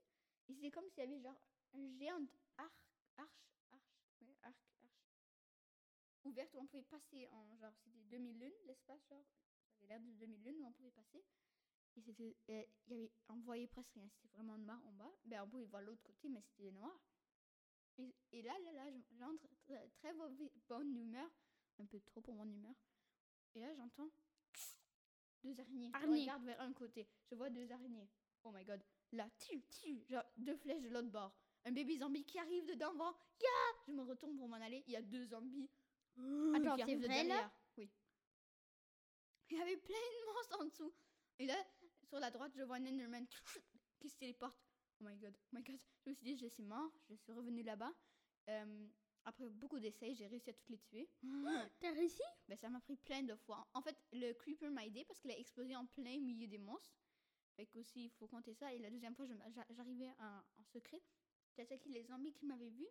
Et 0.48 0.54
c'était 0.54 0.70
comme 0.70 0.88
s'il 0.90 1.04
y 1.04 1.06
avait 1.06 1.20
genre 1.20 1.40
un 1.74 1.88
géant 1.98 2.24
arc, 2.58 2.72
arche, 3.18 3.54
arche, 3.72 3.94
arc, 4.22 4.36
arche, 4.42 4.74
ouverte 6.24 6.52
où 6.54 6.58
on 6.60 6.66
pouvait 6.66 6.82
passer 6.82 7.28
en 7.28 7.56
genre, 7.56 7.72
c'était 7.84 8.02
2000 8.10 8.38
lunes, 8.38 8.52
l'espace, 8.66 9.00
genre, 9.08 9.24
avait 9.78 9.86
l'air 9.88 10.00
de 10.00 10.10
2000 10.12 10.42
lunes 10.42 10.60
où 10.60 10.66
on 10.66 10.72
pouvait 10.72 10.90
passer. 10.90 11.22
Et 11.96 12.00
c'était, 12.02 12.36
il 12.48 12.54
y 12.54 12.94
avait, 12.94 13.12
on 13.28 13.36
voyait 13.40 13.66
presque 13.68 13.92
rien, 13.94 14.08
c'était 14.08 14.28
vraiment 14.34 14.58
noir 14.58 14.80
en 14.86 14.92
bas. 14.92 15.12
Ben, 15.24 15.42
on 15.42 15.48
pouvait 15.48 15.64
voir 15.66 15.82
l'autre 15.82 16.02
côté, 16.02 16.28
mais 16.28 16.42
c'était 16.42 16.70
noir. 16.72 16.98
Et, 17.98 18.14
et 18.32 18.42
là, 18.42 18.52
là, 18.64 18.72
là, 18.72 18.90
je- 18.90 19.16
j'entre 19.16 19.46
très, 19.66 19.88
très 19.90 20.12
bonne 20.68 20.96
humeur, 20.96 21.30
un 21.78 21.86
peu 21.86 22.00
trop 22.00 22.20
pour 22.20 22.34
mon 22.34 22.46
humeur. 22.48 22.74
Et 23.54 23.60
là, 23.60 23.74
j'entends 23.74 24.10
deux 25.44 25.60
araignées. 25.60 25.90
Je 26.00 26.06
regarde 26.06 26.44
vers 26.44 26.60
un 26.60 26.72
côté, 26.72 27.06
je 27.30 27.34
vois 27.34 27.50
deux 27.50 27.70
araignées. 27.70 28.08
Oh 28.44 28.50
my 28.52 28.64
god. 28.64 28.82
Là, 29.12 29.28
tu, 29.38 29.62
tu, 29.62 30.04
genre 30.08 30.24
deux 30.36 30.56
flèches 30.56 30.82
de 30.82 30.88
l'autre 30.88 31.10
bord. 31.10 31.34
Un 31.64 31.72
bébé 31.72 31.98
zombie 31.98 32.24
qui 32.24 32.38
arrive 32.38 32.66
de 32.66 32.74
devant. 32.74 33.14
Ya 33.40 33.48
Je 33.86 33.92
me 33.92 34.02
retourne 34.02 34.36
pour 34.36 34.48
m'en 34.48 34.56
aller. 34.56 34.84
Il 34.86 34.92
y 34.92 34.96
a 34.96 35.02
deux 35.02 35.24
zombies. 35.26 35.70
Attends, 36.54 36.76
c'est 36.84 36.96
de 36.96 37.06
vrai, 37.06 37.24
là? 37.24 37.50
Oui. 37.76 37.90
Il 39.50 39.58
y 39.58 39.60
avait 39.60 39.76
plein 39.76 39.94
de 39.94 40.32
monstres 40.32 40.60
en 40.60 40.64
dessous. 40.64 40.94
Et 41.38 41.46
là, 41.46 41.56
sur 42.08 42.18
la 42.18 42.30
droite, 42.30 42.52
je 42.56 42.62
vois 42.62 42.76
un 42.76 42.86
Enderman 42.86 43.26
qui 44.00 44.08
se 44.08 44.16
téléporte. 44.16 44.58
Oh 45.00 45.04
my 45.04 45.16
god, 45.16 45.36
oh 45.36 45.56
my 45.56 45.62
god. 45.62 45.78
Je 46.04 46.10
me 46.10 46.14
suis 46.14 46.24
dit, 46.24 46.36
je 46.36 46.46
suis 46.46 46.62
mort. 46.62 46.90
Je 47.08 47.14
suis 47.14 47.32
revenue 47.32 47.62
là-bas. 47.62 47.92
Euh, 48.50 48.86
après 49.24 49.48
beaucoup 49.48 49.78
d'essais, 49.78 50.14
j'ai 50.14 50.26
réussi 50.26 50.50
à 50.50 50.52
toutes 50.52 50.68
les 50.68 50.78
tuer. 50.78 51.08
T'as 51.80 51.92
réussi? 51.92 52.22
Ben, 52.48 52.56
ça 52.56 52.68
m'a 52.68 52.80
pris 52.80 52.96
plein 52.96 53.22
de 53.22 53.34
fois. 53.34 53.66
En 53.74 53.80
fait, 53.80 53.96
le 54.12 54.32
creeper 54.32 54.70
m'a 54.70 54.84
aidé 54.84 55.04
parce 55.04 55.18
qu'il 55.20 55.30
a 55.30 55.38
explosé 55.38 55.74
en 55.74 55.86
plein 55.86 56.20
milieu 56.20 56.46
des 56.46 56.58
monstres. 56.58 56.94
Fait 57.56 57.66
qu'aussi, 57.66 58.06
il 58.06 58.10
faut 58.10 58.26
compter 58.26 58.52
ça. 58.52 58.72
Et 58.72 58.78
la 58.78 58.90
deuxième 58.90 59.14
fois, 59.14 59.26
j'arrivais 59.70 60.10
en, 60.18 60.64
secret. 60.64 61.00
J'ai 61.56 61.62
attaqué 61.62 61.88
les 61.88 62.02
zombies 62.04 62.32
qui 62.32 62.46
m'avaient 62.46 62.70
vu. 62.70 62.86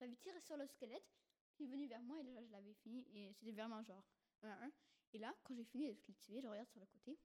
J'avais 0.00 0.16
tiré 0.16 0.40
sur 0.40 0.56
le 0.56 0.66
squelette 0.66 1.06
qui 1.52 1.64
est 1.64 1.66
venu 1.66 1.86
vers 1.86 2.02
moi 2.02 2.18
et 2.18 2.22
là, 2.22 2.42
je 2.42 2.50
l'avais 2.50 2.74
fini. 2.74 3.06
Et 3.14 3.32
c'était 3.34 3.52
vraiment 3.52 3.82
genre 3.82 4.04
1 4.42 4.48
à 4.48 4.64
1. 4.64 4.72
Et 5.12 5.18
là, 5.18 5.34
quand 5.44 5.54
j'ai 5.54 5.64
fini 5.64 5.84
de 5.84 5.90
les 5.90 6.14
tuer, 6.14 6.40
je 6.40 6.48
regarde 6.48 6.68
sur 6.68 6.80
le 6.80 6.86
côté. 6.86 7.18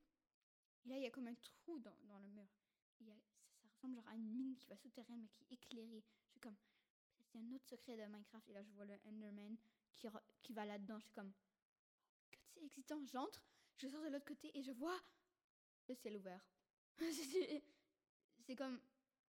Et 0.86 0.90
là, 0.90 0.98
il 0.98 1.04
y 1.04 1.06
a 1.06 1.12
comme 1.12 1.28
un 1.28 1.36
trou 1.36 1.80
dans, 1.80 1.96
dans 2.06 2.20
le 2.20 2.28
mur. 2.28 2.48
Ça, 3.00 3.06
ça 3.06 3.70
ressemble 3.70 3.96
genre 3.96 4.08
à 4.10 4.16
une 4.16 4.30
mine 4.30 4.56
qui 4.58 4.68
va 4.68 4.76
souterraine 4.76 5.22
mais 5.22 5.30
qui 5.30 5.44
est 5.44 5.54
éclairée. 5.54 6.04
Je 6.26 6.32
suis 6.32 6.40
comme, 6.42 6.58
c'est 7.38 7.44
un 7.44 7.52
autre 7.56 7.66
secret 7.68 7.98
de 7.98 8.04
Minecraft. 8.04 8.50
Et 8.50 8.54
là, 8.54 8.64
je 8.64 8.72
vois 8.72 8.86
le 8.86 8.94
Enderman 9.06 9.56
qui, 9.96 10.08
qui 10.42 10.54
va 10.54 10.66
là-dedans. 10.66 10.98
Je 11.00 11.04
suis 11.06 11.14
comme, 11.14 11.32
que 12.32 12.38
c'est 12.54 12.64
excitant. 12.64 13.04
J'entre, 13.06 13.44
je 13.78 13.88
sors 13.88 14.02
de 14.04 14.10
l'autre 14.10 14.26
côté 14.26 14.58
et 14.58 14.64
je 14.64 14.72
vois 14.72 15.00
le 15.88 15.96
ciel 15.96 16.18
ouvert. 16.18 16.42
c'est 18.46 18.56
comme, 18.56 18.80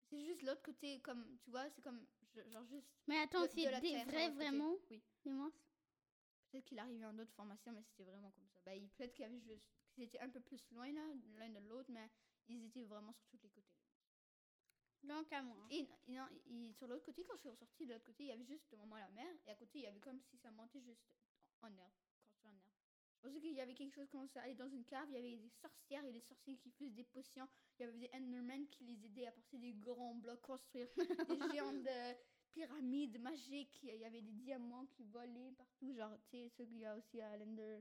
c'est 0.08 0.24
juste 0.24 0.42
l'autre 0.42 0.62
côté, 0.62 1.00
comme, 1.00 1.38
tu 1.42 1.50
vois, 1.50 1.68
c'est 1.70 1.82
comme, 1.82 2.04
genre 2.48 2.64
juste. 2.66 2.88
Mais 3.06 3.18
attends, 3.18 3.42
de- 3.42 3.46
de 3.46 3.52
c'est 3.52 3.70
la 3.70 3.80
des 3.80 4.04
vrais, 4.04 4.30
vraiment, 4.30 4.76
Oui. 4.90 5.02
Peut-être 6.50 6.64
qu'il 6.66 6.78
arrivait 6.78 7.06
en 7.06 7.14
d'autres 7.14 7.32
formations, 7.32 7.72
mais 7.72 7.82
c'était 7.82 8.04
vraiment 8.04 8.30
comme 8.32 8.46
ça. 8.48 8.60
Bah, 8.64 8.74
il- 8.74 8.88
peut-être 8.90 9.14
qu'il 9.14 9.22
y 9.22 9.26
avait 9.26 9.40
juste, 9.40 9.64
qu'ils 9.92 10.04
étaient 10.04 10.20
un 10.20 10.28
peu 10.28 10.40
plus 10.40 10.62
loin 10.70 10.90
là, 10.92 11.00
l'un 11.38 11.48
de 11.48 11.60
l'autre, 11.60 11.90
mais 11.90 12.10
ils 12.48 12.64
étaient 12.64 12.84
vraiment 12.84 13.12
sur 13.12 13.24
tous 13.26 13.38
les 13.42 13.48
côtés. 13.48 13.71
Donc 15.02 15.32
à 15.32 15.42
moi. 15.42 15.66
Et, 15.70 15.88
et 16.08 16.12
non, 16.12 16.26
il- 16.46 16.74
sur 16.74 16.86
l'autre 16.86 17.04
côté, 17.04 17.24
quand 17.24 17.34
je 17.36 17.40
suis 17.40 17.48
ressortie 17.48 17.86
de 17.86 17.92
l'autre 17.92 18.04
côté, 18.04 18.24
il 18.24 18.28
y 18.28 18.32
avait 18.32 18.44
juste 18.44 18.70
devant 18.70 18.86
moi 18.86 19.00
la 19.00 19.08
mer, 19.10 19.34
et 19.46 19.50
à 19.50 19.54
côté, 19.56 19.78
il 19.80 19.82
y 19.82 19.86
avait 19.86 20.00
comme 20.00 20.20
si 20.20 20.36
ça 20.38 20.50
montait 20.50 20.80
juste 20.80 21.04
en 21.62 21.68
herbe, 21.74 21.92
construit 22.20 22.48
en 22.48 22.54
herbe. 22.54 22.72
Je 23.16 23.28
pensais 23.28 23.40
qu'il 23.40 23.52
y 23.54 23.60
avait 23.60 23.74
quelque 23.74 23.94
chose 23.94 24.08
comme 24.10 24.28
ça, 24.28 24.42
aller 24.42 24.54
dans 24.54 24.68
une 24.68 24.84
cave, 24.84 25.06
il 25.10 25.14
y 25.14 25.18
avait 25.18 25.36
des 25.36 25.48
sorcières 25.48 26.04
et 26.04 26.12
des 26.12 26.20
sorciers 26.20 26.56
qui 26.56 26.70
faisaient 26.70 26.90
des 26.90 27.04
potions, 27.04 27.48
il 27.78 27.82
y 27.82 27.88
avait 27.88 27.98
des 27.98 28.10
Endermen 28.14 28.66
qui 28.68 28.84
les 28.84 29.04
aidaient 29.06 29.26
à 29.26 29.32
porter 29.32 29.58
des 29.58 29.74
grands 29.74 30.14
blocs, 30.14 30.40
construire 30.40 30.88
des 31.28 31.38
géantes 31.52 31.82
de 31.82 32.16
pyramides 32.52 33.20
magiques, 33.20 33.78
il 33.82 33.96
y 33.96 34.04
avait 34.04 34.22
des 34.22 34.32
diamants 34.32 34.86
qui 34.86 35.04
volaient 35.04 35.52
partout, 35.52 35.92
genre, 35.94 36.12
tu 36.30 36.30
sais, 36.30 36.48
ceux 36.56 36.64
qu'il 36.64 36.78
y 36.78 36.84
a 36.84 36.96
aussi 36.96 37.20
à 37.20 37.36
l'Ender 37.36 37.80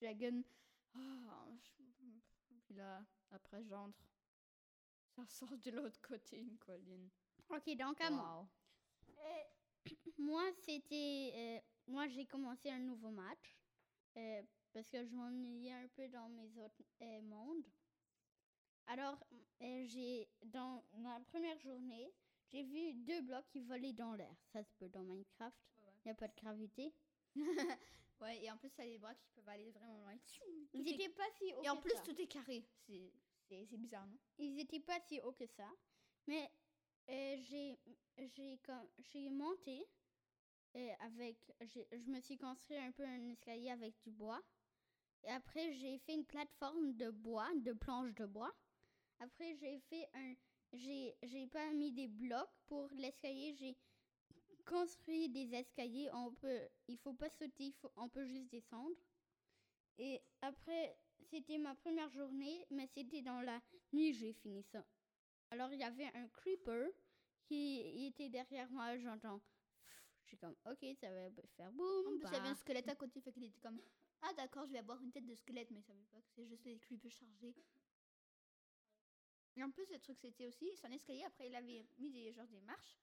Dragon. 0.00 0.42
Ah, 0.94 1.46
je- 1.62 2.54
Puis 2.64 2.74
là, 2.74 3.04
après, 3.30 3.62
j'entre. 3.64 4.11
Ça 5.16 5.26
sort 5.26 5.56
de 5.58 5.70
l'autre 5.70 6.00
côté, 6.00 6.38
une 6.38 6.58
colline. 6.58 7.08
Ok, 7.50 7.76
donc 7.76 8.00
à 8.00 8.10
moi. 8.10 8.48
Euh, 9.18 9.90
moi, 10.18 10.50
c'était. 10.64 11.32
euh, 11.34 11.60
moi, 11.86 12.06
j'ai 12.08 12.24
commencé 12.26 12.70
un 12.70 12.78
nouveau 12.80 13.10
match. 13.10 13.58
euh, 14.16 14.42
parce 14.72 14.88
que 14.88 15.04
je 15.04 15.10
m'ennuyais 15.10 15.72
un 15.72 15.88
peu 15.88 16.08
dans 16.08 16.28
mes 16.30 16.56
autres 16.58 16.82
euh, 17.02 17.20
mondes. 17.22 17.66
Alors, 18.86 19.18
euh, 19.60 19.84
j'ai. 19.86 20.28
Dans 20.44 20.82
ma 20.94 21.20
première 21.20 21.58
journée, 21.60 22.12
j'ai 22.48 22.62
vu 22.62 22.94
deux 22.94 23.20
blocs 23.20 23.46
qui 23.48 23.60
volaient 23.60 23.92
dans 23.92 24.14
l'air. 24.14 24.34
Ça 24.52 24.62
se 24.64 24.72
peut 24.74 24.88
dans 24.88 25.02
Minecraft. 25.02 25.56
Il 26.04 26.08
n'y 26.08 26.10
a 26.12 26.14
pas 26.14 26.28
de 26.28 26.36
gravité. 26.36 26.92
Ouais, 28.20 28.40
et 28.44 28.50
en 28.52 28.56
plus, 28.56 28.68
ça 28.68 28.82
a 28.82 28.86
des 28.86 28.98
bras 28.98 29.16
qui 29.16 29.26
peuvent 29.34 29.48
aller 29.48 29.72
vraiment 29.72 29.96
loin. 29.98 30.14
Ils 30.74 30.84
n'étaient 30.84 31.08
pas 31.08 31.28
si 31.38 31.52
hauts 31.54 31.62
Et 31.64 31.68
en 31.68 31.76
plus, 31.76 31.90
ça. 31.90 32.02
tout 32.02 32.20
est 32.20 32.28
carré. 32.28 32.64
C'est 32.86 33.10
c'est- 33.66 33.76
bizarre, 33.76 34.06
non? 34.06 34.18
Ils 34.38 34.54
n'étaient 34.54 34.80
pas 34.80 34.98
si 35.00 35.20
hauts 35.20 35.32
que 35.32 35.46
ça. 35.46 35.68
Mais 36.26 36.50
euh, 37.10 37.36
j'ai 38.98 39.28
monté 39.30 39.84
euh, 40.76 40.92
avec. 41.00 41.36
Je 41.60 42.10
me 42.10 42.20
suis 42.20 42.38
construit 42.38 42.78
un 42.78 42.92
peu 42.92 43.04
un 43.04 43.28
escalier 43.30 43.70
avec 43.70 43.94
du 44.02 44.10
bois. 44.10 44.42
Et 45.24 45.30
après, 45.30 45.72
j'ai 45.74 45.98
fait 45.98 46.14
une 46.14 46.24
plateforme 46.24 46.94
de 46.94 47.10
bois, 47.10 47.48
de 47.56 47.72
planches 47.72 48.14
de 48.14 48.26
bois. 48.26 48.52
Après, 49.20 49.54
j'ai 49.56 49.78
fait 49.80 50.08
un. 50.14 50.34
J'ai 50.72 51.46
pas 51.52 51.72
mis 51.72 51.92
des 51.92 52.08
blocs 52.08 52.50
pour 52.66 52.88
l'escalier. 52.94 53.54
J'ai 53.54 53.76
construit 54.64 55.28
des 55.28 55.54
escaliers. 55.54 56.10
On 56.12 56.32
peut. 56.32 56.60
Il 56.88 56.96
faut 56.98 57.14
pas 57.14 57.28
sauter, 57.28 57.72
faut, 57.72 57.92
on 57.96 58.08
peut 58.08 58.26
juste 58.26 58.50
descendre. 58.50 58.96
Et 59.98 60.22
après, 60.40 60.96
c'était 61.30 61.58
ma 61.58 61.74
première 61.74 62.10
journée, 62.10 62.66
mais 62.70 62.86
c'était 62.86 63.22
dans 63.22 63.40
la 63.40 63.60
nuit 63.92 64.12
j'ai 64.14 64.32
fini 64.32 64.62
ça. 64.62 64.84
Alors 65.50 65.72
il 65.72 65.80
y 65.80 65.84
avait 65.84 66.10
un 66.14 66.28
creeper 66.28 66.90
qui 67.44 68.06
était 68.06 68.28
derrière 68.28 68.70
moi, 68.70 68.96
j'entends. 68.98 69.40
Je 70.22 70.28
suis 70.28 70.38
comme, 70.38 70.56
ok, 70.66 70.84
ça 71.00 71.10
va 71.10 71.30
faire 71.56 71.68
En 71.68 71.72
boum. 71.72 72.04
plus, 72.18 72.18
il 72.18 72.32
y 72.32 72.36
avait 72.36 72.48
un 72.48 72.50
bah. 72.52 72.54
squelette 72.54 72.88
à 72.88 72.94
côté, 72.94 73.20
fait 73.20 73.32
qu'il 73.32 73.44
était 73.44 73.60
comme 73.60 73.80
Ah, 74.22 74.32
d'accord, 74.34 74.66
je 74.66 74.72
vais 74.72 74.78
avoir 74.78 75.00
une 75.02 75.10
tête 75.12 75.26
de 75.26 75.34
squelette, 75.34 75.70
mais 75.70 75.80
il 75.80 75.82
savait 75.82 76.06
pas 76.10 76.20
que 76.20 76.28
c'est 76.34 76.46
juste 76.46 76.64
les 76.64 76.78
creepers 76.78 77.10
chargés. 77.10 77.54
Et 79.56 79.62
en 79.62 79.70
plus, 79.70 79.90
le 79.90 79.98
truc, 79.98 80.18
c'était 80.18 80.46
aussi 80.46 80.74
son 80.76 80.90
escalier. 80.90 81.24
Après, 81.24 81.48
il 81.48 81.54
avait 81.54 81.84
mis 81.98 82.10
des, 82.10 82.32
genre, 82.32 82.46
des 82.46 82.60
marches. 82.62 82.96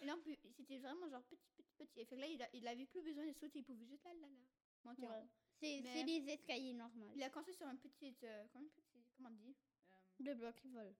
Et 0.00 0.06
là, 0.06 0.16
en 0.16 0.20
plus, 0.20 0.36
c'était 0.56 0.78
vraiment 0.78 1.08
genre 1.08 1.22
petit, 1.24 1.46
petit, 1.56 1.62
petit. 1.62 1.82
Et 1.82 1.86
fait 1.86 2.06
que 2.06 2.14
là, 2.16 2.26
il, 2.26 2.42
a- 2.42 2.48
il 2.54 2.66
avait 2.66 2.86
plus 2.86 3.02
besoin 3.02 3.26
de 3.26 3.32
sauter, 3.32 3.60
il 3.60 3.64
pouvait 3.64 3.86
juste 3.86 4.04
là, 4.04 4.12
là, 4.14 4.26
là, 4.28 4.40
monter 4.84 5.06
en 5.06 5.10
Ouais. 5.10 5.22
haut. 5.22 5.30
C'est 5.62 6.04
des 6.04 6.28
escaliers 6.32 6.72
normaux. 6.74 7.12
Il 7.14 7.22
a 7.22 7.30
construit 7.30 7.54
sur 7.54 7.66
un 7.68 7.76
petit. 7.76 8.14
euh, 8.24 8.44
comment, 8.52 8.64
un 8.64 8.68
petit 8.68 9.12
comment 9.16 9.28
on 9.28 9.32
dit 9.32 9.54
euh, 9.92 10.24
Deux 10.24 10.34
blocs 10.34 10.56
qui 10.56 10.68
volent. 10.68 10.94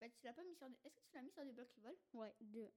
bah, 0.00 0.08
tu 0.10 0.24
l'as 0.24 0.32
pas 0.32 0.42
mis 0.42 0.54
sur 0.56 0.68
des- 0.68 0.76
Est-ce 0.84 0.96
que 0.96 1.02
tu 1.08 1.14
l'as 1.14 1.22
mis 1.22 1.30
sur 1.30 1.44
des 1.44 1.52
blocs 1.52 1.68
qui 1.68 1.80
volent? 1.80 1.98
Ouais, 2.14 2.34
deux. 2.40 2.70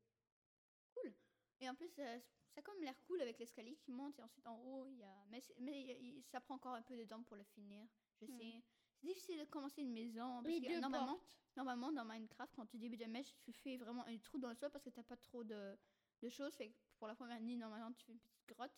Et 1.62 1.70
en 1.70 1.74
plus, 1.76 1.90
euh, 2.00 2.20
ça 2.54 2.60
a 2.60 2.62
comme 2.62 2.80
l'air 2.82 3.00
cool 3.08 3.22
avec 3.22 3.40
l'escalier 3.40 3.76
qui 3.76 3.92
monte 3.92 4.20
et 4.20 4.22
ensuite 4.22 4.46
en 4.46 4.58
haut, 4.60 4.86
il 4.88 4.98
y 4.98 5.04
a. 5.04 5.26
Mais, 5.30 5.42
mais 5.60 5.82
y 5.84 6.22
ça 6.24 6.40
prend 6.42 6.56
encore 6.56 6.74
un 6.74 6.82
peu 6.82 6.96
de 6.98 7.06
temps 7.06 7.24
pour 7.24 7.38
le 7.38 7.44
finir. 7.44 7.88
Je 8.22 8.26
Hmm. 8.26 8.38
sais. 8.38 8.62
C'est 9.02 9.08
difficile 9.08 9.40
de 9.40 9.46
commencer 9.46 9.82
une 9.82 9.94
maison. 9.94 10.42
Parce 10.44 10.54
Oui, 10.54 10.62
que 10.62 10.68
deux 10.68 10.80
normalement, 10.80 11.16
portes. 11.16 11.38
normalement, 11.56 11.92
dans 11.92 12.06
Minecraft, 12.06 12.54
quand 12.56 12.66
tu 12.66 12.78
débutes 12.78 13.00
de 13.02 13.06
match, 13.06 13.34
tu 13.40 13.52
fais 13.54 13.78
vraiment 13.78 14.06
un 14.06 14.18
trou 14.18 14.38
dans 14.38 14.50
le 14.50 14.56
sol 14.56 14.70
parce 14.72 14.84
que 14.84 14.90
t'as 14.90 15.04
pas 15.04 15.18
trop 15.18 15.44
de, 15.44 15.78
de 16.22 16.30
choses. 16.30 16.54
Fait 16.56 16.70
que 16.70 16.76
pour 16.98 17.08
la 17.08 17.16
première 17.16 17.42
nuit, 17.42 17.58
normalement, 17.58 17.92
tu 17.94 18.04
fais 18.06 18.12
une 18.14 18.20
petite 18.20 18.46
grotte. 18.48 18.72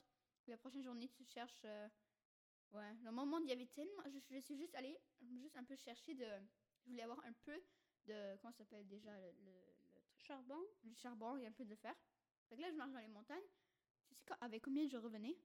La 0.48 0.58
prochaine 0.58 0.84
journée, 0.84 1.10
tu 1.10 1.24
cherches. 1.26 1.62
euh, 1.66 1.88
Ouais, 2.74 2.94
le 3.04 3.12
moment, 3.12 3.40
il 3.40 3.48
y 3.48 3.52
avait 3.54 3.66
tellement. 3.68 4.04
Je, 4.08 4.20
je 4.36 4.40
suis 4.40 4.58
juste 4.58 4.76
allée, 4.76 4.98
juste 5.22 5.56
un 5.56 5.64
peu 5.64 5.76
chercher 5.76 6.14
de. 6.16 6.26
Je 6.84 6.90
voulais 6.90 7.04
avoir 7.04 7.24
un 7.26 7.32
peu 7.34 7.62
de. 8.06 8.36
Comment 8.38 8.52
ça 8.52 8.60
s'appelle 8.60 8.88
déjà 8.88 9.12
le, 9.20 9.32
le, 9.32 9.52
le 9.52 9.74
truc? 10.02 10.04
Charbon 10.18 10.60
du 10.84 10.94
charbon 10.96 11.38
et 11.38 11.48
un 11.48 11.52
peu 11.52 11.64
de 11.66 11.76
fer. 11.76 11.96
Fait 12.50 12.56
que 12.58 12.62
là, 12.62 12.70
je 12.70 12.76
marche 12.76 12.92
dans 12.92 13.00
les 13.00 13.08
montagnes. 13.08 13.48
Tu 14.10 14.16
sais 14.16 14.26
quoi, 14.26 14.38
avec 14.42 14.64
combien 14.64 14.86
je 14.88 14.98
revenais? 14.98 15.38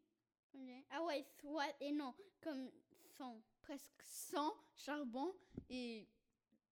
Ok. 0.54 0.70
Ah 0.90 1.02
ouais, 1.04 1.24
soit 1.40 1.66
et 1.80 1.92
non, 1.92 2.14
comme 2.40 2.70
100. 3.16 3.40
Presque 3.60 4.02
100 4.02 4.52
charbon 4.74 5.32
et 5.68 6.08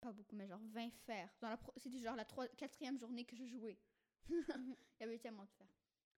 pas 0.01 0.13
beaucoup, 0.13 0.35
mais 0.35 0.47
genre 0.47 0.61
20 0.63 0.91
fer. 0.91 1.31
Dans 1.43 1.51
la 1.51 1.59
pro- 1.59 1.75
C'était 1.77 1.99
genre 2.01 2.17
la 2.17 2.25
trois- 2.25 2.49
quatrième 2.49 2.99
journée 2.99 3.25
que 3.27 3.37
je 3.37 3.45
jouais. 3.45 3.79
il 4.31 4.77
y 5.01 5.03
avait 5.05 5.19
tellement 5.19 5.45
de 5.45 5.51
fer. 5.51 5.67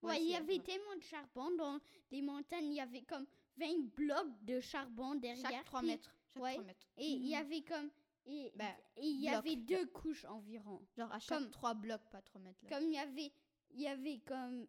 Ouais, 0.03 0.22
il 0.22 0.30
y 0.30 0.34
avait 0.36 0.59
tellement 0.61 0.96
de 0.96 1.03
charbon 1.03 1.51
dans 1.57 1.78
les 2.11 2.22
montagnes, 2.22 2.66
il 2.66 2.74
y 2.74 2.80
avait 2.80 3.03
comme 3.03 3.26
20 3.57 3.90
blocs 3.94 4.44
de 4.44 4.61
charbon 4.61 5.14
derrière. 5.16 5.51
Chaque 5.51 5.64
3 5.64 5.80
puis- 5.80 5.88
mètres. 5.88 6.14
Chaque 6.34 6.42
ouais. 6.42 6.53
3 6.55 6.64
mètres. 6.64 6.86
Et 6.96 7.07
il 7.09 7.26
y 7.26 7.34
Mhm. 7.34 7.40
avait 7.40 7.62
comme. 7.62 7.90
Et 8.26 8.53
et 8.96 9.07
il 9.07 9.20
y 9.20 9.28
avait 9.28 9.57
deux 9.57 9.86
couches 9.86 10.24
environ. 10.26 10.86
Genre 10.96 11.11
à 11.12 11.18
chaque 11.18 11.38
comme- 11.40 11.51
3 11.51 11.74
blocs, 11.74 12.03
pas 12.11 12.22
3 12.22 12.40
mètres. 12.40 12.59
Là. 12.64 12.68
Comme 12.78 12.86
il 12.88 12.94
y 12.94 12.98
avait. 12.98 13.32
Il 13.72 13.80
y 13.80 13.88
avait 13.88 14.18
comme. 14.20 14.66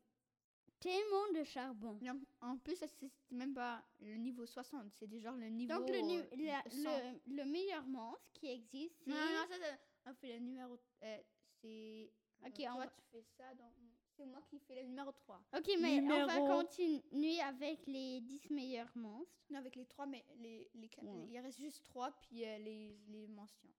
Tellement 0.79 1.31
de 1.39 1.43
charbon. 1.43 1.99
Et 2.01 2.09
En, 2.41 2.57
plus, 2.57 2.75
ça, 2.75 2.87
c'est 2.87 3.11
même 3.29 3.53
pas 3.53 3.83
le 3.99 4.15
niveau 4.15 4.47
60, 4.47 4.91
c'est 4.95 5.19
genre 5.19 5.35
le 5.35 5.47
niveau. 5.49 5.73
Donc 5.77 5.87
le, 5.87 5.95
euh, 5.95 6.23
la- 6.37 6.63
100. 6.71 6.89
le, 7.27 7.35
le 7.37 7.45
meilleur 7.45 7.85
monstre 7.85 8.23
qui 8.33 8.47
existe. 8.47 9.05
Non, 9.05 9.13
non, 9.15 9.47
ça, 9.47 9.55
c'est- 9.61 9.79
on 10.09 10.13
fait 10.15 10.33
le 10.33 10.39
numéro. 10.39 10.79
euh, 11.03 11.17
c'est. 11.61 12.11
Ok, 12.43 12.59
euh, 12.61 12.63
on 12.69 12.73
toi, 12.73 12.85
va- 12.85 12.87
tu 12.87 13.01
fais 13.11 13.23
ça. 13.37 13.53
donc 13.53 13.73
C'est 14.17 14.25
moi 14.25 14.41
qui 14.49 14.59
fais 14.59 14.75
le 14.75 14.83
numéro 14.87 15.11
3. 15.11 15.41
Ok, 15.57 15.67
mais 15.79 15.99
on 16.01 16.07
va 16.25 16.39
Numéro- 16.39 16.47
continuer 16.61 17.39
avec 17.41 17.85
les 17.87 18.21
10 18.21 18.49
meilleurs 18.51 18.91
monstres. 18.95 19.33
Non, 19.49 19.59
avec 19.59 19.75
les 19.75 19.85
trois, 19.85 20.05
mais 20.05 20.23
les, 20.35 20.69
les 20.75 20.89
Ouais. 21.01 21.27
il 21.29 21.39
reste 21.39 21.59
juste 21.59 21.83
trois, 21.85 22.11
puis 22.21 22.45
euh, 22.45 22.57
les, 22.59 22.97
les 23.07 23.27
mentions. 23.27 23.69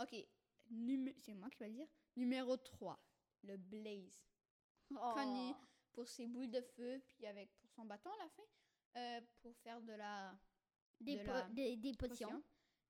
Ok, 0.00 0.14
c'est 1.18 1.34
moi 1.34 1.50
qui 1.50 1.58
vais 1.58 1.68
le 1.68 1.74
dire. 1.74 1.88
Numéro 2.16 2.56
3, 2.56 2.98
le 3.44 3.56
Blaze. 3.56 4.18
Connu 4.88 5.50
Oh. 5.52 5.54
pour 5.92 6.08
ses 6.08 6.26
boules 6.26 6.50
de 6.50 6.60
feu, 6.60 7.00
puis 7.06 7.26
avec 7.26 7.50
pour 7.58 7.70
son 7.70 7.84
bâton 7.84 8.10
à 8.10 8.16
la 8.24 8.28
fin, 8.30 8.42
euh, 8.96 9.20
pour 9.42 9.54
faire 9.58 9.80
de 9.82 9.92
la 9.92 10.34
Des, 11.00 11.16
de 11.16 11.22
po- 11.24 11.30
la 11.32 11.48
des, 11.50 11.76
des 11.76 11.92
potions. 11.94 12.28
potion. 12.28 12.42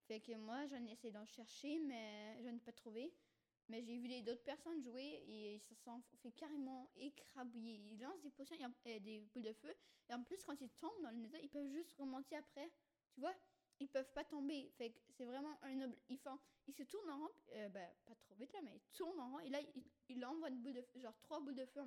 Fait 0.08 0.20
que 0.20 0.32
moi, 0.36 0.66
j'en 0.66 0.84
ai 0.86 0.92
essayé 0.92 1.12
d'en 1.12 1.24
chercher, 1.26 1.78
mais 1.80 2.40
je 2.42 2.48
n'ai 2.48 2.58
pas 2.58 2.72
trouvé. 2.72 3.12
Mais 3.68 3.82
j'ai 3.82 3.96
vu 3.98 4.06
les- 4.08 4.22
d'autres 4.22 4.42
personnes 4.42 4.82
jouer 4.82 5.22
et 5.26 5.54
ils 5.54 5.60
se 5.60 5.74
sont 5.74 6.02
fait 6.22 6.32
carrément 6.32 6.90
écrabouiller. 6.96 7.76
Ils 7.92 8.00
lancent 8.00 8.20
des 8.22 8.30
potions, 8.30 8.56
et 8.84 8.96
euh, 8.96 9.00
des 9.00 9.20
boules 9.20 9.42
de 9.42 9.52
feu. 9.52 9.74
Et 10.08 10.14
en 10.14 10.22
plus, 10.22 10.42
quand 10.44 10.60
ils 10.60 10.70
tombent 10.70 11.02
dans 11.02 11.10
le 11.10 11.16
nether, 11.16 11.38
ils 11.42 11.48
peuvent 11.48 11.70
juste 11.70 11.94
remonter 11.94 12.36
après. 12.36 12.70
Tu 13.14 13.20
vois? 13.20 13.34
Ils 13.80 13.88
peuvent 13.88 14.12
pas 14.12 14.24
tomber. 14.24 14.70
Fait 14.76 14.90
que 14.90 14.98
c'est 15.10 15.24
vraiment 15.24 15.56
un 15.62 15.74
noble. 15.74 15.96
Ils, 16.08 16.18
font, 16.18 16.38
ils 16.66 16.74
se 16.74 16.82
tournent 16.82 17.10
en 17.10 17.18
rond. 17.18 17.30
euh, 17.54 17.68
ben, 17.68 17.88
pas 18.04 18.14
trop 18.14 18.34
vite 18.34 18.52
là, 18.52 18.60
mais 18.62 18.74
ils 18.76 18.96
tournent 18.96 19.20
en 19.20 19.30
rond. 19.32 19.40
Et 19.40 19.48
là, 19.50 19.60
ils, 19.74 19.84
ils 20.08 20.24
envoient 20.24 20.48
une 20.48 20.60
boule 20.62 20.74
de 20.74 20.82
feu, 20.82 21.00
genre 21.00 21.16
trois 21.22 21.40
boules 21.40 21.54
de 21.54 21.64
feu. 21.66 21.80
euh, 21.80 21.86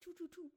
tout, 0.00 0.12
tout, 0.14 0.28
tout. 0.28 0.52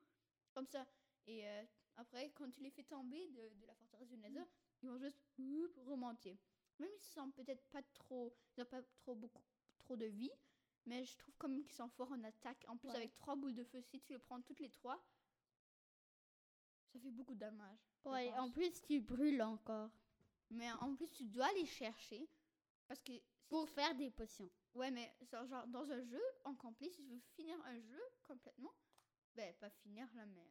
Comme 0.53 0.67
ça. 0.67 0.85
Et 1.27 1.47
euh, 1.47 1.63
après, 1.95 2.31
quand 2.31 2.49
tu 2.49 2.61
les 2.61 2.71
fais 2.71 2.83
tomber 2.83 3.27
de, 3.29 3.49
de 3.61 3.65
la 3.65 3.75
forteresse 3.75 4.09
du 4.09 4.17
nether, 4.17 4.43
ils 4.81 4.89
vont 4.89 4.97
juste 4.97 5.21
oup, 5.37 5.75
remonter. 5.85 6.37
Même 6.79 6.89
ils 6.95 7.03
sont 7.03 7.29
peut-être 7.31 7.63
pas 7.69 7.83
trop, 7.93 8.33
ils 8.57 8.61
ont 8.61 8.65
pas 8.65 8.81
trop 8.81 9.15
beaucoup, 9.15 9.43
trop 9.89 9.95
de 9.97 10.05
vie, 10.05 10.31
mais 10.85 11.03
je 11.03 11.17
trouve 11.17 11.33
quand 11.39 11.49
même 11.49 11.63
qu'ils 11.63 11.73
sont 11.75 11.89
forts 11.89 12.11
en 12.11 12.23
attaque. 12.23 12.63
En 12.67 12.77
plus 12.77 12.89
Ouais. 12.89 12.95
avec 12.97 13.15
trois 13.15 13.35
boules 13.35 13.55
de 13.55 13.63
feu, 13.63 13.81
si 13.81 13.99
tu 13.99 14.13
les 14.13 14.19
prends 14.19 14.39
toutes 14.41 14.59
les 14.59 14.69
trois, 14.69 15.03
ça 16.93 16.99
fait 16.99 17.09
beaucoup 17.09 17.33
de 17.33 17.39
dommages. 17.39 17.79
Ouais, 18.05 18.31
en 18.37 18.51
plus, 18.51 18.71
tu 18.83 19.01
brûles 19.01 19.41
encore. 19.41 19.89
Mais 20.51 20.71
en 20.73 20.95
plus 20.95 21.07
tu 21.09 21.25
dois 21.25 21.51
les 21.53 21.65
chercher 21.65 22.27
parce 22.87 23.01
que 23.01 23.13
Pour 23.47 23.65
tu- 23.67 23.73
faire 23.73 23.95
des 23.95 24.09
potions. 24.11 24.49
ouais, 24.75 24.91
mais 24.91 25.11
genre, 25.31 25.67
dans 25.67 25.89
un 25.91 26.01
jeu 26.03 26.21
en 26.43 26.53
complet, 26.55 26.89
si 26.89 27.03
je 27.03 27.13
veux 27.13 27.19
finir 27.35 27.59
un 27.65 27.79
jeu 27.79 28.01
complètement, 28.23 28.73
ben 29.35 29.53
pas 29.55 29.69
finir 29.71 30.07
là, 30.15 30.25
mais 30.27 30.47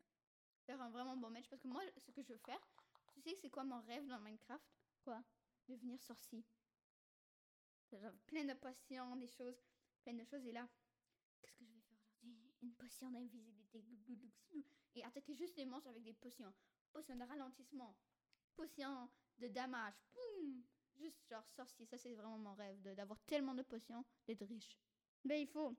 faire 0.66 0.80
un 0.80 0.90
vraiment 0.90 1.16
bon 1.16 1.30
match 1.30 1.48
parce 1.48 1.62
que 1.62 1.68
moi, 1.68 1.82
ce 1.96 2.10
que 2.12 2.22
je 2.22 2.32
veux 2.32 2.38
faire, 2.38 2.60
tu 3.12 3.20
sais, 3.22 3.36
c'est 3.40 3.50
quoi 3.50 3.64
mon 3.64 3.80
rêve 3.82 4.06
dans 4.06 4.20
Minecraft? 4.20 4.64
Quoi? 5.02 5.22
Devenir 5.68 6.00
sorcier. 6.02 6.44
Genre 7.96 8.12
plein 8.26 8.44
de 8.44 8.54
potions, 8.54 9.16
des 9.16 9.26
choses, 9.26 9.56
plein 10.02 10.14
de 10.14 10.24
choses. 10.24 10.44
Et 10.44 10.52
là, 10.52 10.68
qu'est-ce 11.40 11.56
que 11.56 11.64
je 11.64 11.72
vais 11.72 11.80
faire 11.80 11.98
aujourd'hui? 11.98 12.38
Une 12.62 12.74
potion 12.74 13.10
d'invisibilité. 13.10 13.84
Et 14.94 15.04
attaquer 15.04 15.34
juste 15.34 15.56
les 15.56 15.64
monstres 15.64 15.88
avec 15.88 16.02
des 16.02 16.12
potions. 16.12 16.52
Potion 16.92 17.16
de 17.16 17.24
ralentissement. 17.24 17.96
Potion 18.54 19.08
de 19.38 19.48
damage. 19.48 19.94
Boum 20.14 20.62
Juste 20.96 21.28
genre 21.28 21.46
sorcier. 21.48 21.86
Ça, 21.86 21.96
c'est 21.96 22.14
vraiment 22.14 22.38
mon 22.38 22.54
rêve. 22.54 22.82
D'avoir 22.94 23.20
tellement 23.20 23.54
de 23.54 23.62
potions, 23.62 24.04
d'être 24.26 24.44
riche. 24.44 24.76
Mais 25.24 25.42
il 25.42 25.46
faut. 25.46 25.76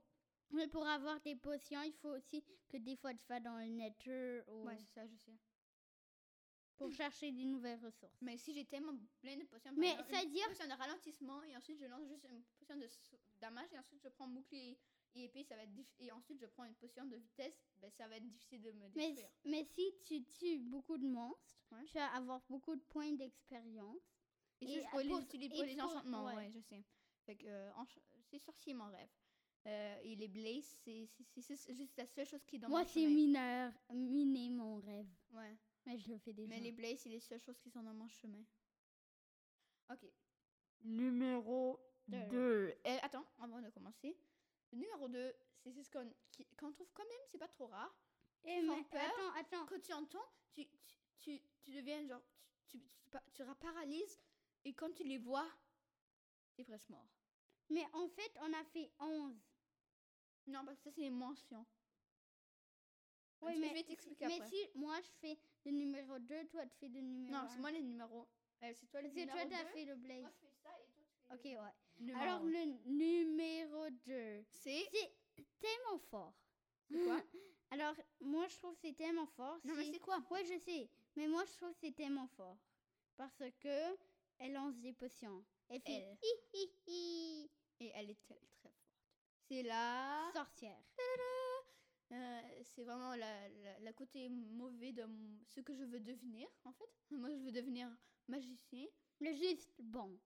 Mais 0.51 0.67
pour 0.67 0.87
avoir 0.87 1.19
des 1.21 1.35
potions, 1.35 1.81
il 1.83 1.93
faut 1.93 2.15
aussi 2.15 2.43
que 2.69 2.77
des 2.77 2.95
fois 2.95 3.13
tu 3.13 3.25
vas 3.27 3.39
dans 3.39 3.57
le 3.57 3.65
nether 3.65 4.41
ou 4.47 4.65
Ouais, 4.65 4.77
c'est 4.77 4.93
ça, 4.93 5.05
je 5.05 5.15
sais. 5.15 5.37
Pour 6.79 6.91
chercher 6.93 7.31
des 7.31 7.45
nouvelles 7.45 7.79
ressources. 7.83 8.17
Mais 8.21 8.37
si 8.37 8.53
j'ai 8.53 8.65
tellement 8.65 8.93
plein 9.21 9.37
de 9.37 9.43
potions, 9.45 9.71
Mais 9.77 9.91
exemple, 9.91 10.11
ça 10.11 10.23
une 10.23 10.31
dire- 10.31 10.47
potion 10.47 10.67
de 10.67 10.73
ralentissement 10.73 11.43
et 11.43 11.55
ensuite 11.57 11.77
je 11.79 11.85
lance 11.85 12.07
juste 12.07 12.25
une 12.29 12.43
potion 12.57 12.75
de 12.77 12.87
damage 13.39 13.71
et 13.73 13.79
ensuite 13.79 14.01
je 14.03 14.09
prends 14.09 14.27
bouclier 14.27 14.77
et 15.15 15.23
épée, 15.25 15.43
ça 15.43 15.55
va 15.55 15.63
être 15.63 15.71
et 15.99 16.11
ensuite 16.11 16.39
je 16.39 16.45
prends 16.47 16.65
une 16.65 16.75
potion 16.75 17.05
de 17.05 17.15
vitesse, 17.15 17.55
ben 17.77 17.89
ça 17.91 18.07
va 18.07 18.17
être 18.17 18.27
difficile 18.27 18.61
de 18.61 18.71
me 18.71 18.87
détruire. 18.89 19.29
mais 19.45 19.63
si 19.65 19.93
tu 20.05 20.23
tues 20.23 20.59
beaucoup 20.59 20.97
de 20.97 21.07
monstres, 21.07 21.55
Ouais. 21.71 21.83
tu 21.85 21.93
vas 21.93 22.07
avoir 22.15 22.41
beaucoup 22.49 22.75
de 22.75 22.81
points 22.81 23.11
d'expérience. 23.13 24.01
Et, 24.61 24.65
et 24.73 24.81
ça, 24.81 24.89
je 24.95 24.99
les 25.03 25.09
pour- 25.09 25.19
utiliser 25.19 25.53
et 25.55 25.57
pour 25.57 25.65
les 25.65 25.81
enchantements, 25.81 26.25
ouais. 26.25 26.35
ouais. 26.35 26.51
je 26.53 26.59
sais. 26.61 26.83
Fait 27.25 27.35
que 27.35 27.45
euh, 27.47 27.71
c'est 28.29 28.39
sorcier 28.39 28.73
mon 28.73 28.89
rêve. 28.89 29.09
Euh, 29.67 29.97
et 30.03 30.15
les 30.15 30.27
blazes, 30.27 30.79
c'est 30.83 31.07
juste 31.73 31.95
la 31.97 32.05
seule 32.07 32.25
chose 32.25 32.43
qui 32.45 32.55
est 32.55 32.59
dans 32.59 32.69
Moi, 32.69 32.85
c'est 32.85 33.05
mineur, 33.07 33.71
miner 33.93 34.49
mon 34.49 34.77
rêve. 34.79 35.07
Ouais. 35.31 35.57
Mais 35.89 35.97
je 35.97 36.11
le 36.11 36.19
fais 36.19 36.33
déjà. 36.33 36.47
Mais 36.49 36.59
les 36.59 36.71
blazes, 36.71 36.99
c'est 36.99 37.09
les 37.09 37.19
seules 37.19 37.41
choses 37.41 37.57
qui 37.59 37.71
sont 37.71 37.81
dans 37.81 37.93
mon 37.95 38.07
chemin. 38.07 38.43
Ok. 39.91 40.05
Numéro 40.81 41.79
Deux. 42.07 42.27
2. 42.29 42.75
attends, 43.01 43.25
avant 43.39 43.59
de 43.59 43.69
commencer. 43.71 44.15
Le 44.71 44.77
numéro 44.77 45.07
2, 45.07 45.33
c'est 45.63 45.83
ce 45.83 45.89
qu'on 45.89 46.13
qu'on 46.59 46.71
trouve 46.71 46.91
quand 46.93 47.03
même, 47.07 47.21
c'est 47.31 47.39
pas 47.39 47.47
trop 47.47 47.65
rare. 47.67 47.91
Eh, 48.43 48.59
qui 48.59 48.67
font 48.67 48.77
mais 48.77 48.83
peur. 48.83 49.01
attends, 49.01 49.33
attends. 49.39 49.65
Quand 49.65 49.79
tu 49.81 49.93
entends, 49.93 50.25
tu, 50.53 50.67
tu, 50.67 50.95
tu, 51.19 51.41
tu 51.63 51.71
deviens 51.71 52.05
genre. 52.07 52.21
Tu, 52.67 52.79
tu, 52.79 52.87
tu, 53.01 53.09
pa- 53.09 53.23
tu 53.33 53.43
paralyses 53.59 54.19
et 54.65 54.73
quand 54.75 54.91
tu 54.93 55.03
les 55.03 55.17
vois, 55.17 55.49
t'es 56.55 56.63
presque 56.65 56.89
mort. 56.89 57.09
Mais 57.71 57.83
en 57.93 58.07
fait, 58.09 58.31
on 58.41 58.53
a 58.53 58.63
fait 58.65 58.91
11. 58.99 59.35
Non, 60.45 60.63
parce 60.65 60.77
que 60.77 60.83
ça, 60.83 60.91
c'est 60.91 61.01
les 61.01 61.09
mentions. 61.09 61.65
Oui, 63.41 63.55
je 63.55 63.59
mais, 63.61 63.73
vais 63.73 63.83
t'expliquer 63.83 64.27
mais 64.27 64.35
après. 64.35 64.49
si 64.49 64.69
moi 64.75 64.99
je 65.01 65.09
fais 65.21 65.39
le 65.65 65.71
numéro 65.71 66.19
2, 66.19 66.47
toi 66.47 66.65
tu 66.67 66.77
fais 66.79 66.87
le 66.89 67.01
numéro 67.01 67.31
Non, 67.33 67.39
1. 67.45 67.47
c'est 67.49 67.59
moi 67.59 67.71
les 67.71 67.81
numéros. 67.81 68.27
Euh, 68.63 68.71
c'est 68.73 68.87
toi 68.87 69.01
les 69.01 69.09
C'est 69.09 69.19
numéros 69.25 69.37
toi 69.39 69.45
qui 69.47 69.53
as 69.55 69.63
deux. 69.63 69.69
fait 69.71 69.85
le 69.85 69.95
blaze. 69.95 70.21
Moi, 70.21 70.31
je 70.31 70.47
fais 70.47 70.53
ça 70.63 70.69
et 70.79 70.87
toi, 70.87 71.03
tu 71.11 71.27
fais 71.27 71.33
Ok, 71.35 71.43
le 71.43 71.61
ouais. 71.61 71.73
numéro 71.99 72.19
Alors, 72.21 72.41
un. 72.41 72.45
le 72.45 72.65
numéro 72.89 73.89
2. 74.05 74.43
C'est. 74.49 74.87
C'est 75.35 75.45
tellement 75.59 75.99
fort. 76.09 76.33
C'est 76.89 77.03
quoi 77.03 77.21
Alors, 77.71 77.95
moi 78.21 78.47
je 78.47 78.57
trouve 78.57 78.73
que 78.75 78.81
c'est 78.81 78.93
tellement 78.95 79.27
fort. 79.27 79.59
Non, 79.63 79.75
mais 79.75 79.85
c'est- 79.85 79.93
c'est 79.93 79.99
quoi 79.99 80.17
Ouais, 80.31 80.43
je 80.43 80.57
sais. 80.59 80.89
Mais 81.15 81.27
moi 81.27 81.43
je 81.45 81.55
trouve 81.57 81.71
que 81.73 81.77
c'est 81.81 81.95
tellement 81.95 82.27
fort. 82.27 82.57
Parce 83.15 83.43
que 83.59 83.97
elle 84.39 84.53
lance 84.53 84.75
des 84.79 84.93
potions. 84.93 85.45
Elle 85.69 85.81
fait 85.81 85.91
Elle. 85.93 86.17
hi 86.23 86.27
hi 86.53 86.71
hi. 86.87 87.51
Et 87.81 87.91
elle 87.93 88.09
est 88.09 88.19
très, 88.21 88.35
très 88.35 88.55
forte. 88.63 88.75
C'est 89.47 89.63
la. 89.63 90.31
Sorcière. 90.33 90.81
Euh, 92.11 92.41
c'est 92.63 92.83
vraiment 92.83 93.15
la, 93.15 93.49
la, 93.49 93.79
la 93.79 93.93
côté 93.93 94.29
mauvais 94.29 94.91
de 94.93 95.05
ce 95.45 95.61
que 95.61 95.73
je 95.73 95.83
veux 95.83 95.99
devenir, 95.99 96.47
en 96.63 96.71
fait. 96.73 96.89
Moi, 97.11 97.29
je 97.31 97.37
veux 97.43 97.51
devenir 97.51 97.87
magicien. 98.27 98.85
Le 99.19 99.33
juste 99.33 99.73
bon. 99.79 100.19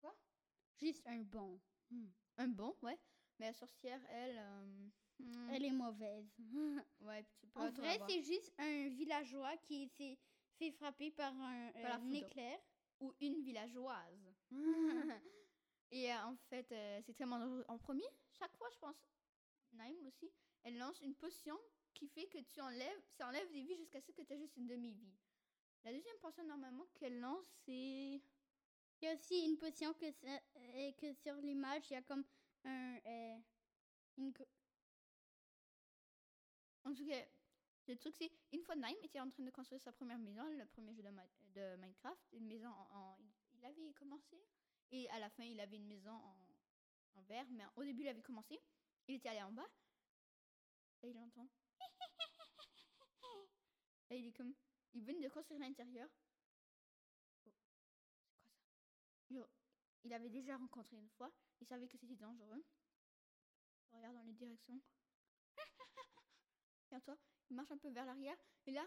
Quoi? 0.00 0.14
Juste 0.80 1.06
un 1.06 1.20
bon. 1.22 1.60
Hmm. 1.90 2.06
Un 2.38 2.48
bon, 2.48 2.74
ouais. 2.82 2.98
Mais 3.38 3.46
la 3.46 3.52
sorcière, 3.52 4.00
elle. 4.10 4.38
euh, 4.38 4.88
hmm, 5.18 5.50
Elle 5.50 5.64
est 5.66 5.70
mauvaise. 5.70 6.32
Ouais, 7.00 7.24
tu 7.38 7.46
peux 7.48 7.60
en 7.60 7.70
vrai, 7.70 7.98
c'est 8.08 8.22
juste 8.22 8.52
un 8.58 8.88
villageois 8.88 9.56
qui 9.58 9.88
s'est 9.88 10.18
fait 10.58 10.70
frapper 10.70 11.10
par 11.10 11.32
un, 11.34 11.70
Par 11.72 12.00
euh, 12.00 12.04
un 12.04 12.12
éclair. 12.12 12.58
Ou 13.00 13.12
une 13.20 13.42
villageoise. 13.42 14.32
Et 15.90 16.12
en 16.14 16.36
fait, 16.48 16.66
c'est 17.04 17.12
tellement 17.14 17.38
dangereux. 17.38 17.64
En 17.68 17.76
premier, 17.76 18.06
chaque 18.38 18.56
fois, 18.56 18.68
je 18.72 18.78
pense, 18.78 18.96
Naïm 19.72 20.06
aussi, 20.06 20.30
elle 20.64 20.78
lance 20.78 21.00
une 21.02 21.14
potion 21.14 21.58
qui 21.92 22.08
fait 22.08 22.26
que 22.26 22.38
tu 22.38 22.60
enlèves, 22.60 23.00
ça 23.16 23.28
enlève 23.28 23.50
des 23.52 23.62
vies 23.62 23.76
jusqu'à 23.76 24.00
ce 24.00 24.10
que 24.10 24.22
tu 24.22 24.32
as 24.32 24.36
juste 24.38 24.56
une 24.56 24.66
demi-vie. 24.66 25.14
La 25.84 25.92
deuxième 25.92 26.16
potion, 26.18 26.42
normalement, 26.44 26.86
qu'elle 26.94 27.20
lance, 27.20 27.46
c'est. 27.64 28.20
Il 29.00 29.06
y 29.06 29.08
a 29.08 29.14
aussi 29.14 29.44
une 29.44 29.58
potion 29.58 29.92
que, 29.94 30.06
euh, 30.06 30.92
que 30.92 31.12
sur 31.12 31.34
l'image, 31.36 31.82
il 31.90 31.92
y 31.92 31.96
a 31.96 32.02
comme 32.02 32.24
un. 32.64 32.96
euh, 33.06 33.36
En 36.84 36.94
tout 36.94 37.06
cas, 37.06 37.22
le 37.86 37.96
truc, 37.96 38.14
c'est. 38.16 38.32
Une 38.52 38.62
fois, 38.62 38.76
Naïm 38.76 38.96
était 39.02 39.20
en 39.20 39.28
train 39.28 39.42
de 39.42 39.50
construire 39.50 39.80
sa 39.82 39.92
première 39.92 40.18
maison, 40.18 40.42
le 40.48 40.64
premier 40.66 40.94
jeu 40.94 41.02
de, 41.02 41.76
Minecraft, 41.76 42.18
une 42.32 42.46
maison 42.46 42.68
en. 42.70 43.18
il 43.52 43.64
avait 43.64 43.92
commencé. 43.92 44.38
Et 44.90 45.08
à 45.10 45.18
la 45.18 45.28
fin, 45.28 45.44
il 45.44 45.60
avait 45.60 45.76
une 45.76 45.86
maison 45.86 46.12
en, 46.12 46.36
en 47.18 47.22
verre. 47.24 47.46
Mais 47.50 47.64
au 47.76 47.84
début, 47.84 48.02
il 48.02 48.08
avait 48.08 48.22
commencé. 48.22 48.58
Il 49.08 49.16
était 49.16 49.28
allé 49.28 49.42
en 49.42 49.52
bas. 49.52 49.68
Et 51.04 51.10
il 51.10 51.18
entend. 51.18 51.46
Et 54.10 54.18
il 54.18 54.28
est 54.28 54.32
comme. 54.32 54.54
Il 54.94 55.04
venait 55.04 55.20
de 55.20 55.28
construire 55.28 55.60
l'intérieur. 55.60 56.08
Oh, 57.44 57.50
c'est 57.52 57.52
quoi 57.52 57.62
ça? 57.68 59.50
Il 60.04 60.12
avait 60.14 60.30
déjà 60.30 60.56
rencontré 60.56 60.96
une 60.96 61.10
fois. 61.10 61.30
Il 61.60 61.66
savait 61.66 61.86
que 61.86 61.98
c'était 61.98 62.16
dangereux. 62.16 62.64
Il 63.92 63.96
regarde 63.96 64.14
dans 64.14 64.22
les 64.22 64.32
directions. 64.32 64.80
Et 66.92 67.00
toi, 67.00 67.18
il 67.50 67.56
marche 67.56 67.70
un 67.70 67.78
peu 67.78 67.90
vers 67.90 68.06
l'arrière. 68.06 68.36
Et 68.66 68.72
là, 68.72 68.86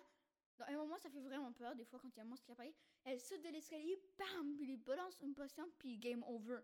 dans 0.57 0.65
un 0.65 0.77
moment, 0.77 0.97
ça 0.97 1.11
fait 1.11 1.21
vraiment 1.21 1.53
peur. 1.53 1.75
Des 1.75 1.85
fois, 1.85 1.99
quand 1.99 2.09
il 2.09 2.17
y 2.17 2.19
a 2.19 2.23
un 2.23 2.25
monstre 2.25 2.45
qui 2.45 2.51
apparaît, 2.51 2.73
elle 3.03 3.19
saute 3.19 3.43
de 3.43 3.49
l'escalier, 3.49 4.01
bam, 4.17 4.55
puis 4.57 4.73
il 4.73 4.77
balance 4.77 5.19
une 5.21 5.35
potion, 5.35 5.69
puis 5.77 5.97
game 5.99 6.23
over. 6.23 6.61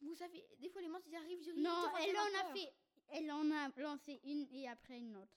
Vous 0.00 0.14
savez, 0.14 0.46
des 0.58 0.68
fois, 0.68 0.82
les 0.82 0.88
monstres, 0.88 1.08
ils 1.08 1.16
arrivent, 1.16 1.42
ils 1.42 1.62
Non, 1.62 1.96
elle 1.96 2.16
en 2.16 2.48
a 2.48 2.54
fait. 2.54 2.72
Elle 3.10 3.30
en 3.30 3.50
a 3.50 3.68
lancé 3.76 4.20
une 4.24 4.46
et 4.52 4.68
après 4.68 4.98
une 4.98 5.16
autre. 5.16 5.34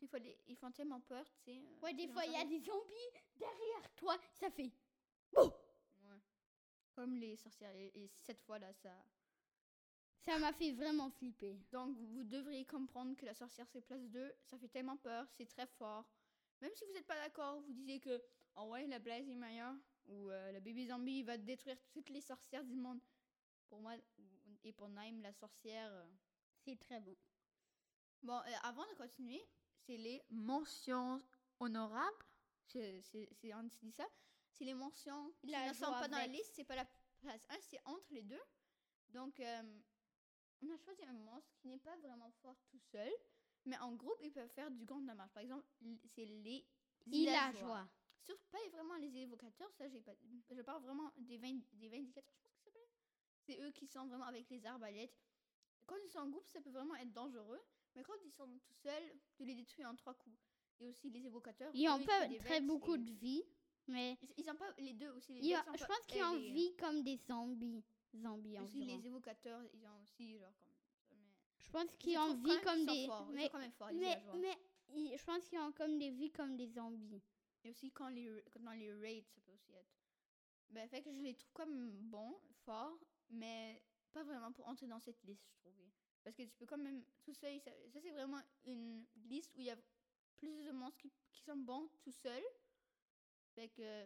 Des 0.00 0.06
fois, 0.08 0.18
les- 0.18 0.36
ils 0.48 0.56
font 0.56 0.70
tellement 0.72 1.00
peur, 1.00 1.24
tu 1.30 1.40
sais. 1.44 1.58
euh, 1.58 1.80
Ouais, 1.82 1.94
des 1.94 2.08
fois, 2.08 2.24
il 2.26 2.32
y 2.32 2.36
a 2.36 2.44
des 2.44 2.60
zombies 2.60 3.10
derrière 3.36 3.94
toi. 3.96 4.16
Ça 4.34 4.50
fait. 4.50 4.70
Ouais. 5.36 6.18
Comme 6.94 7.16
les 7.16 7.36
sorcières. 7.36 7.74
Et, 7.76 7.92
et 7.94 8.10
cette 8.22 8.40
fois-là, 8.40 8.72
ça, 8.74 8.90
Ça 10.24 10.38
m'a 10.38 10.52
fait 10.52 10.72
vraiment 10.72 11.10
flipper. 11.10 11.58
Donc, 11.72 11.96
vous 11.98 12.22
devriez 12.22 12.64
comprendre 12.64 13.16
que 13.16 13.24
la 13.26 13.34
sorcière, 13.34 13.66
c'est 13.72 13.80
place 13.80 14.08
2. 14.08 14.32
Ça 14.44 14.56
fait 14.58 14.68
tellement 14.68 14.96
peur, 14.96 15.26
c'est 15.36 15.46
très 15.46 15.66
fort. 15.66 16.04
Même 16.60 16.70
si 16.76 16.84
vous 16.84 16.92
n'êtes 16.92 17.06
pas 17.08 17.16
d'accord, 17.16 17.60
vous 17.60 17.72
disiez 17.72 17.98
que, 17.98 18.22
oh 18.56 18.66
ouais, 18.70 18.86
la 18.86 19.00
Blaise 19.00 19.28
est 19.28 19.34
meilleure, 19.34 19.74
ou 20.06 20.30
euh, 20.30 20.52
le 20.52 20.60
bébé 20.60 20.86
zombie 20.86 21.24
va 21.24 21.36
détruire 21.38 21.76
toutes 21.90 22.08
les 22.10 22.20
sorcières 22.20 22.62
du 22.64 22.76
monde. 22.76 23.00
Pour 23.68 23.80
moi, 23.80 23.94
et 24.62 24.72
pour 24.72 24.88
Naïm, 24.90 25.20
la 25.22 25.32
sorcière. 25.32 25.92
euh, 25.92 26.04
C'est 26.64 26.78
très 26.78 27.00
bon. 27.00 27.16
Bon, 28.22 28.38
euh, 28.38 28.52
avant 28.62 28.86
de 28.86 28.94
continuer, 28.94 29.42
c'est 29.84 29.96
les 29.96 30.22
mentions 30.30 31.20
honorables. 31.58 32.24
C'est, 32.68 33.02
on 33.54 33.62
dit 33.64 33.90
ça. 33.92 34.06
C'est 34.52 34.64
les 34.64 34.74
mentions 34.74 35.32
qui 35.40 35.48
La 35.48 35.68
ne 35.68 35.74
sont 35.74 35.86
pas 35.86 36.08
dans 36.08 36.18
la 36.18 36.26
liste. 36.26 36.52
C'est 36.54 36.64
pas 36.64 36.76
la 36.76 36.86
place 37.20 37.44
1, 37.50 37.60
c'est 37.62 37.80
entre 37.84 38.06
les 38.12 38.22
deux. 38.22 38.40
Donc, 39.08 39.40
euh, 39.40 39.80
on 40.62 40.70
a 40.70 40.76
choisi 40.78 41.02
un 41.04 41.12
monstre 41.12 41.50
qui 41.60 41.68
n'est 41.68 41.78
pas 41.78 41.96
vraiment 41.98 42.30
fort 42.42 42.56
tout 42.70 42.78
seul. 42.78 43.10
Mais 43.64 43.78
en 43.78 43.92
groupe, 43.94 44.18
ils 44.22 44.32
peuvent 44.32 44.50
faire 44.50 44.70
du 44.70 44.84
grand 44.84 45.00
dommage. 45.00 45.30
Par 45.32 45.42
exemple, 45.42 45.66
c'est 46.14 46.24
les 46.24 46.66
Il 47.06 47.28
a 47.28 47.50
villageois. 47.50 47.60
joie. 47.60 47.88
Sur, 48.24 48.38
pas 48.52 48.58
vraiment 48.70 48.94
les 48.96 49.16
évocateurs, 49.16 49.72
ça, 49.72 49.88
j'ai 49.88 50.00
pas. 50.00 50.12
Je 50.50 50.62
parle 50.62 50.82
vraiment 50.82 51.10
des, 51.16 51.38
vin- 51.38 51.60
des 51.72 51.88
vindicateurs, 51.88 52.32
je 52.36 52.40
pense 52.42 52.52
que 52.52 52.58
ça 52.58 52.64
s'appelle. 52.70 52.88
C'est 53.40 53.60
eux 53.60 53.70
qui 53.72 53.86
sont 53.88 54.06
vraiment 54.06 54.26
avec 54.26 54.48
les 54.48 54.64
arbalètes. 54.64 55.16
Quand 55.86 55.96
ils 56.04 56.10
sont 56.10 56.20
en 56.20 56.28
groupe, 56.28 56.46
ça 56.48 56.60
peut 56.60 56.70
vraiment 56.70 56.94
être 56.96 57.12
dangereux. 57.12 57.60
Mais 57.94 58.02
quand 58.02 58.14
ils 58.24 58.30
sont 58.32 58.46
tout 58.46 58.74
seuls, 58.82 59.12
tu 59.34 59.44
les 59.44 59.54
détruis 59.54 59.84
en 59.84 59.94
trois 59.94 60.14
coups. 60.14 60.36
Et 60.80 60.86
aussi 60.88 61.10
les 61.10 61.24
évocateurs. 61.26 61.70
Ils 61.74 61.88
ont 61.88 62.02
pas 62.04 62.26
très 62.40 62.60
beaucoup 62.60 62.94
et- 62.94 62.98
de 62.98 63.10
vie, 63.12 63.42
mais 63.86 64.16
Ils, 64.22 64.44
ils 64.44 64.50
ont 64.50 64.54
pas 64.56 64.72
les 64.78 64.94
deux 64.94 65.10
aussi. 65.10 65.34
Les 65.34 65.50
je 65.50 65.54
pas- 65.78 65.86
pense 65.86 66.06
qu'ils 66.06 66.24
ont 66.24 66.34
les- 66.34 66.50
vie 66.50 66.74
comme 66.76 67.02
des 67.02 67.16
zombies. 67.18 67.84
Zombies 68.14 68.58
Aussi 68.58 68.78
environ. 68.82 68.98
les 68.98 69.06
évocateurs, 69.06 69.62
ils 69.72 69.86
ont 69.86 70.00
aussi 70.02 70.38
genre 70.38 70.52
comme. 70.58 70.68
Mais 71.12 71.30
Je 71.58 71.70
pense 71.70 71.96
qu'ils 71.98 72.18
ont 72.18 72.34
vie 72.34 72.60
comme 72.64 72.84
des. 72.86 73.06
forts. 73.06 73.26
Ils 73.30 73.34
Mais, 73.34 73.44
sont 73.44 73.48
quand 73.52 73.58
même 73.58 73.72
forts, 73.72 73.90
mais, 73.92 74.22
mais 74.40 74.58
ils- 74.94 75.16
je 75.16 75.24
pense 75.24 75.48
qu'ils 75.48 75.58
ont 75.60 75.72
comme 75.72 75.98
des 75.98 76.10
vies 76.10 76.30
comme 76.32 76.56
des 76.56 76.68
zombies. 76.68 77.22
Et 77.64 77.70
aussi 77.70 77.90
quand 77.92 78.08
les, 78.08 78.28
quand 78.52 78.60
dans 78.60 78.72
les 78.72 78.92
raids, 78.92 79.24
ça 79.34 79.40
peut 79.42 79.52
aussi 79.52 79.72
être. 79.72 79.94
Ben, 80.70 80.88
fait 80.88 81.02
que 81.02 81.12
je 81.12 81.20
les 81.20 81.34
trouve 81.34 81.52
comme 81.52 81.90
bons, 82.10 82.36
forts, 82.64 82.98
mais 83.30 83.82
pas 84.12 84.24
vraiment 84.24 84.52
pour 84.52 84.66
entrer 84.68 84.86
dans 84.86 85.00
cette 85.00 85.22
liste, 85.24 85.44
je 85.48 85.54
trouvais. 85.56 85.90
Parce 86.22 86.36
que 86.36 86.42
tu 86.44 86.56
peux 86.56 86.66
quand 86.66 86.78
même 86.78 87.04
tout 87.22 87.34
seul, 87.34 87.60
ça, 87.60 87.70
ça, 87.92 88.00
c'est 88.00 88.12
vraiment 88.12 88.40
une 88.64 89.04
liste 89.24 89.52
où 89.56 89.60
il 89.60 89.66
y 89.66 89.70
a 89.70 89.76
plus 90.36 90.64
de 90.64 90.70
monstres 90.72 90.98
qui, 90.98 91.12
qui 91.32 91.42
sont 91.42 91.56
bons 91.56 91.88
tout 92.00 92.12
seuls. 92.12 92.44
Fait 93.54 93.68
que, 93.68 94.04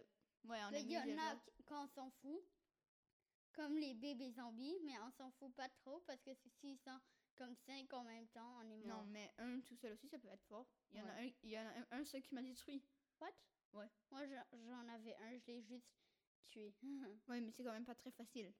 ouais, 0.48 0.58
on 0.64 0.70
mis 0.70 0.80
Il 0.82 0.90
y 0.92 0.98
en 0.98 1.18
a 1.18 1.34
quand 1.66 1.84
on 1.84 1.88
s'en 1.88 2.10
fout, 2.10 2.42
comme 3.52 3.76
les 3.78 3.94
bébés 3.94 4.30
zombies, 4.32 4.78
mais 4.84 4.98
on 5.00 5.10
s'en 5.10 5.30
fout 5.32 5.54
pas 5.54 5.68
trop 5.68 6.00
parce 6.00 6.20
que 6.22 6.34
si- 6.34 6.50
s'ils 6.50 6.78
sont 6.78 6.98
comme 7.36 7.54
cinq 7.54 7.92
en 7.92 8.04
même 8.04 8.26
temps, 8.28 8.56
on 8.58 8.70
est 8.70 8.76
mort. 8.78 9.04
Non, 9.04 9.06
mais 9.06 9.32
un 9.38 9.60
tout 9.60 9.76
seul 9.76 9.92
aussi, 9.92 10.08
ça 10.08 10.18
peut 10.18 10.28
être 10.28 10.44
fort. 10.44 10.66
Il 10.90 10.96
y 10.98 11.00
en 11.02 11.06
a 11.08 11.12
un, 11.12 11.30
il 11.42 11.50
y 11.50 11.58
en 11.58 11.66
a 11.66 11.70
un, 11.80 11.86
un 12.00 12.04
seul 12.04 12.22
qui 12.22 12.34
m'a 12.34 12.42
détruit. 12.42 12.82
What? 13.20 13.32
Ouais. 13.72 13.90
Moi, 14.10 14.22
j'en 14.26 14.88
avais 14.88 15.14
un, 15.16 15.38
je 15.38 15.46
l'ai 15.46 15.62
juste 15.62 15.90
tué. 16.46 16.74
Ouais, 17.28 17.40
mais 17.40 17.50
c'est 17.50 17.64
quand 17.64 17.72
même 17.72 17.84
pas 17.84 17.94
très 17.94 18.10
facile. 18.10 18.52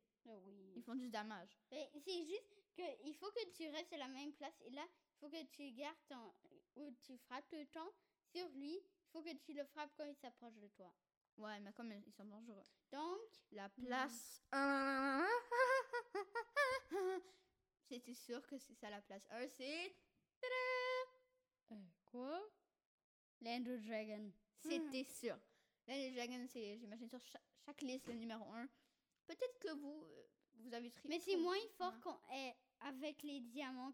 Oui. 0.44 0.72
Ils 0.76 0.82
font 0.82 0.94
du 0.94 1.08
damage. 1.08 1.50
Mais 1.70 1.90
c'est 2.04 2.24
juste 2.24 2.54
que 2.76 2.82
il 3.04 3.14
faut 3.14 3.30
que 3.30 3.48
tu 3.52 3.68
restes 3.68 3.92
à 3.92 3.98
la 3.98 4.08
même 4.08 4.32
place 4.34 4.60
et 4.64 4.70
là, 4.70 4.86
il 4.86 5.18
faut 5.18 5.28
que 5.28 5.42
tu 5.44 5.70
gardes 5.72 5.96
ton 6.08 6.34
où 6.76 6.90
tu 7.02 7.16
frappes 7.18 7.50
le 7.52 7.64
temps 7.66 7.90
sur 8.32 8.48
lui. 8.50 8.74
Il 8.76 9.10
faut 9.12 9.22
que 9.22 9.34
tu 9.36 9.52
le 9.54 9.64
frappes 9.64 9.92
quand 9.96 10.04
il 10.04 10.14
s'approche 10.16 10.56
de 10.56 10.68
toi. 10.68 10.92
Ouais, 11.38 11.60
mais 11.60 11.72
comme 11.72 11.92
ils 11.92 12.12
sont 12.12 12.24
dangereux. 12.24 12.64
Donc, 12.90 13.20
La 13.52 13.68
place 13.68 14.42
1. 14.52 15.26
C'était 17.88 18.14
sûr 18.14 18.44
que 18.46 18.58
c'est 18.58 18.74
ça 18.74 18.90
la 18.90 19.00
place 19.00 19.26
1. 19.30 19.48
C'est. 19.48 19.94
quoi? 22.10 22.40
L'Ender 23.40 23.78
Dragon. 23.78 24.32
C'était 24.60 25.04
sûr. 25.04 25.36
Là, 25.86 25.94
les 25.94 26.10
dragons, 26.12 26.46
c'est, 26.48 26.78
j'imagine, 26.78 27.08
sur 27.08 27.20
cha- 27.20 27.40
chaque, 27.64 27.80
liste, 27.82 28.06
le 28.08 28.14
numéro 28.14 28.44
1. 28.52 28.68
Peut-être 29.26 29.58
que 29.58 29.72
vous, 29.72 30.02
euh, 30.04 30.26
vous 30.56 30.74
avez 30.74 30.90
tri. 30.90 31.08
Mais 31.08 31.18
c'est 31.20 31.36
moins 31.36 31.58
fort 31.76 31.98
qu'on 32.00 32.18
est 32.32 32.54
avec 32.80 33.22
les 33.22 33.40
diamants. 33.40 33.92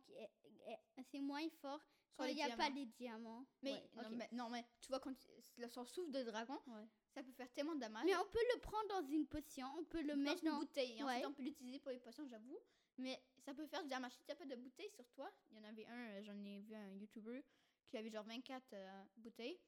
C'est 1.10 1.20
moins 1.20 1.48
fort 1.60 1.80
quand 2.16 2.24
il 2.26 2.34
n'y 2.36 2.42
a 2.42 2.56
pas 2.56 2.68
les 2.70 2.86
diamants. 2.86 3.44
Mais, 3.62 3.72
Ouais, 3.72 4.02
non, 4.02 4.10
mais, 4.16 4.28
non, 4.32 4.50
mais 4.50 4.64
tu 4.80 4.88
vois, 4.88 5.00
quand 5.00 5.14
le 5.56 5.68
son 5.68 5.84
souffle 5.84 6.10
de 6.10 6.22
dragon, 6.24 6.60
Ouais. 6.66 6.86
ça 7.14 7.22
peut 7.22 7.32
faire 7.32 7.50
tellement 7.52 7.74
de 7.74 7.80
dommages. 7.80 8.04
Mais 8.04 8.16
on 8.16 8.26
peut 8.26 8.44
le 8.54 8.60
prendre 8.60 8.88
dans 8.88 9.02
une 9.08 9.26
potion, 9.26 9.66
on 9.78 9.84
peut 9.84 10.02
le 10.02 10.08
dans 10.14 10.16
mettre 10.16 10.44
une 10.44 10.50
dans. 10.50 10.58
bouteille. 10.58 10.90
Et 10.98 11.02
ensuite, 11.02 11.06
Ouais. 11.22 11.26
on 11.26 11.32
peut 11.32 11.42
l'utiliser 11.42 11.78
pour 11.80 11.90
les 11.90 11.98
potions, 12.00 12.26
j'avoue. 12.28 12.58
Mais 12.98 13.20
ça 13.44 13.54
peut 13.54 13.66
faire 13.66 13.82
du 13.82 13.88
damage. 13.88 14.12
Si 14.12 14.24
tu 14.24 14.30
n'as 14.30 14.36
pas 14.36 14.44
de 14.44 14.56
bouteille 14.56 14.90
sur 14.90 15.08
toi, 15.12 15.30
il 15.50 15.56
y 15.56 15.60
en 15.60 15.64
avait 15.64 15.86
un, 15.86 16.08
euh, 16.10 16.22
j'en 16.22 16.44
ai 16.44 16.60
vu 16.60 16.74
un 16.74 16.90
YouTuber 16.94 17.42
qui 17.88 17.96
avait 17.96 18.10
genre 18.10 18.24
24 18.24 18.62
euh, 18.74 19.04
bouteilles. 19.16 19.58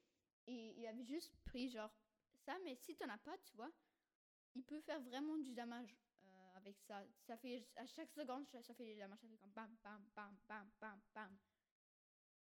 Et 0.46 0.74
il 0.78 0.86
avait 0.86 1.04
juste 1.04 1.34
pris 1.44 1.70
genre 1.70 1.90
ça. 2.44 2.58
Mais 2.64 2.74
si 2.76 2.94
tu 2.94 3.02
n'en 3.06 3.14
as 3.14 3.18
pas, 3.18 3.36
tu 3.38 3.56
vois, 3.56 3.70
il 4.54 4.64
peut 4.64 4.80
faire 4.80 5.00
vraiment 5.00 5.36
du 5.38 5.52
damage 5.54 5.96
euh, 6.22 6.56
avec 6.56 6.78
ça. 6.80 7.04
Ça 7.26 7.36
fait 7.36 7.66
à 7.76 7.86
chaque 7.86 8.10
seconde, 8.12 8.46
ça, 8.48 8.62
ça 8.62 8.74
fait 8.74 8.84
du 8.84 8.96
damage. 8.96 9.20
Ça 9.20 9.28
fait 9.28 9.36
comme 9.36 9.52
bam, 9.52 9.76
bam, 9.82 10.04
bam, 10.14 10.36
bam, 10.48 10.70
bam, 10.80 11.00
bam. 11.14 11.36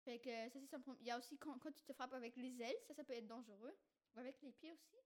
Fait 0.05 0.19
que 0.19 0.31
ça, 0.51 0.59
c'est 0.61 0.67
son 0.67 0.97
Il 1.01 1.07
y 1.07 1.11
a 1.11 1.19
aussi 1.19 1.39
quand, 1.39 1.59
quand 1.59 1.73
tu 1.73 1.85
te 1.85 1.93
frappes 1.93 2.13
avec 2.15 2.37
les 2.37 2.61
ailes, 2.61 2.77
ça, 2.87 2.95
ça 2.95 3.05
peut 3.05 3.13
être 3.13 3.27
dangereux. 3.27 3.77
Ou 4.15 4.19
avec 4.19 4.41
les 4.43 4.53
pieds 4.53 4.73
aussi. 4.73 4.97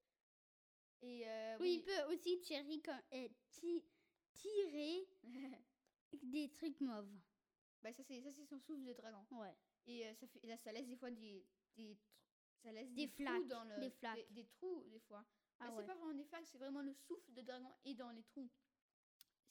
Et 1.03 1.28
euh, 1.28 1.57
Oui, 1.61 1.74
il 1.74 1.82
peut 1.84 2.12
aussi 2.14 2.40
tirer, 2.40 2.80
comme, 2.80 3.01
euh, 3.12 3.28
ti- 3.51 3.84
tirer 4.32 5.07
des 6.22 6.51
trucs 6.55 6.80
mauves. 6.80 7.12
Ben, 7.82 7.92
ça, 7.92 8.03
c'est 8.03 8.20
ça, 8.22 8.32
c'est 8.32 8.47
son 8.47 8.59
souffle 8.59 8.84
de 8.84 8.94
dragon. 8.94 9.24
Ouais. 9.32 9.55
Et 9.86 10.07
euh, 10.07 10.14
ça, 10.14 10.26
fait, 10.26 10.44
là, 10.47 10.57
ça 10.57 10.72
laisse 10.72 10.88
des 10.88 10.97
fois 10.97 11.11
des. 11.11 11.44
des 11.76 11.97
ça 12.62 12.72
laisse 12.72 12.90
Des 12.94 13.07
flaques, 13.07 13.47
dans 13.47 13.64
le. 13.64 13.78
des 13.80 13.90
flaques. 13.90 14.16
Des, 14.30 14.42
des 14.42 14.47
trous, 14.47 14.82
des 14.88 14.99
fois. 15.01 15.24
Ah 15.61 15.70
ouais. 15.70 15.76
C'est 15.82 15.86
pas 15.86 15.94
vraiment 15.94 16.14
des 16.14 16.24
flaques, 16.24 16.46
c'est 16.46 16.59
vraiment 16.59 16.82
le 16.82 16.92
souffle 16.92 17.32
de 17.32 17.42
dragon 17.42 17.72
et 17.84 17.94
dans 17.94 18.11
les 18.11 18.22
trous. 18.24 18.48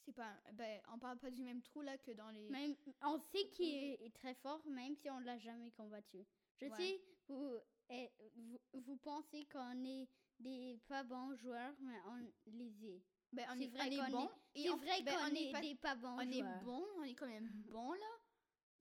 C'est 0.04 0.12
pas. 0.12 0.36
Ben, 0.52 0.80
on 0.92 0.98
parle 0.98 1.18
pas 1.18 1.30
du 1.30 1.42
même 1.42 1.62
trou 1.62 1.80
là 1.82 1.98
que 1.98 2.12
dans 2.12 2.30
les. 2.30 2.48
Même, 2.48 2.76
on 3.02 3.18
sait 3.18 3.48
qu'il 3.50 3.74
est, 3.74 4.04
est 4.06 4.14
très 4.14 4.34
fort, 4.34 4.64
même 4.66 4.94
si 4.94 5.10
on 5.10 5.18
l'a 5.18 5.36
jamais 5.38 5.70
combattu. 5.72 6.24
Je 6.60 6.66
Ouais. 6.66 6.76
sais, 6.76 7.00
vous, 7.28 7.56
eh, 7.90 8.08
vous, 8.36 8.60
vous 8.74 8.96
pensez 8.98 9.46
qu'on 9.46 9.84
est 9.84 10.08
des 10.38 10.78
pas 10.86 11.02
bons 11.02 11.34
joueurs, 11.34 11.74
mais 11.80 11.98
on 12.06 12.32
les 12.52 12.86
est. 12.86 13.02
Ben, 13.32 13.46
on 13.50 13.56
c'est 13.56 13.64
est, 13.64 13.68
vrai 13.68 13.88
on 13.88 14.06
est 14.06 14.10
bon. 14.12 14.30
C'est 14.54 14.70
on- 14.70 14.76
vrai 14.76 15.02
ben, 15.02 15.16
qu'on 15.16 15.24
on 15.24 15.34
est, 15.34 15.52
pas- 15.52 15.60
des 15.60 15.74
pas 15.74 15.94
bons 15.96 16.16
On 16.16 16.20
est 16.20 16.32
joueurs. 16.40 16.62
bon, 16.62 16.86
on 16.98 17.02
est 17.02 17.14
quand 17.14 17.26
même 17.26 17.50
bon 17.68 17.92
là. 17.92 18.06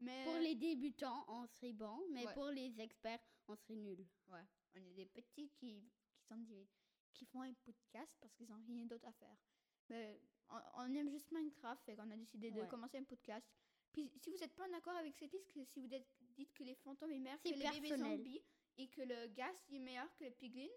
Mais. 0.01 0.25
Pour 0.25 0.35
les 0.37 0.53
débutants, 0.55 1.25
on 1.27 1.47
serait 1.47 1.73
bon, 1.73 2.03
mais 2.11 2.25
Ouais. 2.27 2.33
pour 2.33 2.49
les 2.49 2.79
experts, 2.79 3.19
on 3.47 3.55
serait 3.55 3.77
nul. 3.77 4.05
Ouais, 4.27 4.45
on 4.75 4.79
est 4.79 4.93
des 4.93 5.05
petits 5.07 5.49
qui, 5.49 5.89
qui, 6.13 6.21
sont 6.27 6.37
des- 6.37 6.67
qui 7.15 7.25
font 7.25 7.41
un 7.41 7.53
podcast 7.53 8.15
parce 8.21 8.33
qu'ils 8.35 8.47
n'ont 8.49 8.63
rien 8.67 8.85
d'autre 8.85 9.07
à 9.07 9.13
faire. 9.13 9.35
Mais 9.89 10.19
on, 10.49 10.57
on 10.77 10.95
aime 10.95 11.09
juste 11.09 11.31
Minecraft, 11.31 11.83
fait 11.85 11.95
qu'on 11.95 12.09
a 12.11 12.15
décidé 12.17 12.51
de 12.51 12.61
Ouais. 12.61 12.67
commencer 12.67 12.97
un 12.97 13.03
podcast. 13.03 13.47
Puis 13.91 14.11
si 14.17 14.29
vous 14.29 14.37
n'êtes 14.37 14.53
pas 14.55 14.67
d'accord 14.69 14.95
avec 14.95 15.15
cette 15.15 15.31
liste, 15.33 15.51
que 15.53 15.63
si 15.63 15.79
vous 15.79 15.93
êtes- 15.93 16.07
dites 16.37 16.53
que 16.53 16.63
les 16.63 16.75
fantômes 16.75 17.11
est 17.11 17.19
meilleur 17.19 17.41
que 17.41 17.49
C'est 17.49 17.55
les 17.55 17.69
bébés 17.71 17.89
personnel. 17.89 18.17
zombies 18.17 18.41
et 18.77 18.87
que 18.89 19.01
le 19.01 19.27
gas 19.27 19.53
est 19.69 19.79
meilleur 19.79 20.13
que 20.17 20.25
le 20.25 20.31
piglin, 20.31 20.67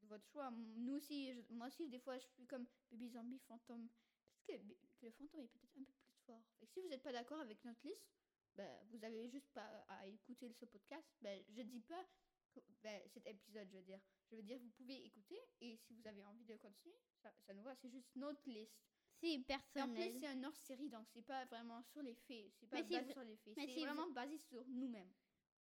c'est 0.00 0.06
votre 0.06 0.24
choix. 0.28 0.50
Nous 0.52 0.94
aussi, 0.94 1.32
je- 1.32 1.52
moi 1.54 1.66
aussi, 1.66 1.88
des 1.88 1.98
fois, 1.98 2.16
je 2.18 2.26
suis 2.28 2.46
comme 2.46 2.66
bébé 2.90 3.08
zombie 3.08 3.38
fantôme. 3.48 3.88
Parce 4.30 4.44
que, 4.60 4.64
bé- 4.64 4.78
que 5.00 5.06
le 5.06 5.12
fantôme 5.12 5.40
est 5.40 5.48
peut-être 5.48 5.76
un 5.76 5.84
peu 5.84 5.92
plus 5.92 6.16
fort. 6.26 6.42
Que 6.60 6.66
si 6.66 6.80
vous 6.80 6.88
n'êtes 6.88 7.02
pas 7.02 7.12
d'accord 7.12 7.40
avec 7.40 7.64
notre 7.64 7.84
liste, 7.86 8.06
ben, 8.54 8.86
vous 8.90 9.02
avez 9.04 9.28
juste 9.28 9.48
pas 9.52 9.66
à 9.88 10.06
écouter 10.06 10.52
ce 10.52 10.66
podcast. 10.66 11.08
Ben, 11.20 11.42
je 11.48 11.62
dis 11.62 11.80
pas 11.80 12.04
ben, 12.82 13.00
cet 13.08 13.26
épisode, 13.26 13.68
je 13.70 13.76
veux 13.76 13.82
dire. 13.84 14.00
Je 14.30 14.36
veux 14.36 14.42
dire, 14.42 14.58
vous 14.58 14.70
pouvez 14.70 15.04
écouter 15.04 15.38
et 15.60 15.76
si 15.76 15.94
vous 15.94 16.06
avez 16.06 16.24
envie 16.24 16.44
de 16.44 16.56
continuer, 16.56 16.96
ça, 17.22 17.32
ça 17.46 17.54
nous 17.54 17.62
va. 17.62 17.74
C'est 17.76 17.90
juste 17.90 18.10
notre 18.16 18.48
liste. 18.48 18.76
C'est 19.20 19.28
Et 19.32 19.38
en 19.38 19.42
personnel. 19.42 20.10
plus, 20.10 20.20
c'est 20.20 20.26
un 20.26 20.44
hors-série, 20.44 20.88
donc 20.90 21.06
c'est 21.12 21.22
pas 21.22 21.44
vraiment 21.46 21.82
sur 21.82 22.02
les 22.02 22.14
faits. 22.14 22.52
C'est 22.58 22.66
pas 22.66 22.76
Mais 22.76 22.82
basé 22.82 23.12
sur 23.12 23.22
les 23.24 23.36
faits. 23.36 23.54
C'est 23.56 23.80
vraiment 23.84 24.10
basé 24.10 24.36
sur 24.38 24.66
nous-mêmes. 24.66 25.12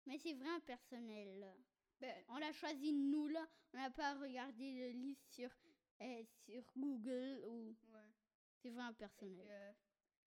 Mais 0.07 0.18
c'est 0.18 0.34
vraiment 0.34 0.61
personnel. 0.61 1.55
Ben, 2.01 2.24
On 2.28 2.36
l'a 2.38 2.53
choisi 2.53 2.93
nous 2.93 3.26
là. 3.28 3.47
On 3.74 3.76
n'a 3.78 3.91
pas 3.91 4.14
regardé 4.18 4.72
le 4.72 4.88
livre 4.99 5.20
sur, 5.28 5.51
euh, 6.01 6.24
sur 6.47 6.64
Google 6.76 7.43
ou 7.47 7.76
ouais. 7.93 8.09
c'est 8.62 8.70
vraiment 8.70 8.95
personnel. 8.95 9.47
euh, 9.51 9.72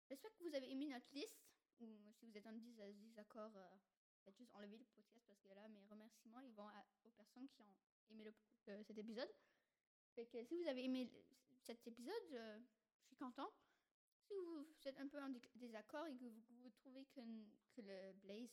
J'espère 0.09 0.33
que 0.35 0.45
vous 0.45 0.55
avez 0.55 0.71
aimé 0.71 0.87
notre 0.89 1.13
liste. 1.13 1.37
Ou 1.81 2.13
si 2.15 2.27
vous 2.27 2.37
êtes 2.37 2.47
en 2.47 2.53
dés- 2.53 2.93
désaccord, 2.95 3.55
euh, 3.57 3.77
juste 4.29 4.55
enlever 4.55 4.77
le 4.79 4.85
podcast 4.95 5.25
parce 5.27 5.41
que 5.41 5.49
là, 5.55 5.69
mes 5.69 5.85
remerciements, 5.89 6.41
ils 6.41 6.53
vont 6.53 6.69
à- 6.69 6.85
aux 7.05 7.11
personnes 7.11 7.49
qui 7.49 7.61
ont 7.63 7.75
aimé 8.11 8.25
le, 8.25 8.35
euh, 8.69 8.83
cet 8.85 8.99
épisode. 8.99 9.31
Fait 10.15 10.27
que 10.27 10.45
si 10.45 10.57
vous 10.57 10.67
avez 10.69 10.85
aimé 10.85 11.11
cet 11.63 11.87
épisode, 11.87 12.33
euh, 12.33 12.59
je 13.03 13.07
suis 13.09 13.17
content. 13.17 13.51
Si 14.27 14.35
vous 14.35 14.67
êtes 14.85 14.99
un 14.99 15.09
peu 15.09 15.21
en 15.21 15.29
dé- 15.31 15.41
désaccord 15.55 16.07
et 16.07 16.13
que 16.15 16.19
vous, 16.25 16.33
vous 16.63 16.71
trouvez 16.71 17.05
que, 17.07 17.21
que 17.73 17.81
le 17.83 18.13
Blaze, 18.15 18.51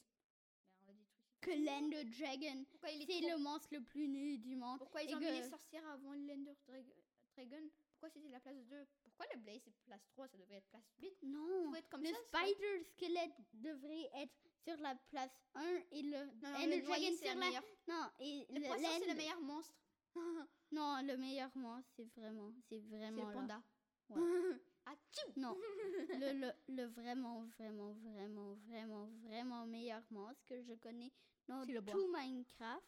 ben, 0.81 0.89
on 0.89 0.93
détruit. 0.93 1.23
Que 1.41 1.51
l'Ender 1.51 2.03
Dragon, 2.05 2.65
c'est 2.71 2.79
trop- 3.19 3.29
le 3.29 3.37
monstre 3.37 3.67
le 3.71 3.83
plus 3.83 4.07
nul 4.07 4.39
du 4.41 4.55
monde. 4.55 4.79
Pourquoi 4.79 5.03
ils 5.03 5.13
ont 5.15 5.19
mis 5.19 5.25
que- 5.27 5.31
les 5.43 5.49
sorcières 5.49 5.87
avant 5.87 6.13
l'Ender 6.13 6.55
Drag- 6.67 6.93
Dragon? 7.35 7.69
Pourquoi 7.91 8.09
c'était 8.09 8.29
la 8.29 8.39
place 8.39 8.57
2 8.65 8.85
Pourquoi 9.03 9.25
le 9.33 9.39
Blaze 9.39 9.61
c'est 9.63 9.73
place 9.85 10.05
3 10.09 10.27
Ça 10.27 10.37
devrait 10.37 10.57
être 10.57 10.67
place 10.69 10.85
8 10.99 11.17
Non, 11.23 11.71
le 11.71 12.13
ça, 12.13 12.19
spider 12.25 12.83
squelette 12.83 13.35
devrait 13.53 14.09
être 14.15 14.46
sur 14.67 14.77
la 14.81 14.95
place 15.09 15.31
1 15.55 15.61
et 15.91 16.01
le 16.03 16.25
Non, 16.25 16.51
le 16.67 16.81
dragon 16.81 17.05
c'est 17.11 17.15
sur 17.15 17.33
le 17.35 17.39
la 17.39 17.45
meilleur. 17.47 17.63
non 17.87 18.09
et 18.19 18.45
Le 18.49 18.67
poisson, 18.67 18.87
c'est 18.99 19.07
le 19.07 19.15
meilleur 19.15 19.41
monstre. 19.41 19.73
non 20.71 21.01
le 21.03 21.17
meilleur 21.17 21.51
monstre 21.55 21.89
c'est 21.95 22.03
vraiment 22.19 22.51
c'est 22.67 22.81
C'est 22.81 22.97
vraiment 22.97 23.23
le 23.27 23.33
là. 23.33 23.33
panda. 23.33 23.63
Ouais. 24.09 24.21
ah, 24.85 24.95
non 25.37 25.55
le, 26.09 26.33
le, 26.41 26.51
le 26.75 26.83
vraiment 26.85 27.41
vraiment 27.57 27.93
vraiment 27.93 28.53
vraiment 28.67 29.05
vraiment 29.23 29.65
meilleur 29.65 30.01
monstre 30.11 30.43
que 30.45 30.61
je 30.61 30.73
connais 30.73 31.11
dans 31.47 31.63
le 31.63 31.79
bois. 31.81 31.93
tout 31.93 32.07
Minecraft 32.11 32.83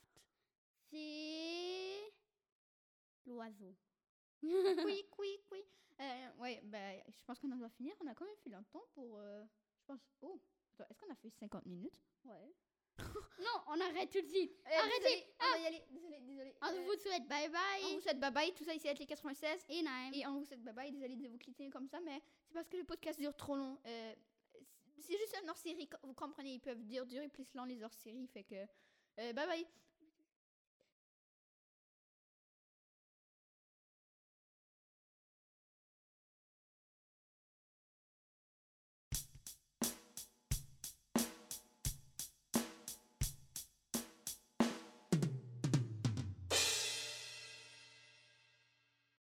c'est 0.92 2.14
l'oiseau 3.26 3.76
oui, 4.42 5.04
oui, 5.20 5.38
oui. 5.52 5.64
Euh, 6.00 6.30
ouais, 6.38 6.62
ben, 6.64 7.02
je 7.10 7.24
pense 7.26 7.38
qu'on 7.40 7.52
en 7.52 7.58
doit 7.58 7.70
finir. 7.72 7.94
On 8.00 8.08
a 8.08 8.16
quand 8.16 8.24
même 8.24 8.38
fait 8.42 8.50
longtemps 8.50 8.86
pour. 8.94 9.18
euh, 9.20 9.44
je 9.82 9.84
pense. 9.86 10.00
Oh, 10.22 10.40
est-ce 10.90 11.00
qu'on 11.00 11.12
a 11.12 11.16
fait 11.16 11.30
50 11.30 11.66
minutes? 11.66 12.00
Ouais 12.26 12.54
non 13.40 13.62
on 13.68 13.80
arrête 13.80 14.10
tout 14.12 14.22
de 14.22 14.28
suite 14.28 14.52
Arrêtez 14.66 15.06
Arrêtez. 15.06 15.26
On 15.40 15.52
va 15.52 15.58
y 15.60 15.66
aller. 15.68 15.84
Désolé, 15.90 16.20
désolé. 16.20 16.54
on 16.62 16.68
Euh, 16.68 16.82
vous 16.86 17.00
souhaite 17.00 17.28
bye 17.30 17.48
on 17.48 17.52
bye 17.52 17.96
vous 17.96 18.02
souhaite 18.02 18.20
bye 18.20 18.32
bye. 18.32 18.54
Tout 18.54 18.66
ça 18.66 18.74
ici, 18.74 18.88
avec 18.88 19.00
les 19.00 19.06
96. 19.06 19.66
et 19.70 19.82
Naim. 19.82 20.12
Et 20.14 20.28
on 20.28 20.40
vous 20.40 20.44
souhaite 20.46 20.62
bye 20.64 20.74
bye. 20.74 20.92
Désolé 20.92 21.16
de 21.16 21.28
vous 21.30 21.38
quitter 21.38 21.70
comme 21.70 21.88
ça, 21.88 22.00
mais 22.02 22.22
c'est 22.48 22.54
parce 22.54 22.68
que 22.68 22.76
le 22.78 22.84
podcast 22.84 23.18
dure 23.20 23.34
trop 23.36 23.56
long. 23.56 23.80
Euh, 23.86 24.14
c'est 24.98 25.18
juste 25.18 25.38
un 25.42 25.48
hors-série. 25.48 25.88
co- 25.88 25.98
Vous 26.04 26.14
comprenez, 26.14 26.56
ils 26.56 26.60
peuvent 26.60 26.84
dire 26.84 27.06
durer 27.06 27.30
plus 27.30 27.54
long 27.54 27.64
les 27.64 27.82
hors-séries. 27.82 28.28
Fait 28.28 28.44
que. 28.44 28.56
euh, 28.56 29.32
bye 29.34 29.48
bye. 29.48 29.66